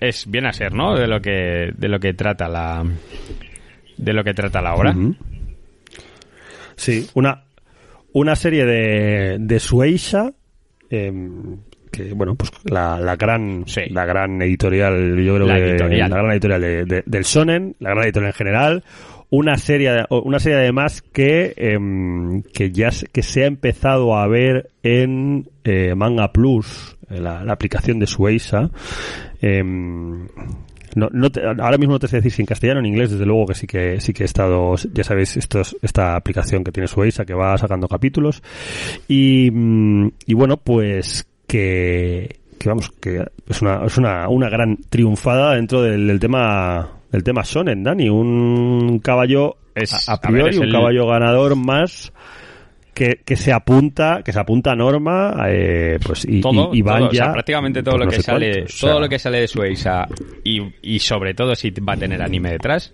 es 0.00 0.30
bien 0.30 0.46
a 0.46 0.52
ser, 0.52 0.72
¿no? 0.72 0.94
De 0.94 1.06
lo 1.06 1.20
que 1.20 1.72
de 1.76 1.88
lo 1.88 1.98
que 1.98 2.14
trata 2.14 2.48
la 2.48 2.84
de 4.00 4.12
lo 4.12 4.24
que 4.24 4.34
trata 4.34 4.60
la 4.62 4.74
obra. 4.74 4.94
Sí, 6.76 7.06
una, 7.14 7.44
una 8.12 8.34
serie 8.36 8.64
de, 8.64 9.36
de 9.38 9.60
Sueisha, 9.60 10.32
em, 10.88 11.58
que 11.92 12.12
bueno, 12.14 12.34
pues 12.36 12.50
la, 12.64 12.98
la 13.00 13.16
gran 13.16 13.64
Sí. 13.66 13.82
la 13.90 14.04
gran 14.06 14.40
editorial, 14.42 15.16
yo 15.22 15.34
creo 15.34 15.46
La 15.46 15.56
que 15.56 15.70
editorial. 15.70 16.10
la 16.10 16.16
gran 16.16 16.30
editorial 16.32 16.60
de- 16.60 16.84
de- 16.84 17.02
del 17.04 17.24
Sonen, 17.24 17.76
la 17.80 17.90
gran 17.90 18.04
editorial 18.04 18.30
en 18.30 18.36
general, 18.36 18.84
una 19.28 19.56
serie 19.58 20.04
una 20.10 20.38
serie 20.40 20.58
además 20.58 21.02
que 21.02 21.52
em, 21.56 22.42
que 22.42 22.70
ya 22.72 22.90
se- 22.90 23.06
que 23.08 23.22
se 23.22 23.44
ha 23.44 23.46
empezado 23.46 24.16
a 24.16 24.26
ver 24.26 24.70
en 24.82 25.48
eh, 25.64 25.94
Manga 25.94 26.32
Plus, 26.32 26.96
eh, 27.10 27.20
la, 27.20 27.44
la 27.44 27.52
aplicación 27.52 27.98
de 27.98 28.06
Sueisha. 28.06 28.70
Em, 29.42 30.26
no, 30.94 31.08
no 31.12 31.30
te- 31.30 31.42
ahora 31.46 31.78
mismo 31.78 31.94
no 31.94 31.98
te 31.98 32.08
sé 32.08 32.16
decir 32.16 32.32
si 32.32 32.42
en 32.42 32.46
castellano 32.46 32.80
o 32.80 32.82
en 32.82 32.86
inglés, 32.86 33.10
desde 33.10 33.26
luego 33.26 33.46
que 33.46 33.54
sí 33.54 33.66
que 33.66 34.00
sí 34.00 34.12
que 34.12 34.22
he 34.22 34.26
estado, 34.26 34.74
ya 34.92 35.04
sabéis, 35.04 35.36
esto 35.36 35.60
es- 35.60 35.76
esta 35.82 36.16
aplicación 36.16 36.64
que 36.64 36.72
tiene 36.72 36.86
Sueisa 36.88 37.24
que 37.24 37.34
va 37.34 37.56
sacando 37.58 37.88
capítulos. 37.88 38.42
Y, 39.08 39.50
mm, 39.50 40.08
y 40.26 40.34
bueno, 40.34 40.56
pues 40.56 41.26
que, 41.46 42.38
que 42.58 42.68
vamos, 42.68 42.90
que 43.00 43.24
es 43.48 43.62
una, 43.62 43.84
es 43.86 43.96
una, 43.98 44.28
una 44.28 44.48
gran 44.48 44.76
triunfada 44.88 45.54
dentro 45.54 45.82
del, 45.82 46.06
del 46.06 46.20
tema 46.20 46.90
del 47.10 47.24
tema 47.24 47.42
Sonen, 47.42 47.82
Dani, 47.82 48.08
un 48.08 49.00
caballo 49.00 49.56
Es- 49.74 50.08
a, 50.08 50.12
a 50.12 50.14
a 50.14 50.30
ver, 50.30 50.32
priori, 50.42 50.50
es 50.50 50.58
un 50.58 50.66
el- 50.66 50.72
caballo 50.72 51.06
ganador 51.08 51.56
más 51.56 52.12
que, 53.00 53.22
que 53.24 53.34
se 53.34 53.50
apunta, 53.50 54.20
que 54.22 54.30
se 54.30 54.38
apunta 54.38 54.72
a 54.72 54.76
norma, 54.76 55.34
eh, 55.48 55.98
pues 56.04 56.26
y, 56.28 56.42
todo, 56.42 56.68
y, 56.74 56.80
y 56.80 56.82
van 56.82 56.98
todo, 56.98 57.08
o 57.08 57.12
sea, 57.12 57.26
ya 57.28 57.32
prácticamente 57.32 57.82
todo 57.82 57.94
pues 57.96 58.00
lo 58.00 58.04
no 58.04 58.10
que 58.10 58.22
sale, 58.22 58.52
cuántos, 58.52 58.74
o 58.74 58.76
sea, 58.76 58.90
todo 58.90 59.00
lo 59.00 59.08
que 59.08 59.18
sale 59.18 59.40
de 59.40 59.48
Sueisa 59.48 60.06
y, 60.44 60.60
y 60.82 60.98
sobre 60.98 61.32
todo 61.32 61.54
si 61.54 61.70
va 61.70 61.94
a 61.94 61.96
tener 61.96 62.20
anime 62.20 62.50
detrás, 62.50 62.92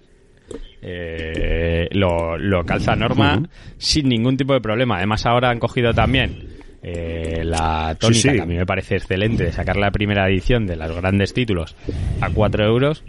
eh, 0.80 1.88
lo, 1.90 2.38
lo 2.38 2.64
calza 2.64 2.94
norma 2.94 3.42
sin 3.78 4.08
ningún 4.08 4.36
tipo 4.36 4.54
de 4.54 4.60
problema. 4.60 4.98
Además 4.98 5.26
ahora 5.26 5.50
han 5.50 5.58
cogido 5.58 5.92
también 5.92 6.38
eh, 6.84 7.42
la 7.42 7.96
tónica, 7.98 8.20
Sí, 8.22 8.28
sí. 8.28 8.36
que 8.36 8.42
a 8.42 8.46
mí 8.46 8.54
me 8.54 8.64
parece 8.64 8.94
excelente, 8.94 9.42
de 9.42 9.50
sacar 9.50 9.76
la 9.76 9.90
primera 9.90 10.28
edición 10.28 10.68
de 10.68 10.76
los 10.76 10.94
grandes 10.94 11.34
títulos 11.34 11.74
a 12.20 12.30
4 12.30 12.64
euros, 12.64 13.02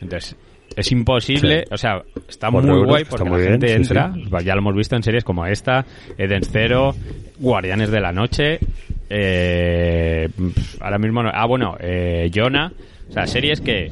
entonces 0.00 0.34
es 0.78 0.92
imposible, 0.92 1.64
Sí. 1.66 1.74
o 1.74 1.76
sea, 1.76 2.02
está 2.28 2.50
muy 2.50 2.62
euros, 2.64 2.86
guay 2.86 3.04
porque 3.04 3.28
muy 3.28 3.42
la 3.42 3.50
gente 3.50 3.72
entra, 3.74 4.12
sí. 4.14 4.24
pues 4.30 4.44
ya 4.44 4.54
lo 4.54 4.60
hemos 4.60 4.74
visto 4.76 4.96
en 4.96 5.02
series 5.02 5.24
como 5.24 5.44
esta, 5.46 5.84
Eden 6.16 6.42
Zero, 6.44 6.94
Guardianes 7.38 7.90
de 7.90 8.00
la 8.00 8.12
Noche, 8.12 8.58
eh, 9.10 10.28
ahora 10.80 10.98
mismo 10.98 11.22
no, 11.22 11.30
ah 11.32 11.46
bueno, 11.46 11.76
eh, 11.80 12.30
Jonah, 12.34 12.72
o 13.08 13.12
sea, 13.12 13.26
series 13.26 13.60
que, 13.60 13.90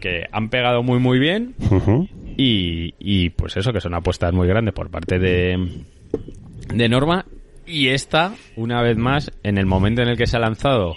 que 0.00 0.24
han 0.30 0.48
pegado 0.50 0.82
muy 0.82 0.98
muy 0.98 1.18
bien 1.18 1.54
y, 2.36 2.94
y 2.98 3.30
pues 3.30 3.56
eso, 3.56 3.72
que 3.72 3.80
son 3.80 3.94
apuestas 3.94 4.32
muy 4.32 4.46
grandes 4.46 4.74
por 4.74 4.90
parte 4.90 5.18
de, 5.18 5.82
de 6.74 6.88
Norma. 6.88 7.24
Y 7.66 7.88
esta, 7.88 8.34
una 8.56 8.82
vez 8.82 8.96
más, 8.96 9.30
en 9.44 9.56
el 9.56 9.64
momento 9.66 10.02
en 10.02 10.08
el 10.08 10.16
que 10.16 10.26
se 10.26 10.36
ha 10.36 10.40
lanzado 10.40 10.96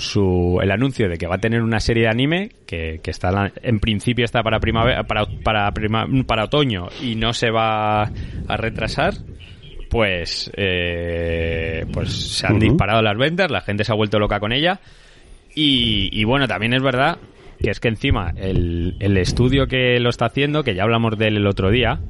su, 0.00 0.58
el 0.62 0.70
anuncio 0.70 1.08
de 1.08 1.16
que 1.18 1.26
va 1.26 1.36
a 1.36 1.40
tener 1.40 1.62
una 1.62 1.78
serie 1.80 2.04
de 2.04 2.08
anime, 2.08 2.50
que, 2.66 3.00
que 3.02 3.10
está 3.10 3.30
la- 3.30 3.52
en 3.62 3.78
principio 3.80 4.24
está 4.24 4.42
para 4.42 4.58
primavera, 4.60 5.04
para, 5.04 5.26
para, 5.44 5.70
prima- 5.72 6.06
para 6.26 6.44
otoño 6.44 6.88
y 7.02 7.14
no 7.14 7.32
se 7.32 7.50
va 7.50 8.02
a 8.02 8.56
retrasar, 8.56 9.14
pues, 9.88 10.50
eh, 10.56 11.84
pues 11.92 12.10
se 12.12 12.46
han 12.46 12.58
disparado 12.58 13.02
las 13.02 13.16
ventas, 13.16 13.50
la 13.50 13.60
gente 13.60 13.84
se 13.84 13.92
ha 13.92 13.96
vuelto 13.96 14.18
loca 14.18 14.40
con 14.40 14.52
ella. 14.52 14.80
Y, 15.54 16.08
y 16.12 16.24
bueno, 16.24 16.46
también 16.46 16.74
es 16.74 16.82
verdad 16.82 17.18
que 17.62 17.70
es 17.70 17.80
que 17.80 17.88
encima 17.88 18.32
el, 18.36 18.96
el 19.00 19.16
estudio 19.18 19.66
que 19.66 19.98
lo 20.00 20.08
está 20.10 20.26
haciendo, 20.26 20.62
que 20.62 20.74
ya 20.74 20.84
hablamos 20.84 21.18
de 21.18 21.28
él 21.28 21.36
el 21.36 21.46
otro 21.46 21.70
día, 21.70 22.00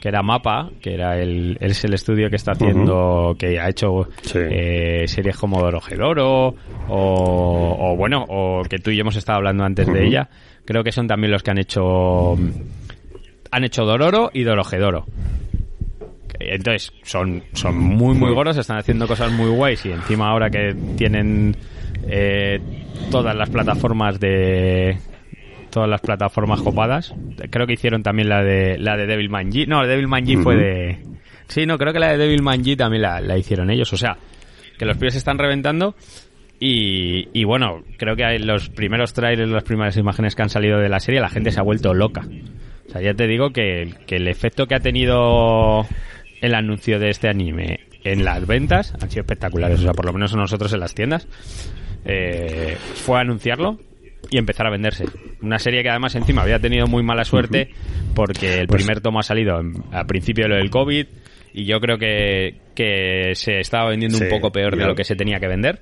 que 0.00 0.08
era 0.08 0.22
Mapa, 0.22 0.70
que 0.80 0.94
era 0.94 1.18
el, 1.18 1.56
es 1.60 1.84
el 1.84 1.94
estudio 1.94 2.28
que 2.30 2.36
está 2.36 2.52
haciendo, 2.52 3.34
que 3.38 3.58
ha 3.58 3.68
hecho 3.68 4.08
Sí. 4.22 4.38
eh, 4.40 5.04
series 5.08 5.36
como 5.36 5.60
Dorojedoro, 5.60 6.54
o, 6.88 7.76
o 7.80 7.96
bueno, 7.96 8.24
o 8.28 8.62
que 8.68 8.78
tú 8.78 8.90
y 8.90 8.96
yo 8.96 9.00
hemos 9.02 9.16
estado 9.16 9.38
hablando 9.38 9.64
antes 9.64 9.86
de 9.86 10.06
ella, 10.06 10.28
creo 10.64 10.84
que 10.84 10.92
son 10.92 11.06
también 11.08 11.32
los 11.32 11.42
que 11.42 11.50
han 11.50 11.58
hecho 11.58 12.36
han 13.50 13.64
hecho 13.64 13.84
Dororo 13.84 14.30
y 14.34 14.42
Dorojedoro. 14.42 15.06
Entonces, 16.38 16.92
son, 17.02 17.42
son 17.54 17.78
muy, 17.78 18.14
muy 18.14 18.32
gordos, 18.34 18.58
están 18.58 18.76
haciendo 18.78 19.06
cosas 19.08 19.32
muy 19.32 19.48
guays 19.48 19.86
y 19.86 19.90
encima 19.92 20.28
ahora 20.30 20.50
que 20.50 20.74
tienen 20.96 21.56
eh, 22.06 22.60
todas 23.10 23.34
las 23.34 23.48
plataformas 23.48 24.20
de 24.20 24.98
todas 25.76 25.90
las 25.90 26.00
plataformas 26.00 26.62
copadas, 26.62 27.14
creo 27.50 27.66
que 27.66 27.74
hicieron 27.74 28.02
también 28.02 28.30
la 28.30 28.42
de 28.42 28.78
la 28.78 28.96
de 28.96 29.04
Devil 29.06 29.28
Manji. 29.28 29.66
No, 29.66 29.86
Devil 29.86 30.08
Manji 30.08 30.38
fue 30.38 30.54
Ujú. 30.54 30.64
de 30.64 30.98
Sí, 31.48 31.66
no, 31.66 31.76
creo 31.76 31.92
que 31.92 31.98
la 31.98 32.12
de 32.12 32.16
Devil 32.16 32.40
Manji 32.40 32.76
también 32.76 33.02
la, 33.02 33.20
la 33.20 33.36
hicieron 33.36 33.68
ellos, 33.70 33.92
o 33.92 33.98
sea, 33.98 34.16
que 34.78 34.86
los 34.86 34.96
pibes 34.96 35.16
están 35.16 35.36
reventando 35.36 35.94
y, 36.58 37.28
y 37.38 37.44
bueno, 37.44 37.82
creo 37.98 38.16
que 38.16 38.38
los 38.38 38.70
primeros 38.70 39.12
trailers, 39.12 39.50
las 39.50 39.64
primeras 39.64 39.98
imágenes 39.98 40.34
que 40.34 40.40
han 40.40 40.48
salido 40.48 40.78
de 40.78 40.88
la 40.88 40.98
serie, 40.98 41.20
la 41.20 41.28
gente 41.28 41.50
se 41.52 41.60
ha 41.60 41.62
vuelto 41.62 41.92
loca. 41.92 42.22
O 42.88 42.90
sea, 42.90 43.02
ya 43.02 43.12
te 43.12 43.26
digo 43.26 43.50
que, 43.50 43.92
que 44.06 44.16
el 44.16 44.28
efecto 44.28 44.66
que 44.66 44.76
ha 44.76 44.80
tenido 44.80 45.84
el 46.40 46.54
anuncio 46.54 46.98
de 46.98 47.10
este 47.10 47.28
anime 47.28 47.80
en 48.02 48.24
las 48.24 48.46
ventas 48.46 48.94
han 48.98 49.10
sido 49.10 49.20
espectaculares. 49.20 49.80
O 49.80 49.82
sea, 49.82 49.92
por 49.92 50.06
lo 50.06 50.14
menos 50.14 50.34
nosotros 50.34 50.72
en 50.72 50.80
las 50.80 50.94
tiendas 50.94 51.28
eh, 52.06 52.78
fue 52.94 53.20
anunciarlo 53.20 53.78
y 54.30 54.38
empezar 54.38 54.66
a 54.66 54.70
venderse. 54.70 55.04
Una 55.42 55.58
serie 55.58 55.82
que 55.82 55.90
además 55.90 56.14
encima 56.14 56.42
había 56.42 56.58
tenido 56.58 56.86
muy 56.86 57.02
mala 57.02 57.24
suerte 57.24 57.70
porque 58.14 58.60
el 58.60 58.66
Pues- 58.66 58.82
primer 58.82 59.00
tomo 59.00 59.20
ha 59.20 59.22
salido 59.22 59.56
al 59.92 60.06
principio 60.06 60.44
de 60.44 60.48
lo 60.50 60.56
del 60.56 60.70
COVID 60.70 61.06
y 61.54 61.64
yo 61.64 61.80
creo 61.80 61.98
que, 61.98 62.56
que 62.74 63.32
se 63.34 63.60
estaba 63.60 63.90
vendiendo 63.90 64.18
un 64.18 64.28
poco 64.28 64.50
peor 64.52 64.76
de 64.76 64.84
lo 64.86 64.94
que 64.94 65.04
se 65.04 65.16
tenía 65.16 65.38
que 65.40 65.48
vender. 65.48 65.80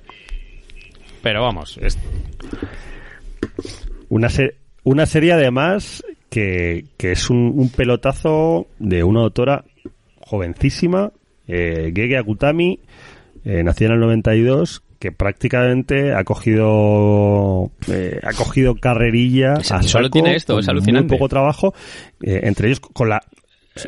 Pero 1.21 1.41
vamos, 1.41 1.77
es- 1.81 1.97
Una, 4.09 4.29
se- 4.29 4.55
una 4.83 5.05
serie 5.05 5.33
además 5.33 6.03
que, 6.29 6.85
que 6.97 7.11
es 7.11 7.29
un, 7.29 7.51
un 7.55 7.69
pelotazo 7.69 8.67
de 8.79 9.03
una 9.03 9.21
autora 9.21 9.65
jovencísima, 10.21 11.11
eh, 11.47 11.91
Gege 11.95 12.17
Akutami, 12.17 12.79
eh, 13.43 13.63
nacida 13.63 13.89
en 13.89 13.93
el 13.95 13.99
92, 14.01 14.83
que 14.99 15.11
prácticamente 15.11 16.13
ha 16.13 16.23
cogido 16.23 17.71
eh, 17.91 18.19
ha 18.23 18.33
cogido 18.33 18.75
carrerilla 18.75 19.53
a 19.53 19.83
solo 19.83 20.09
tiene 20.09 20.35
esto, 20.35 20.59
es 20.59 20.67
alucinante. 20.67 21.09
muy 21.09 21.17
poco 21.17 21.29
trabajo 21.29 21.73
eh, 22.21 22.41
entre 22.43 22.67
ellos 22.69 22.79
con 22.79 23.09
la 23.09 23.21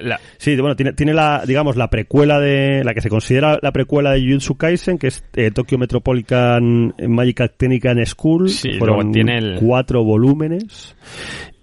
la- 0.02 0.20
Sí, 0.38 0.54
bueno, 0.58 0.76
tiene, 0.76 0.92
tiene 0.92 1.14
la, 1.14 1.44
digamos, 1.48 1.78
la 1.78 1.90
precuela 1.90 2.42
de, 2.42 2.84
la 2.84 2.94
que 2.94 3.00
se 3.00 3.08
considera 3.08 3.58
la 3.62 3.72
precuela 3.72 4.12
de 4.12 4.20
Jujutsu 4.20 4.56
Kaisen, 4.58 4.98
que 4.98 5.08
es 5.08 5.24
eh, 5.34 5.50
Tokyo 5.52 5.78
Metropolitan 5.78 6.94
Magic 7.08 7.54
Technical 7.56 8.06
School. 8.06 8.50
Sí, 8.50 8.72
luego 8.74 9.10
tiene 9.12 9.38
el- 9.38 9.56
cuatro 9.62 10.04
volúmenes. 10.04 10.94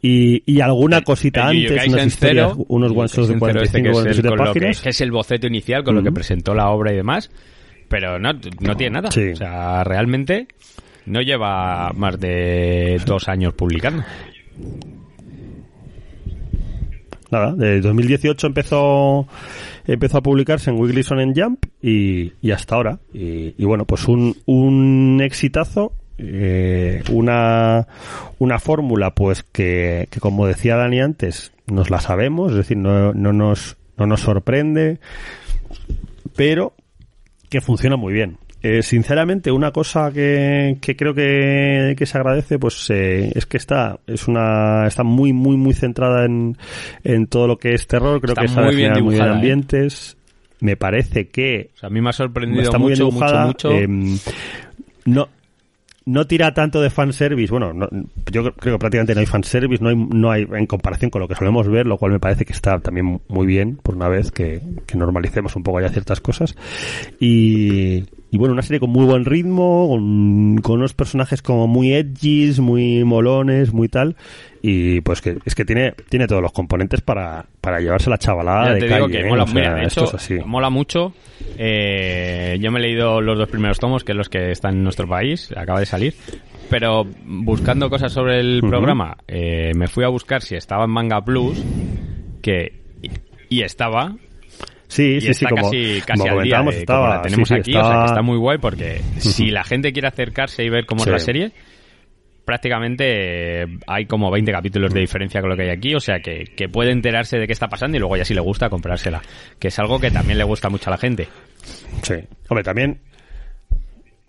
Y, 0.01 0.43
y 0.51 0.61
alguna 0.63 1.03
cosita 1.03 1.51
el 1.51 1.67
antes, 1.67 1.87
unas 1.89 2.07
historias, 2.07 2.53
cero, 2.55 2.65
unos 2.69 2.93
one 2.93 3.03
de 3.09 3.15
Kaisen 3.15 3.39
cero 3.41 3.61
este 3.63 3.83
45 3.83 3.83
que 3.83 3.91
es 3.91 4.19
el 4.19 4.23
47 4.23 4.29
con 4.29 4.39
lo 4.39 4.45
que- 4.45 4.61
páginas. 4.61 4.81
que 4.81 4.89
es 4.89 5.01
el 5.03 5.11
boceto 5.13 5.47
inicial 5.47 5.85
con 5.85 5.95
lo 5.95 6.03
que 6.03 6.13
presentó 6.13 6.55
la 6.55 6.71
obra 6.71 6.93
y 6.95 6.97
demás, 6.97 7.31
pero 7.95 8.19
no, 8.19 8.33
no 8.33 8.77
tiene 8.77 8.95
nada. 8.95 9.13
Sí. 9.13 9.29
O 9.29 9.37
sea, 9.37 9.85
realmente 9.85 10.49
no 11.07 11.21
lleva 11.21 11.93
más 11.95 12.19
de 12.19 13.01
dos 13.07 13.29
años 13.29 13.55
publicando. 13.55 14.03
Nada, 17.31 17.55
de 17.55 17.81
2018 17.81 18.49
empezó 18.49 19.29
empezó 19.87 20.19
a 20.19 20.23
publicarse 20.23 20.71
en 20.71 20.81
Weekly 20.81 21.05
en 21.23 21.35
Jump 21.37 21.67
y, 21.81 22.33
y 22.43 22.51
hasta 22.51 22.75
ahora. 22.75 22.99
Y, 23.13 23.55
y 23.57 23.65
bueno, 23.65 23.85
pues 23.85 24.09
un, 24.09 24.39
un 24.47 25.21
exitazo, 25.23 25.93
eh, 26.19 27.01
una, 27.13 27.87
una 28.41 28.59
fórmula 28.59 29.15
pues 29.15 29.45
que, 29.45 30.09
que 30.11 30.19
como 30.19 30.49
decía 30.49 30.75
Dani 30.75 31.01
antes, 31.01 31.53
nos 31.69 31.91
la 31.91 32.01
sabemos, 32.01 32.51
es 32.51 32.57
decir, 32.57 32.77
no, 32.77 33.13
no, 33.15 33.33
nos, 33.33 33.77
no 33.97 34.07
nos 34.07 34.21
sorprende, 34.21 34.99
pero 36.35 36.75
que 37.55 37.61
funciona 37.61 37.97
muy 37.97 38.13
bien. 38.13 38.37
Eh, 38.63 38.83
sinceramente, 38.83 39.53
una 39.53 39.71
cosa 39.71 40.11
que, 40.11 40.77
que 40.81 40.97
creo 40.97 41.15
que, 41.15 41.95
que 41.97 42.05
se 42.07 42.19
agradece, 42.19 42.59
pues 42.59 42.91
eh, 42.91 43.31
es 43.35 43.47
que 43.47 43.59
está 43.59 44.01
es 44.07 44.27
una 44.27 44.87
está 44.89 45.05
muy 45.05 45.33
muy 45.33 45.57
muy 45.57 45.73
centrada 45.75 46.25
en, 46.25 46.57
en 47.05 47.27
todo 47.29 47.47
lo 47.47 47.59
que 47.59 47.75
es 47.75 47.87
terror. 47.87 48.21
Creo 48.21 48.33
Está 48.33 48.43
que 48.43 48.49
sabe 48.49 48.67
muy 48.69 48.77
bien 48.77 48.93
muy 49.05 49.15
bien 49.15 49.27
¿eh? 49.27 49.31
ambientes. 49.31 50.17
Me 50.61 50.77
parece 50.77 51.29
que 51.29 51.71
O 51.77 51.79
sea, 51.79 51.87
a 51.89 51.91
mí 51.91 52.01
me 52.01 52.09
ha 52.09 52.13
sorprendido 52.13 52.63
está 52.63 52.79
muy 52.79 52.93
bien 52.93 53.05
mucho, 53.05 53.11
dibujada. 53.11 53.47
mucho, 53.47 53.69
mucho. 53.71 53.81
em, 53.83 54.19
no 55.05 55.29
no 56.07 56.27
tira 56.27 56.53
tanto 56.55 56.81
de 56.83 56.91
fanservice. 56.91 57.51
Bueno, 57.51 57.73
no- 57.73 57.89
yo 58.31 58.53
creo 58.55 58.75
que 58.75 58.79
prácticamente 58.79 59.15
no 59.15 59.21
hay 59.21 59.27
fanservice, 59.27 59.83
no 59.83 59.89
hay, 59.91 59.97
no 59.97 60.31
hay 60.31 60.47
en 60.53 60.67
comparación 60.67 61.11
con 61.11 61.21
lo 61.21 61.29
que 61.29 61.35
solemos 61.35 61.69
ver, 61.69 61.87
lo 61.87 61.97
cual 61.99 62.13
me 62.13 62.21
parece 62.21 62.45
que 62.45 62.53
está 62.53 62.79
también 62.81 63.21
muy 63.29 63.47
bien, 63.47 63.77
por 63.77 63.95
una 63.97 64.09
vez 64.09 64.31
que, 64.31 64.61
que 64.87 64.97
normalicemos 64.99 65.57
un 65.57 65.63
poco 65.63 65.81
ya 65.81 65.89
ciertas 65.89 66.21
cosas. 66.21 66.55
Y, 67.21 68.05
y 68.35 68.37
bueno, 68.37 68.53
una 68.53 68.63
serie 68.63 68.81
con 68.81 68.91
muy 68.91 69.05
buen 69.05 69.25
ritmo, 69.25 69.87
con, 69.89 70.59
con 70.61 70.79
unos 70.79 70.93
personajes 70.93 71.41
como 71.41 71.69
muy 71.69 71.93
edgys, 71.93 72.59
muy 72.59 73.05
molones, 73.05 73.73
muy 73.73 73.89
tal. 73.89 74.17
Y 74.61 75.03
pues 75.03 75.21
que 75.21 75.37
es 75.45 75.55
que 75.55 75.65
tiene, 75.65 75.93
tiene 76.09 76.27
todos 76.27 76.43
los 76.43 76.51
componentes 76.51 77.01
para, 77.01 77.47
para 77.61 77.79
llevarse 77.79 78.11
la 78.11 78.19
chavalada 78.19 78.67
Ya 78.71 78.75
de 78.75 78.81
te 78.81 78.89
calle. 78.89 78.97
digo 78.97 79.09
que 79.09 79.21
¿eh? 79.21 79.29
mola, 79.29 79.45
O 79.45 79.47
sea, 79.47 79.55
mira, 79.55 79.75
de 79.75 79.85
hecho, 79.85 80.05
es 80.07 80.15
así. 80.15 80.35
mola 80.45 80.69
mucho. 80.69 81.13
Eh, 81.57 82.59
yo 82.61 82.73
me 82.73 82.81
he 82.81 82.83
leído 82.83 83.21
los 83.21 83.39
dos 83.39 83.49
primeros 83.49 83.79
tomos, 83.79 84.03
que 84.03 84.11
es 84.13 84.19
los 84.19 84.29
que 84.29 84.51
están 84.51 84.75
en 84.79 84.83
nuestro 84.83 85.07
país, 85.09 85.53
acaba 85.57 85.79
de 85.79 85.87
salir. 85.87 86.15
Pero 86.71 87.07
buscando 87.25 87.89
cosas 87.89 88.11
sobre 88.13 88.41
el 88.41 88.63
programa, 88.63 89.17
eh, 89.29 89.71
me 89.77 89.87
fui 89.87 90.03
a 90.03 90.09
buscar 90.09 90.43
si 90.43 90.57
estaba 90.57 90.87
en 90.87 90.91
Manga 90.91 91.25
Plus, 91.25 91.63
que 92.43 92.81
y 93.49 93.63
estaba, 93.63 94.17
Sí, 94.95 95.17
y 95.17 95.21
sí, 95.21 95.35
sí, 95.35 95.45
está 95.45 95.49
como, 95.51 95.63
casi, 95.71 96.01
casi 96.07 96.23
como 96.23 96.39
al 96.39 96.45
día 96.45 96.59
comentábamos, 96.59 96.75
de 96.75 96.81
estaba, 96.81 97.01
como 97.01 97.15
la 97.17 97.23
tenemos 97.23 97.49
sí, 97.49 97.55
sí, 97.55 97.61
aquí, 97.61 97.77
o 97.77 97.85
sea 97.85 97.99
que 97.99 98.05
está 98.07 98.23
muy 98.23 98.37
guay 98.39 98.59
porque 98.59 99.01
si 99.19 99.51
la 99.51 99.65
gente 99.65 99.93
quiere 99.93 100.07
acercarse 100.07 100.63
y 100.63 100.69
ver 100.69 100.87
cómo 100.87 101.03
Sí. 101.03 101.11
es 101.11 101.13
la 101.15 101.19
serie, 101.19 101.53
prácticamente 102.45 103.65
hay 103.87 104.07
como 104.07 104.31
20 104.31 104.53
capítulos 104.53 104.95
de 104.95 105.01
diferencia 105.01 105.41
con 105.41 105.51
lo 105.51 105.57
que 105.57 105.63
hay 105.63 105.71
aquí, 105.71 105.95
o 105.95 106.01
sea 106.01 106.21
que, 106.21 106.45
que 106.57 106.69
puede 106.69 106.93
enterarse 106.93 107.39
de 107.39 107.47
qué 107.47 107.53
está 107.53 107.69
pasando 107.69 107.97
y 107.97 108.01
luego 108.01 108.17
ya 108.17 108.25
si 108.25 108.35
le 108.35 108.41
gusta 108.41 108.69
comprársela, 108.71 109.21
que 109.59 109.69
es 109.69 109.79
algo 109.79 109.99
que 109.99 110.11
también 110.11 110.39
le 110.39 110.45
gusta 110.45 110.69
mucho 110.69 110.91
a 110.91 110.93
la 110.93 110.99
gente. 110.99 111.27
Sí. 112.03 112.15
Hombre, 112.49 112.63
también. 112.63 113.01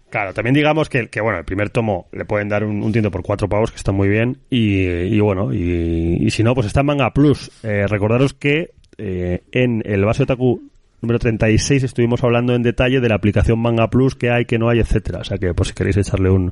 Claro, 0.09 0.33
también 0.33 0.53
digamos 0.53 0.87
que, 0.87 1.09
que 1.09 1.19
bueno, 1.19 1.39
el 1.39 1.45
primer 1.45 1.69
tomo 1.69 2.07
le 2.13 2.23
pueden 2.25 2.47
dar 2.47 2.63
un, 2.63 2.81
un 2.81 2.91
tiento 2.91 3.11
por 3.11 3.21
cuatro 3.21 3.49
pavos, 3.49 3.71
que 3.71 3.77
está 3.77 3.91
muy 3.91 4.07
bien. 4.07 4.37
Y, 4.49 4.81
y 4.85 5.19
bueno, 5.19 5.53
y, 5.53 6.17
y 6.21 6.29
si 6.31 6.41
no, 6.41 6.55
pues 6.55 6.67
está 6.67 6.79
en 6.79 6.85
Manga 6.85 7.11
Plus. 7.11 7.51
Eh, 7.63 7.85
recordaros 7.87 8.33
que 8.33 8.71
eh, 8.97 9.41
en 9.51 9.81
el 9.85 10.05
Base 10.05 10.23
Otaku 10.23 10.61
número 11.01 11.19
36 11.19 11.83
estuvimos 11.83 12.23
hablando 12.23 12.55
en 12.55 12.63
detalle 12.63 12.99
de 12.99 13.07
la 13.09 13.13
aplicación 13.15 13.59
Manga 13.59 13.91
Plus 13.91 14.15
que 14.15 14.31
hay, 14.31 14.45
que 14.45 14.57
no 14.57 14.69
hay, 14.69 14.79
etcétera. 14.79 15.19
O 15.19 15.23
sea 15.23 15.37
que, 15.37 15.53
pues 15.53 15.69
si 15.69 15.75
queréis 15.75 15.97
echarle 15.97 16.31
un, 16.31 16.51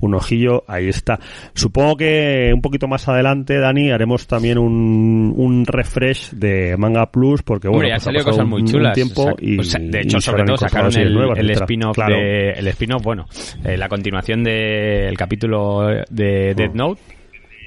un 0.00 0.14
ojillo, 0.14 0.62
ahí 0.68 0.88
está. 0.90 1.18
Supongo 1.54 1.96
que 1.96 2.50
un 2.54 2.60
poquito 2.60 2.86
más 2.86 3.08
adelante, 3.08 3.58
Dani, 3.58 3.92
haremos 3.92 4.26
también 4.26 4.58
un, 4.58 5.32
un 5.34 5.64
refresh 5.64 6.32
de 6.32 6.76
Manga 6.76 7.06
Plus 7.10 7.42
porque, 7.42 7.68
bueno, 7.68 7.78
Hombre, 7.78 7.88
ya 7.90 7.94
pues 7.94 8.02
ha 8.02 8.04
salido 8.04 8.24
cosas 8.26 8.46
muy 8.46 8.60
un- 8.60 8.66
chulas. 8.68 8.92
tiempo 8.94 9.30
Sac- 9.30 9.36
y, 9.40 9.58
o 9.58 9.62
sea, 9.62 9.80
de 9.80 10.00
hecho, 10.00 10.20
sobre 10.20 10.44
todo 10.44 10.56
sacaron 10.58 10.94
el, 10.98 11.14
nuevas, 11.14 11.38
el 11.38 11.50
spin-off 11.52 11.94
Claro. 11.94 12.16
el 12.18 12.68
spin-off, 12.68 13.02
bueno, 13.02 13.24
eh, 13.64 13.78
la 13.78 13.88
continuación 13.88 14.44
del 14.44 15.16
capítulo 15.16 15.86
de 16.10 16.52
Death 16.54 16.74
Mm. 16.74 16.76
Note, 16.76 17.00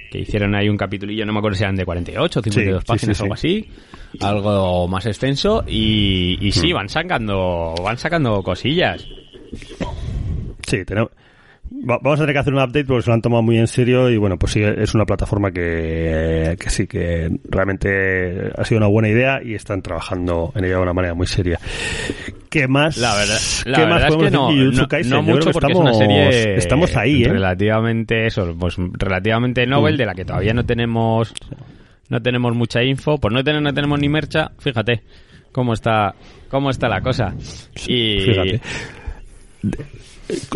que 0.10 0.20
hicieron 0.20 0.56
ahí 0.56 0.70
un 0.70 0.78
capitulillo, 0.78 1.26
no 1.26 1.34
me 1.34 1.40
acuerdo 1.40 1.58
si 1.58 1.64
eran 1.64 1.76
de 1.76 1.86
48 1.86 2.40
o 2.40 2.44
52 2.44 2.80
Sí, 2.80 2.86
sí, 2.86 2.88
páginas 2.88 3.18
sí, 3.18 3.22
o 3.22 3.26
algo 3.26 3.36
sí. 3.36 3.70
así, 4.14 4.24
algo 4.26 4.88
más 4.88 5.06
extenso 5.06 5.64
y, 5.68 6.38
y 6.42 6.52
sí, 6.52 6.74
van 6.74 6.90
sacando, 6.90 7.74
van 7.84 7.98
sacando 7.98 8.42
cosillas. 8.44 9.06
Sí, 10.68 10.84
tenemos... 10.86 11.12
va- 11.72 12.00
Vamos 12.02 12.20
a 12.20 12.24
tener 12.24 12.34
que 12.34 12.40
hacer 12.40 12.54
un 12.54 12.60
update 12.62 12.86
porque 12.86 13.04
se 13.04 13.10
lo 13.10 13.14
han 13.16 13.22
tomado 13.22 13.44
muy 13.44 13.58
en 13.58 13.68
serio 13.68 14.10
y 14.10 14.18
bueno, 14.18 14.38
pues 14.38 14.54
sí, 14.54 14.62
es 14.64 14.94
una 14.96 15.06
plataforma 15.06 15.52
que, 15.52 16.56
que 16.60 16.70
sí, 16.70 16.88
que 16.88 17.30
realmente 17.50 18.52
ha 18.58 18.64
sido 18.64 18.78
una 18.80 18.88
buena 18.88 19.10
idea 19.10 19.40
y 19.44 19.54
están 19.56 19.82
trabajando 19.82 20.52
en 20.56 20.66
ella 20.66 20.76
de 20.78 20.82
una 20.82 20.94
manera 20.94 21.14
muy 21.14 21.28
seria. 21.28 21.60
¿Qué 22.50 22.68
más? 22.68 22.98
La 22.98 23.14
verdad, 23.16 23.38
la 23.66 23.76
¿qué 23.78 23.82
verdad 23.84 23.90
más 23.96 24.04
es 24.04 24.10
que 24.10 24.16
podemos 24.16 24.56
no, 24.56 24.82
no, 24.82 24.88
Kaisen? 24.88 25.26
mucho 25.26 25.48
que 25.48 25.52
porque 25.54 25.72
es 25.74 25.78
una 25.78 25.92
estamos- 25.92 25.98
serie 25.98 26.56
Estamos 26.58 26.96
ahí, 26.98 27.24
¿eh? 27.24 27.30
relativamente 27.30 28.26
eso, 28.26 28.56
pues 28.58 28.76
relativamente 28.94 29.66
novel 29.68 29.96
Mm. 29.96 29.98
de 29.98 30.06
la 30.06 30.14
que 30.16 30.26
todavía 30.26 30.54
no 30.54 30.66
tenemos 30.66 31.34
no 32.10 32.22
tenemos 32.22 32.56
mucha 32.56 32.82
info, 32.84 33.18
por 33.18 33.34
no 33.34 33.44
tener 33.44 33.62
no 33.62 33.74
tenemos 33.74 34.00
ni 34.00 34.08
mercha, 34.08 34.52
fíjate 34.60 35.02
cómo 35.52 35.74
está 35.74 36.16
cómo 36.50 36.70
está 36.70 36.88
la 36.88 37.02
cosa. 37.02 37.34
Y 37.88 38.20
Fíjate. 38.22 38.62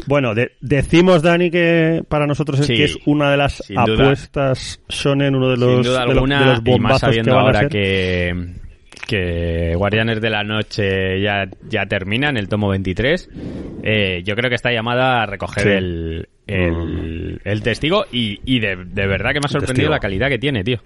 Bueno, 0.07 0.33
de- 0.35 0.51
decimos, 0.61 1.21
Dani, 1.21 1.49
que 1.51 2.03
para 2.07 2.27
nosotros 2.27 2.59
es 2.59 2.67
Sí, 2.67 2.75
que 2.75 2.83
es 2.85 2.97
una 3.05 3.31
de 3.31 3.37
las 3.37 3.63
apuestas 3.75 4.81
shonen, 4.89 5.35
uno 5.35 5.49
de 5.49 5.57
los, 5.57 5.69
sin 5.73 5.81
duda 5.83 6.01
de 6.01 6.05
los- 6.07 6.15
alguna 6.15 6.39
de 6.39 6.45
los 6.45 6.55
y 6.59 6.61
más 6.61 6.63
bombazos 6.71 6.99
que 6.99 7.05
sabiendo 7.05 7.31
van 7.35 7.39
a 7.43 7.47
ahora 7.47 7.59
ser. 7.61 7.69
que 7.69 8.61
que 9.07 9.73
Guardianes 9.75 10.21
de 10.21 10.29
la 10.29 10.43
Noche 10.43 11.21
ya, 11.21 11.45
ya 11.69 11.85
termina 11.85 12.29
en 12.29 12.37
el 12.37 12.47
tomo 12.47 12.69
23, 12.69 13.29
eh, 13.83 14.21
yo 14.23 14.35
creo 14.35 14.49
que 14.49 14.55
está 14.55 14.71
llamada 14.71 15.23
a 15.23 15.25
recoger 15.25 15.63
Sí. 15.63 15.69
El, 15.69 16.27
el, 16.47 17.41
el 17.43 17.61
testigo 17.63 18.05
y, 18.11 18.39
y 18.45 18.59
de, 18.59 18.77
de 18.85 19.07
verdad 19.07 19.31
que 19.33 19.39
me 19.39 19.45
ha 19.45 19.49
sorprendido 19.49 19.89
la 19.89 19.99
calidad 19.99 20.29
que 20.29 20.37
tiene, 20.39 20.63
tío. 20.63 20.77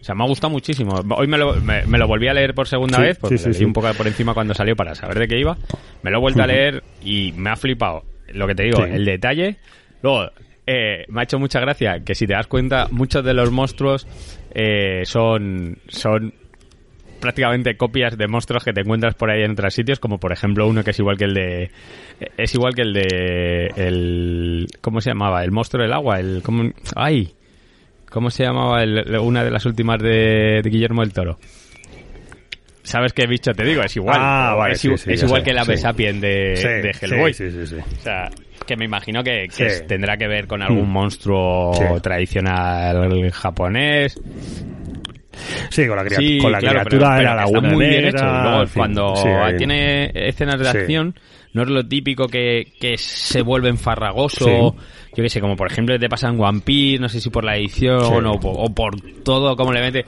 O 0.00 0.04
sea, 0.04 0.14
me 0.14 0.22
ha 0.24 0.26
gustado 0.26 0.50
muchísimo. 0.50 0.94
Hoy 1.16 1.26
me 1.26 1.36
lo, 1.36 1.54
me, 1.60 1.84
me 1.86 1.98
lo 1.98 2.06
volví 2.06 2.28
a 2.28 2.34
leer 2.34 2.54
por 2.54 2.68
segunda 2.68 2.96
Sí, 2.98 3.02
vez, 3.02 3.18
porque 3.18 3.36
sí, 3.38 3.44
sí, 3.44 3.48
lo 3.48 3.52
leí 3.52 3.58
sí. 3.58 3.64
un 3.64 3.72
poco 3.72 3.92
por 3.94 4.06
encima 4.06 4.32
cuando 4.34 4.54
salió 4.54 4.76
para 4.76 4.94
saber 4.94 5.18
de 5.18 5.28
qué 5.28 5.38
iba. 5.38 5.56
Me 6.02 6.10
lo 6.10 6.18
he 6.18 6.20
vuelto 6.20 6.42
a 6.42 6.46
leer 6.46 6.82
y 7.02 7.32
me 7.36 7.50
ha 7.50 7.56
flipado. 7.56 8.04
Lo 8.32 8.46
que 8.46 8.54
te 8.54 8.64
digo, 8.64 8.84
Sí. 8.84 8.90
el 8.92 9.04
detalle. 9.04 9.56
Luego, 10.02 10.30
eh, 10.66 11.04
me 11.08 11.20
ha 11.20 11.24
hecho 11.24 11.38
mucha 11.38 11.60
gracia 11.60 12.00
que 12.04 12.14
si 12.14 12.26
te 12.26 12.32
das 12.32 12.46
cuenta, 12.46 12.88
muchos 12.90 13.24
de 13.24 13.34
los 13.34 13.50
monstruos 13.50 14.06
eh, 14.54 15.02
son, 15.04 15.78
son 15.88 16.32
prácticamente 17.20 17.76
copias 17.76 18.16
de 18.18 18.26
monstruos 18.28 18.64
que 18.64 18.72
te 18.72 18.80
encuentras 18.82 19.14
por 19.14 19.30
ahí 19.30 19.42
en 19.42 19.52
otros 19.52 19.72
sitios, 19.74 19.98
como 19.98 20.18
por 20.18 20.32
ejemplo 20.32 20.66
uno 20.66 20.84
que 20.84 20.90
es 20.90 20.98
igual 20.98 21.16
que 21.16 21.24
el 21.24 21.34
de 21.34 21.70
es 22.36 22.54
igual 22.54 22.74
que 22.74 22.82
el 22.82 22.92
de 22.92 23.70
el 23.76 24.66
¿cómo 24.80 25.00
se 25.00 25.10
llamaba? 25.10 25.42
El 25.42 25.50
monstruo 25.50 25.82
del 25.82 25.92
agua, 25.92 26.20
el 26.20 26.42
¿cómo, 26.42 26.70
ay, 26.96 27.32
¿cómo 28.10 28.30
se 28.30 28.44
llamaba 28.44 28.82
el- 28.82 29.16
una 29.18 29.42
de 29.42 29.50
las 29.50 29.64
últimas 29.64 30.00
de, 30.02 30.60
de 30.62 30.70
Guillermo 30.70 31.00
del 31.02 31.12
Toro? 31.14 31.38
¿Sabes 32.84 33.12
qué 33.12 33.26
bicho 33.26 33.50
te 33.52 33.64
digo? 33.64 33.82
Es 33.82 33.96
igual. 33.96 34.18
Ah, 34.20 34.54
vale, 34.56 34.74
es, 34.74 34.80
sí, 34.80 34.88
igu- 34.88 34.96
sí, 34.98 35.12
es 35.12 35.20
ya 35.20 35.26
igual 35.26 35.40
sé, 35.40 35.44
que 35.46 35.52
la 35.54 35.64
sí. 35.64 35.70
Besapien 35.72 36.20
de, 36.20 36.28
de 36.28 36.94
Hellboy. 37.00 37.32
sí, 37.34 37.50
sí, 37.50 37.66
sí. 37.66 37.76
O 37.76 38.02
sea, 38.02 38.30
que 38.66 38.76
me 38.76 38.84
imagino 38.84 39.24
que, 39.24 39.48
tendrá 39.88 40.16
que 40.16 40.28
ver 40.28 40.46
con 40.46 40.62
algún 40.62 40.88
Mm. 40.88 40.92
monstruo 40.92 41.72
Sí. 41.74 41.84
tradicional 42.02 43.30
japonés. 43.32 44.20
Sí, 45.70 45.86
con 45.88 45.96
la, 45.96 46.04
cria- 46.04 46.18
Sí, 46.18 46.38
con 46.38 46.52
la 46.52 46.58
claro, 46.58 46.80
criatura 46.84 47.16
pero- 47.16 47.18
de 47.18 47.24
pero 47.24 47.34
la 47.34 47.44
está 47.44 47.60
muy 47.74 47.86
bien 47.88 48.04
hecho. 48.06 48.24
Luego 48.24 48.64
cuando 48.74 49.14
tiene 49.58 50.10
escenas 50.14 50.60
de 50.60 50.68
acción, 50.68 51.14
no 51.52 51.62
es 51.62 51.68
lo 51.68 51.86
típico 51.86 52.28
que, 52.28 52.72
que 52.80 52.96
se 52.98 53.42
vuelve 53.42 53.68
enfarragoso. 53.70 54.76
Yo 55.16 55.22
qué 55.22 55.28
sé, 55.28 55.40
como 55.40 55.56
por 55.56 55.70
ejemplo 55.70 55.98
te 55.98 56.08
pasa 56.08 56.28
en 56.28 56.40
One 56.40 56.60
Piece, 56.64 57.00
no 57.00 57.08
sé 57.08 57.20
si 57.20 57.30
por 57.30 57.44
la 57.44 57.56
edición 57.56 58.00
Sí. 58.00 58.12
o, 58.26 58.38
por, 58.40 58.54
o 58.58 58.74
por 58.74 59.00
todo, 59.22 59.56
como 59.56 59.72
le 59.72 59.80
mete. 59.80 60.04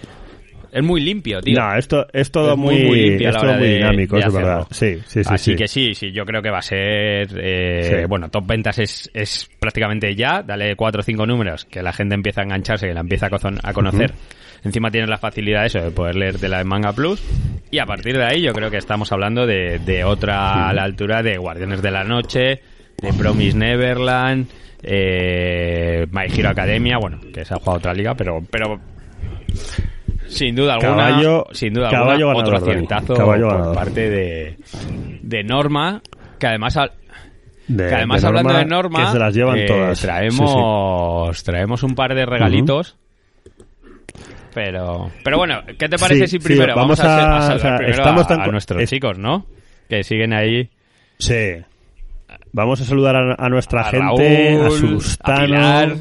Es 0.73 0.83
muy 0.83 1.01
limpio, 1.01 1.41
tío. 1.41 1.59
No, 1.59 1.75
esto 1.77 2.07
es 2.12 2.31
todo 2.31 2.53
Es 2.53 2.59
muy, 2.59 2.79
limpio 2.79 3.31
es 3.31 3.37
todo 3.37 3.53
muy 3.55 3.67
de- 3.69 3.75
dinámico, 3.75 4.17
de 4.17 4.23
es 4.23 4.33
verdad. 4.33 4.67
Sí, 4.71 4.97
sí, 5.07 5.23
sí. 5.25 5.31
Así 5.33 5.51
sí. 5.53 5.57
que 5.57 5.69
sí, 5.69 5.95
sí, 5.95 6.12
yo 6.12 6.25
creo 6.25 6.43
que 6.43 6.51
va 6.51 6.59
a 6.59 6.62
ser, 6.62 7.29
eh, 7.41 8.01
Sí. 8.03 8.07
bueno, 8.09 8.29
top 8.29 8.47
ventas 8.47 8.79
es, 8.79 9.11
es 9.14 9.49
prácticamente 9.59 10.14
ya, 10.14 10.43
dale 10.43 10.77
cuatro 10.77 11.01
o 11.01 11.03
cinco 11.05 11.27
números, 11.27 11.64
que 11.64 11.83
la 11.83 11.93
gente 11.93 12.14
empieza 12.14 12.41
a 12.43 12.45
engancharse, 12.45 12.87
que 12.89 12.95
la 12.95 13.01
empieza 13.01 13.27
a, 13.27 13.31
cozo- 13.31 13.59
a 13.62 13.73
conocer. 13.73 14.12
Encima 14.64 14.91
tienes 14.91 15.09
la 15.09 15.19
facilidad 15.19 15.67
eso 15.67 15.81
de 15.81 15.91
poder 15.91 16.17
leer 16.17 16.39
de 16.39 16.49
la 16.49 16.59
de 16.59 16.64
Manga 16.64 16.93
Plus 16.93 17.23
y 17.71 17.79
a 17.79 17.87
partir 17.87 18.17
de 18.17 18.25
ahí 18.25 18.43
yo 18.43 18.53
creo 18.53 18.71
que 18.71 18.79
estamos 18.79 19.12
hablando 19.12 19.47
de, 19.47 19.79
de 19.79 20.03
otra 20.05 20.69
a 20.69 20.73
la 20.73 20.83
altura 20.83 21.23
de 21.23 21.37
Guardianes 21.39 21.83
de 21.83 21.91
la 21.91 22.03
Noche, 22.05 22.61
de 23.01 23.12
Promise 23.17 23.57
Neverland, 23.57 24.47
eh, 24.83 26.07
My 26.11 26.25
Hero 26.37 26.49
Academia, 26.49 26.97
bueno, 26.99 27.21
que 27.33 27.45
se 27.45 27.55
ha 27.55 27.59
jugado 27.59 27.79
otra 27.79 27.95
liga, 27.95 28.14
pero, 28.14 28.41
pero 28.51 28.81
sin 30.29 30.55
duda 30.57 30.74
alguna, 30.74 31.09
Caballo- 31.11 31.47
sin 31.53 31.72
duda 31.74 31.91
caballo 31.91 32.29
alguna, 32.31 32.39
otro 32.39 32.53
ganador, 32.61 32.68
Dani. 32.74 32.85
aciertazo 32.87 33.14
Caballo 33.14 33.49
por 33.49 33.74
parte 33.74 34.11
de, 34.11 34.57
de 35.22 35.45
Norma, 35.45 36.03
que 36.39 36.47
además 36.47 36.77
al- 36.77 36.93
De- 37.68 37.89
que 37.89 37.95
además 37.95 38.22
de 38.22 38.29
hablando 38.29 38.49
Norma, 38.51 38.59
de 38.64 38.70
Norma, 38.70 39.05
que 39.07 39.12
se 39.12 39.18
las 39.18 39.35
llevan 39.35 39.59
eh, 39.59 39.66
todas. 39.66 40.01
traemos 40.01 41.43
traemos 41.43 41.83
un 41.83 41.95
par 41.95 42.14
de 42.14 42.24
regalitos. 42.27 42.97
Pero 44.55 45.11
pero 45.22 45.37
bueno, 45.37 45.61
¿qué 45.79 45.89
te 45.89 45.99
parece 45.99 46.27
Sí, 46.27 46.39
si 46.39 46.45
primero 46.45 46.72
sí, 46.72 46.79
vamos, 46.79 46.99
vamos 46.99 47.01
a, 47.01 47.35
a- 47.35 47.37
a 47.37 47.41
saludar 47.43 47.57
o 47.57 47.61
sea, 47.61 47.77
primero 47.77 47.99
estamos 47.99 48.24
a, 48.24 48.29
tan 48.29 48.41
a 48.41 48.47
nuestros 48.47 48.83
es- 48.83 48.91
chicos, 48.91 49.18
¿no? 49.18 49.47
Que 49.89 50.03
siguen 50.03 50.33
ahí. 50.33 50.70
Sí. 51.18 51.57
Vamos 52.53 52.81
a 52.81 52.85
saludar 52.85 53.16
a, 53.16 53.35
a 53.39 53.49
nuestra 53.51 53.83
A 53.83 53.85
gente, 53.85 54.57
Raúl, 54.57 54.66
a 54.66 54.70
Sustano, 54.70 55.37
a 55.37 55.45
Pilar, 55.45 55.97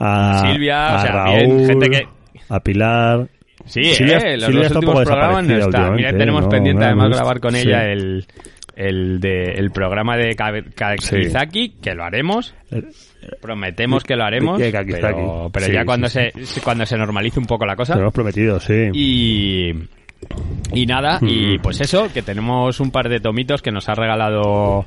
a, 0.00 0.42
Silvia, 0.50 0.86
a 0.88 0.96
o 0.96 1.00
sea, 1.00 1.12
Raúl, 1.12 1.36
bien, 1.38 1.66
gente 1.68 1.90
que- 1.90 2.08
a 2.48 2.60
Pilar. 2.60 3.28
Sí, 3.66 3.84
Silvia- 3.84 4.18
eh, 4.18 4.36
los 4.36 4.52
dos 4.52 4.70
últimos 4.72 5.04
programas 5.04 5.44
no 5.46 5.56
está. 5.56 5.90
Mira, 5.90 6.10
tenemos 6.12 6.42
¿eh? 6.42 6.44
No, 6.44 6.48
pendiente 6.50 6.80
no 6.80 6.86
además 6.86 7.06
hemos- 7.06 7.16
grabar 7.18 7.40
con 7.40 7.52
sí. 7.54 7.60
ella 7.66 7.84
el 7.90 8.26
el 8.76 9.20
de 9.20 9.52
el 9.52 9.70
programa 9.70 10.16
de 10.16 10.34
Ka- 10.34 10.52
Ka- 10.74 10.96
Sí. 10.98 11.16
Kizaki, 11.20 11.68
que 11.80 11.94
lo 11.94 12.02
haremos. 12.04 12.54
Prometemos 13.40 14.02
que 14.04 14.16
lo 14.16 14.24
haremos, 14.24 14.58
Kakizaki. 14.60 14.92
pero, 14.92 15.50
pero 15.52 15.66
Sí, 15.66 15.72
ya 15.72 15.84
cuando 15.84 16.08
sí, 16.08 16.20
se 16.42 16.60
cuando 16.60 16.84
se 16.84 16.96
normalice 16.98 17.38
un 17.38 17.46
poco 17.46 17.64
la 17.64 17.76
cosa 17.76 17.94
Lo 17.94 18.02
hemos 18.02 18.12
prometido, 18.14 18.58
sí. 18.60 18.90
y 18.92 19.72
y 20.72 20.86
nada 20.86 21.18
y 21.22 21.58
Mm. 21.58 21.62
pues 21.62 21.80
eso 21.80 22.08
que 22.12 22.22
tenemos 22.22 22.80
un 22.80 22.90
par 22.90 23.08
de 23.08 23.20
tomitos 23.20 23.62
que 23.62 23.70
nos 23.70 23.88
ha 23.88 23.94
regalado 23.94 24.84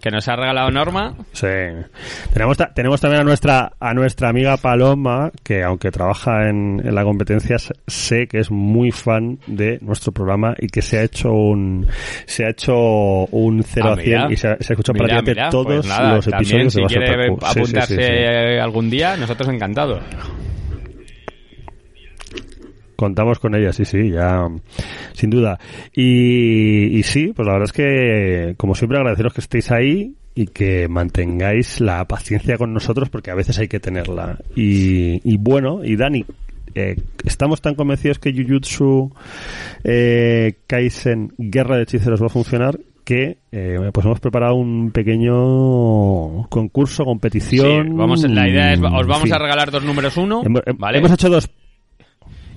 que 0.00 0.10
nos 0.10 0.26
ha 0.28 0.36
regalado 0.36 0.70
Norma 0.70 1.14
Sí. 1.32 1.46
Tenemos, 2.32 2.56
ta- 2.56 2.72
tenemos 2.74 3.00
también 3.00 3.20
a 3.22 3.24
nuestra, 3.24 3.72
a 3.78 3.94
nuestra 3.94 4.28
amiga 4.30 4.56
Paloma, 4.56 5.30
que 5.42 5.62
aunque 5.62 5.90
trabaja 5.90 6.48
en, 6.48 6.80
en 6.84 6.94
la 6.94 7.04
competencia, 7.04 7.56
sé 7.86 8.26
que 8.26 8.38
es 8.38 8.50
muy 8.50 8.90
fan 8.90 9.38
de 9.46 9.78
nuestro 9.82 10.12
programa 10.12 10.54
y 10.58 10.68
que 10.68 10.82
se 10.82 10.98
ha 10.98 11.02
hecho 11.02 11.30
un, 11.32 11.86
se 12.26 12.44
ha 12.46 12.50
hecho 12.50 12.74
un 12.76 13.62
0 13.62 13.86
Ah, 13.88 13.92
a 13.92 13.96
100 13.96 14.04
mira. 14.04 14.26
y 14.32 14.36
se 14.36 14.48
ha, 14.48 14.56
se 14.60 14.72
ha 14.72 14.74
escuchado 14.74 14.94
Mira, 14.94 15.06
prácticamente 15.06 15.32
mira, 15.40 15.50
todos 15.50 15.66
pues 15.66 15.86
nada, 15.86 16.16
los 16.16 16.24
también 16.26 16.60
episodios 16.62 16.72
si 16.72 16.80
de 16.80 16.86
quiere 17.06 17.30
Otaku. 17.30 17.46
Sí, 17.46 17.52
sí, 17.52 17.60
apuntarse 17.60 18.52
sí. 18.54 18.58
algún 18.58 18.90
día 18.90 19.16
nosotros 19.16 19.48
encantados 19.48 20.00
Contamos 23.00 23.38
con 23.38 23.54
ella, 23.54 23.72
sí, 23.72 23.86
sí, 23.86 24.10
ya, 24.10 24.46
sin 25.14 25.30
duda. 25.30 25.58
Y, 25.94 26.98
y 26.98 27.02
sí, 27.02 27.32
pues 27.34 27.46
la 27.46 27.54
verdad 27.54 27.64
es 27.64 27.72
que, 27.72 28.54
como 28.58 28.74
siempre, 28.74 28.98
agradeceros 28.98 29.32
que 29.32 29.40
estéis 29.40 29.70
ahí 29.70 30.16
y 30.34 30.48
que 30.48 30.86
mantengáis 30.86 31.80
la 31.80 32.04
paciencia 32.04 32.58
con 32.58 32.74
nosotros 32.74 33.08
porque 33.08 33.30
a 33.30 33.34
veces 33.34 33.58
hay 33.58 33.68
que 33.68 33.80
tenerla. 33.80 34.38
Y, 34.54 35.18
y 35.24 35.38
bueno, 35.38 35.82
y 35.82 35.96
Dani, 35.96 36.26
eh, 36.74 36.96
estamos 37.24 37.62
tan 37.62 37.74
convencidos 37.74 38.18
que 38.18 38.34
Jujutsu 38.34 39.10
eh, 39.82 40.58
Kaisen 40.66 41.32
Guerra 41.38 41.76
de 41.76 41.84
Hechiceros 41.84 42.20
va 42.20 42.26
a 42.26 42.28
funcionar 42.28 42.78
que 43.02 43.38
eh, 43.50 43.78
pues 43.94 44.04
hemos 44.04 44.20
preparado 44.20 44.56
un 44.56 44.90
pequeño 44.90 46.48
concurso, 46.50 47.06
competición. 47.06 47.86
Sí, 47.86 47.92
vamos, 47.94 48.22
la 48.28 48.46
idea 48.46 48.74
es, 48.74 48.78
os 48.78 49.06
vamos 49.06 49.32
a 49.32 49.38
regalar 49.38 49.70
dos 49.70 49.84
números 49.84 50.18
uno, 50.18 50.42
Hemos, 50.44 50.60
¿vale? 50.76 50.98
hemos 50.98 51.12
hecho 51.12 51.30
dos 51.30 51.50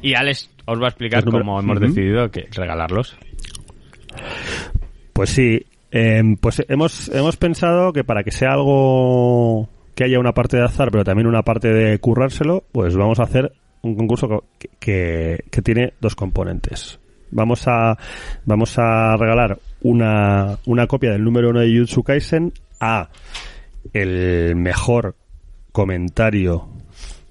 Y 0.04 0.14
Alex 0.14 0.50
os 0.66 0.80
va 0.80 0.86
a 0.86 0.90
explicar 0.90 1.24
cómo 1.26 1.60
hemos 1.60 1.80
decidido 1.80 2.30
que 2.30 2.48
regalarlos. 2.52 3.18
Pues 5.14 5.30
sí, 5.30 5.66
em, 5.92 6.36
pues 6.38 6.64
hemos, 6.68 7.10
hemos 7.10 7.38
pensado 7.38 7.94
que 7.94 8.04
para 8.04 8.24
que 8.24 8.32
sea 8.32 8.52
algo 8.54 9.70
que 9.96 10.04
haya 10.04 10.20
una 10.20 10.34
parte 10.34 10.58
de 10.58 10.64
azar, 10.66 10.90
pero 10.92 11.04
también 11.04 11.28
una 11.28 11.44
parte 11.44 11.70
de 11.72 11.98
currárselo, 12.00 12.64
pues 12.72 12.96
vamos 12.96 13.20
a 13.20 13.24
hacer 13.24 13.54
un 13.82 13.96
concurso 13.96 14.28
co- 14.28 14.44
que, 14.60 14.70
que, 14.80 15.40
que 15.50 15.62
tiene 15.62 15.94
dos 16.02 16.16
componentes. 16.16 17.00
vamos 17.32 17.64
a 17.68 17.98
vamos 18.46 18.78
a 18.78 19.16
regalar 19.18 19.60
una, 19.82 20.58
una 20.66 20.88
copia 20.88 21.12
del 21.12 21.24
número 21.24 21.50
uno 21.50 21.60
de 21.60 21.68
Jujutsu 21.74 22.04
Kaisen 22.04 22.52
a 22.80 23.10
el 23.94 24.56
mejor 24.56 25.16
comentario 25.72 26.68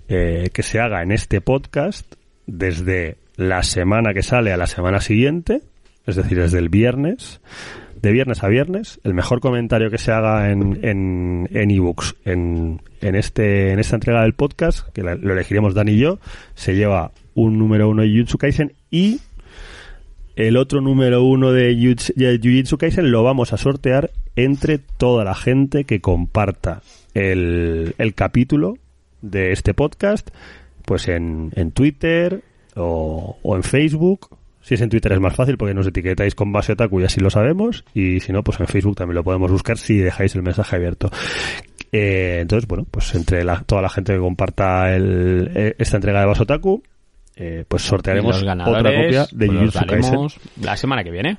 eh, 0.09 0.51
que 0.53 0.62
se 0.62 0.79
haga 0.81 1.03
en 1.03 1.12
este 1.12 1.41
podcast 1.41 2.14
desde 2.47 3.16
la 3.36 3.62
semana 3.62 4.14
que 4.14 4.22
sale 4.22 4.53
a 4.53 4.57
la 4.57 4.66
semana 4.66 5.01
siguiente, 5.01 5.62
es 6.07 6.16
decir, 6.16 6.38
desde 6.38 6.59
el 6.59 6.68
viernes, 6.68 7.40
de 8.01 8.12
viernes 8.12 8.43
a 8.43 8.49
viernes, 8.49 9.01
el 9.05 9.14
mejor 9.14 9.40
comentario 9.40 9.90
que 9.90 9.99
se 9.99 10.12
haga 10.12 10.51
en 10.51 10.84
en 10.84 11.49
en 11.53 11.70
ebooks 11.70 12.16
en, 12.24 12.82
en 13.01 13.14
este 13.14 13.72
en 13.72 13.78
esta 13.78 13.97
entrega 13.97 14.22
del 14.22 14.34
podcast, 14.34 14.88
que 14.88 15.03
lo 15.03 15.32
elegiremos 15.32 15.74
Dan 15.74 15.88
y 15.88 15.99
yo, 15.99 16.18
se 16.55 16.74
lleva 16.74 17.12
un 17.34 17.59
número 17.59 17.88
uno 17.88 18.03
de 18.03 18.09
Jujutsu 18.09 18.38
Kaisen 18.38 18.72
y 18.90 19.20
el 20.34 20.57
otro 20.57 20.80
número 20.80 21.22
uno 21.22 21.53
de 21.53 21.74
Jujutsu 21.74 22.78
Kaisen 22.78 23.11
lo 23.11 23.22
vamos 23.22 23.53
a 23.53 23.57
sortear 23.57 24.11
entre 24.34 24.78
toda 24.78 25.24
la 25.24 25.34
gente 25.34 25.84
que 25.84 26.01
comparta 26.01 26.82
el, 27.14 27.95
el 27.99 28.14
capítulo 28.14 28.78
de 29.20 29.53
este 29.53 29.74
podcast, 29.74 30.30
pues 30.85 31.09
en, 31.09 31.51
en 31.57 31.72
Twitter 31.72 32.43
o, 32.76 33.39
o 33.43 33.57
en 33.57 33.62
Facebook. 33.62 34.37
Si 34.61 34.74
es 34.74 34.80
en 34.80 34.91
Twitter 34.91 35.12
es 35.12 35.18
más 35.20 35.35
fácil 35.35 35.57
porque 35.59 35.74
nos 35.74 35.87
etiquetáis 35.89 36.35
con 36.37 36.53
base 36.53 36.72
otaku 36.74 37.01
y 37.01 37.05
así 37.05 37.20
lo 37.20 37.30
sabemos. 37.30 37.85
Y 37.95 38.20
si 38.20 38.33
no, 38.33 38.43
pues 38.45 38.61
en 38.61 38.66
Facebook 38.68 38.95
también 38.97 39.16
lo 39.16 39.24
podemos 39.24 39.51
buscar 39.51 39.76
si 39.76 39.99
dejáis 39.99 40.35
el 40.37 40.43
mensaje 40.43 40.76
abierto. 40.76 41.11
Eh, 41.91 42.39
entonces, 42.41 42.66
bueno, 42.68 42.87
pues 42.91 43.14
entre 43.16 43.43
la- 43.45 43.62
toda 43.66 43.83
la 43.83 43.89
gente 43.89 44.12
que 44.12 44.18
comparta 44.20 44.95
el, 44.95 45.51
eh, 45.55 45.74
esta 45.78 45.97
entrega 45.97 46.20
de 46.20 46.26
Basotaku, 46.26 46.83
eh, 47.37 47.64
pues 47.66 47.83
sortearemos 47.83 48.37
otra 48.70 48.93
copia 49.05 49.26
de 49.33 49.47
Jujutsu 49.49 49.78
Kaisen. 49.87 50.18
la 50.62 50.76
semana 50.76 51.03
que 51.03 51.11
viene. 51.11 51.37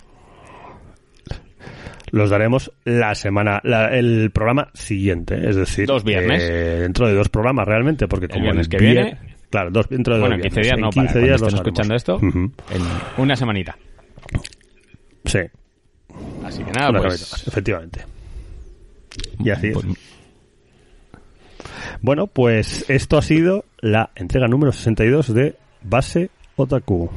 Los 2.12 2.30
daremos 2.30 2.72
la 2.84 3.16
semana, 3.16 3.60
la- 3.64 3.88
el 3.98 4.30
programa 4.32 4.70
siguiente, 4.76 5.50
es 5.50 5.56
decir, 5.56 5.88
Dos 5.88 6.04
viernes. 6.04 6.44
eh, 6.44 6.80
dentro 6.82 7.08
de 7.08 7.16
dos 7.16 7.30
programas 7.30 7.68
realmente, 7.68 8.08
porque 8.08 8.28
como 8.28 8.44
viernes 8.44 8.68
el 8.68 8.70
que 8.70 8.78
vier- 8.78 8.94
viene. 8.94 9.18
Claro, 9.54 9.70
dos, 9.72 9.88
dentro 9.88 10.16
de 10.16 10.22
Bueno, 10.22 10.36
dos 10.38 10.46
en 10.46 10.52
15 10.52 10.62
viernes. 10.62 10.66
días 10.66 10.82
no, 10.82 10.88
en 10.88 10.92
para 10.92 11.08
15 11.08 11.14
cuando 11.14 11.28
días 11.28 11.42
estén 11.42 11.56
escuchando 11.56 11.96
esto, 11.96 12.20
en 12.72 13.22
una 13.22 13.36
semanita. 13.36 13.78
Sí, 15.26 15.40
Así 16.44 16.64
que 16.64 16.72
nada, 16.72 16.90
una 16.90 17.02
pues... 17.02 17.48
efectivamente. 17.48 18.06
Y 19.40 19.50
así 19.52 19.68
es. 19.68 19.78
Bueno, 22.02 22.28
pues 22.28 22.90
esto 22.90 23.18
ha 23.18 23.22
sido 23.22 23.66
la 23.80 24.10
entrega 24.16 24.48
número 24.48 24.72
62 24.72 25.34
de 25.34 25.56
Base 25.84 26.32
Otaku. 26.56 27.12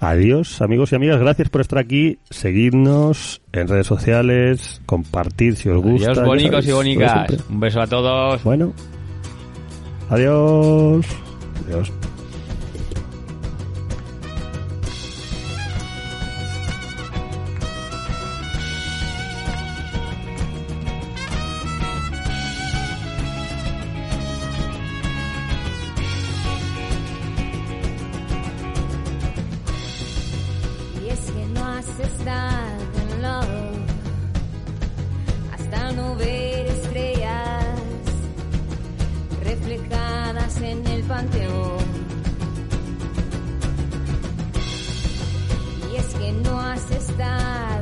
Adiós, 0.00 0.62
amigos 0.62 0.92
y 0.92 0.96
amigas. 0.96 1.18
Gracias 1.20 1.48
por 1.48 1.60
estar 1.60 1.78
aquí. 1.78 2.18
Seguidnos 2.30 3.42
en 3.52 3.66
redes 3.68 3.86
sociales. 3.86 4.80
Compartir 4.86 5.56
si 5.56 5.68
os 5.68 5.82
gusta. 5.82 6.12
Adiós, 6.12 6.26
bonicos 6.26 6.64
sabéis, 6.64 6.68
y 6.68 6.72
bonicas. 6.72 7.48
Un 7.50 7.60
beso 7.60 7.80
a 7.80 7.86
todos. 7.88 8.42
Bueno. 8.44 8.72
Adiós. 10.10 11.06
Adiós. 11.60 11.92
Estado 31.98 32.98
en 33.02 33.22
love 33.22 33.46
hasta 35.52 35.92
no 35.92 36.16
ver 36.16 36.61
reflejadas 39.62 40.60
en 40.60 40.86
el 40.86 41.02
panteón. 41.04 41.84
Y 45.92 45.96
es 45.96 46.14
que 46.14 46.32
no 46.32 46.60
has 46.60 46.90
estado 46.90 47.81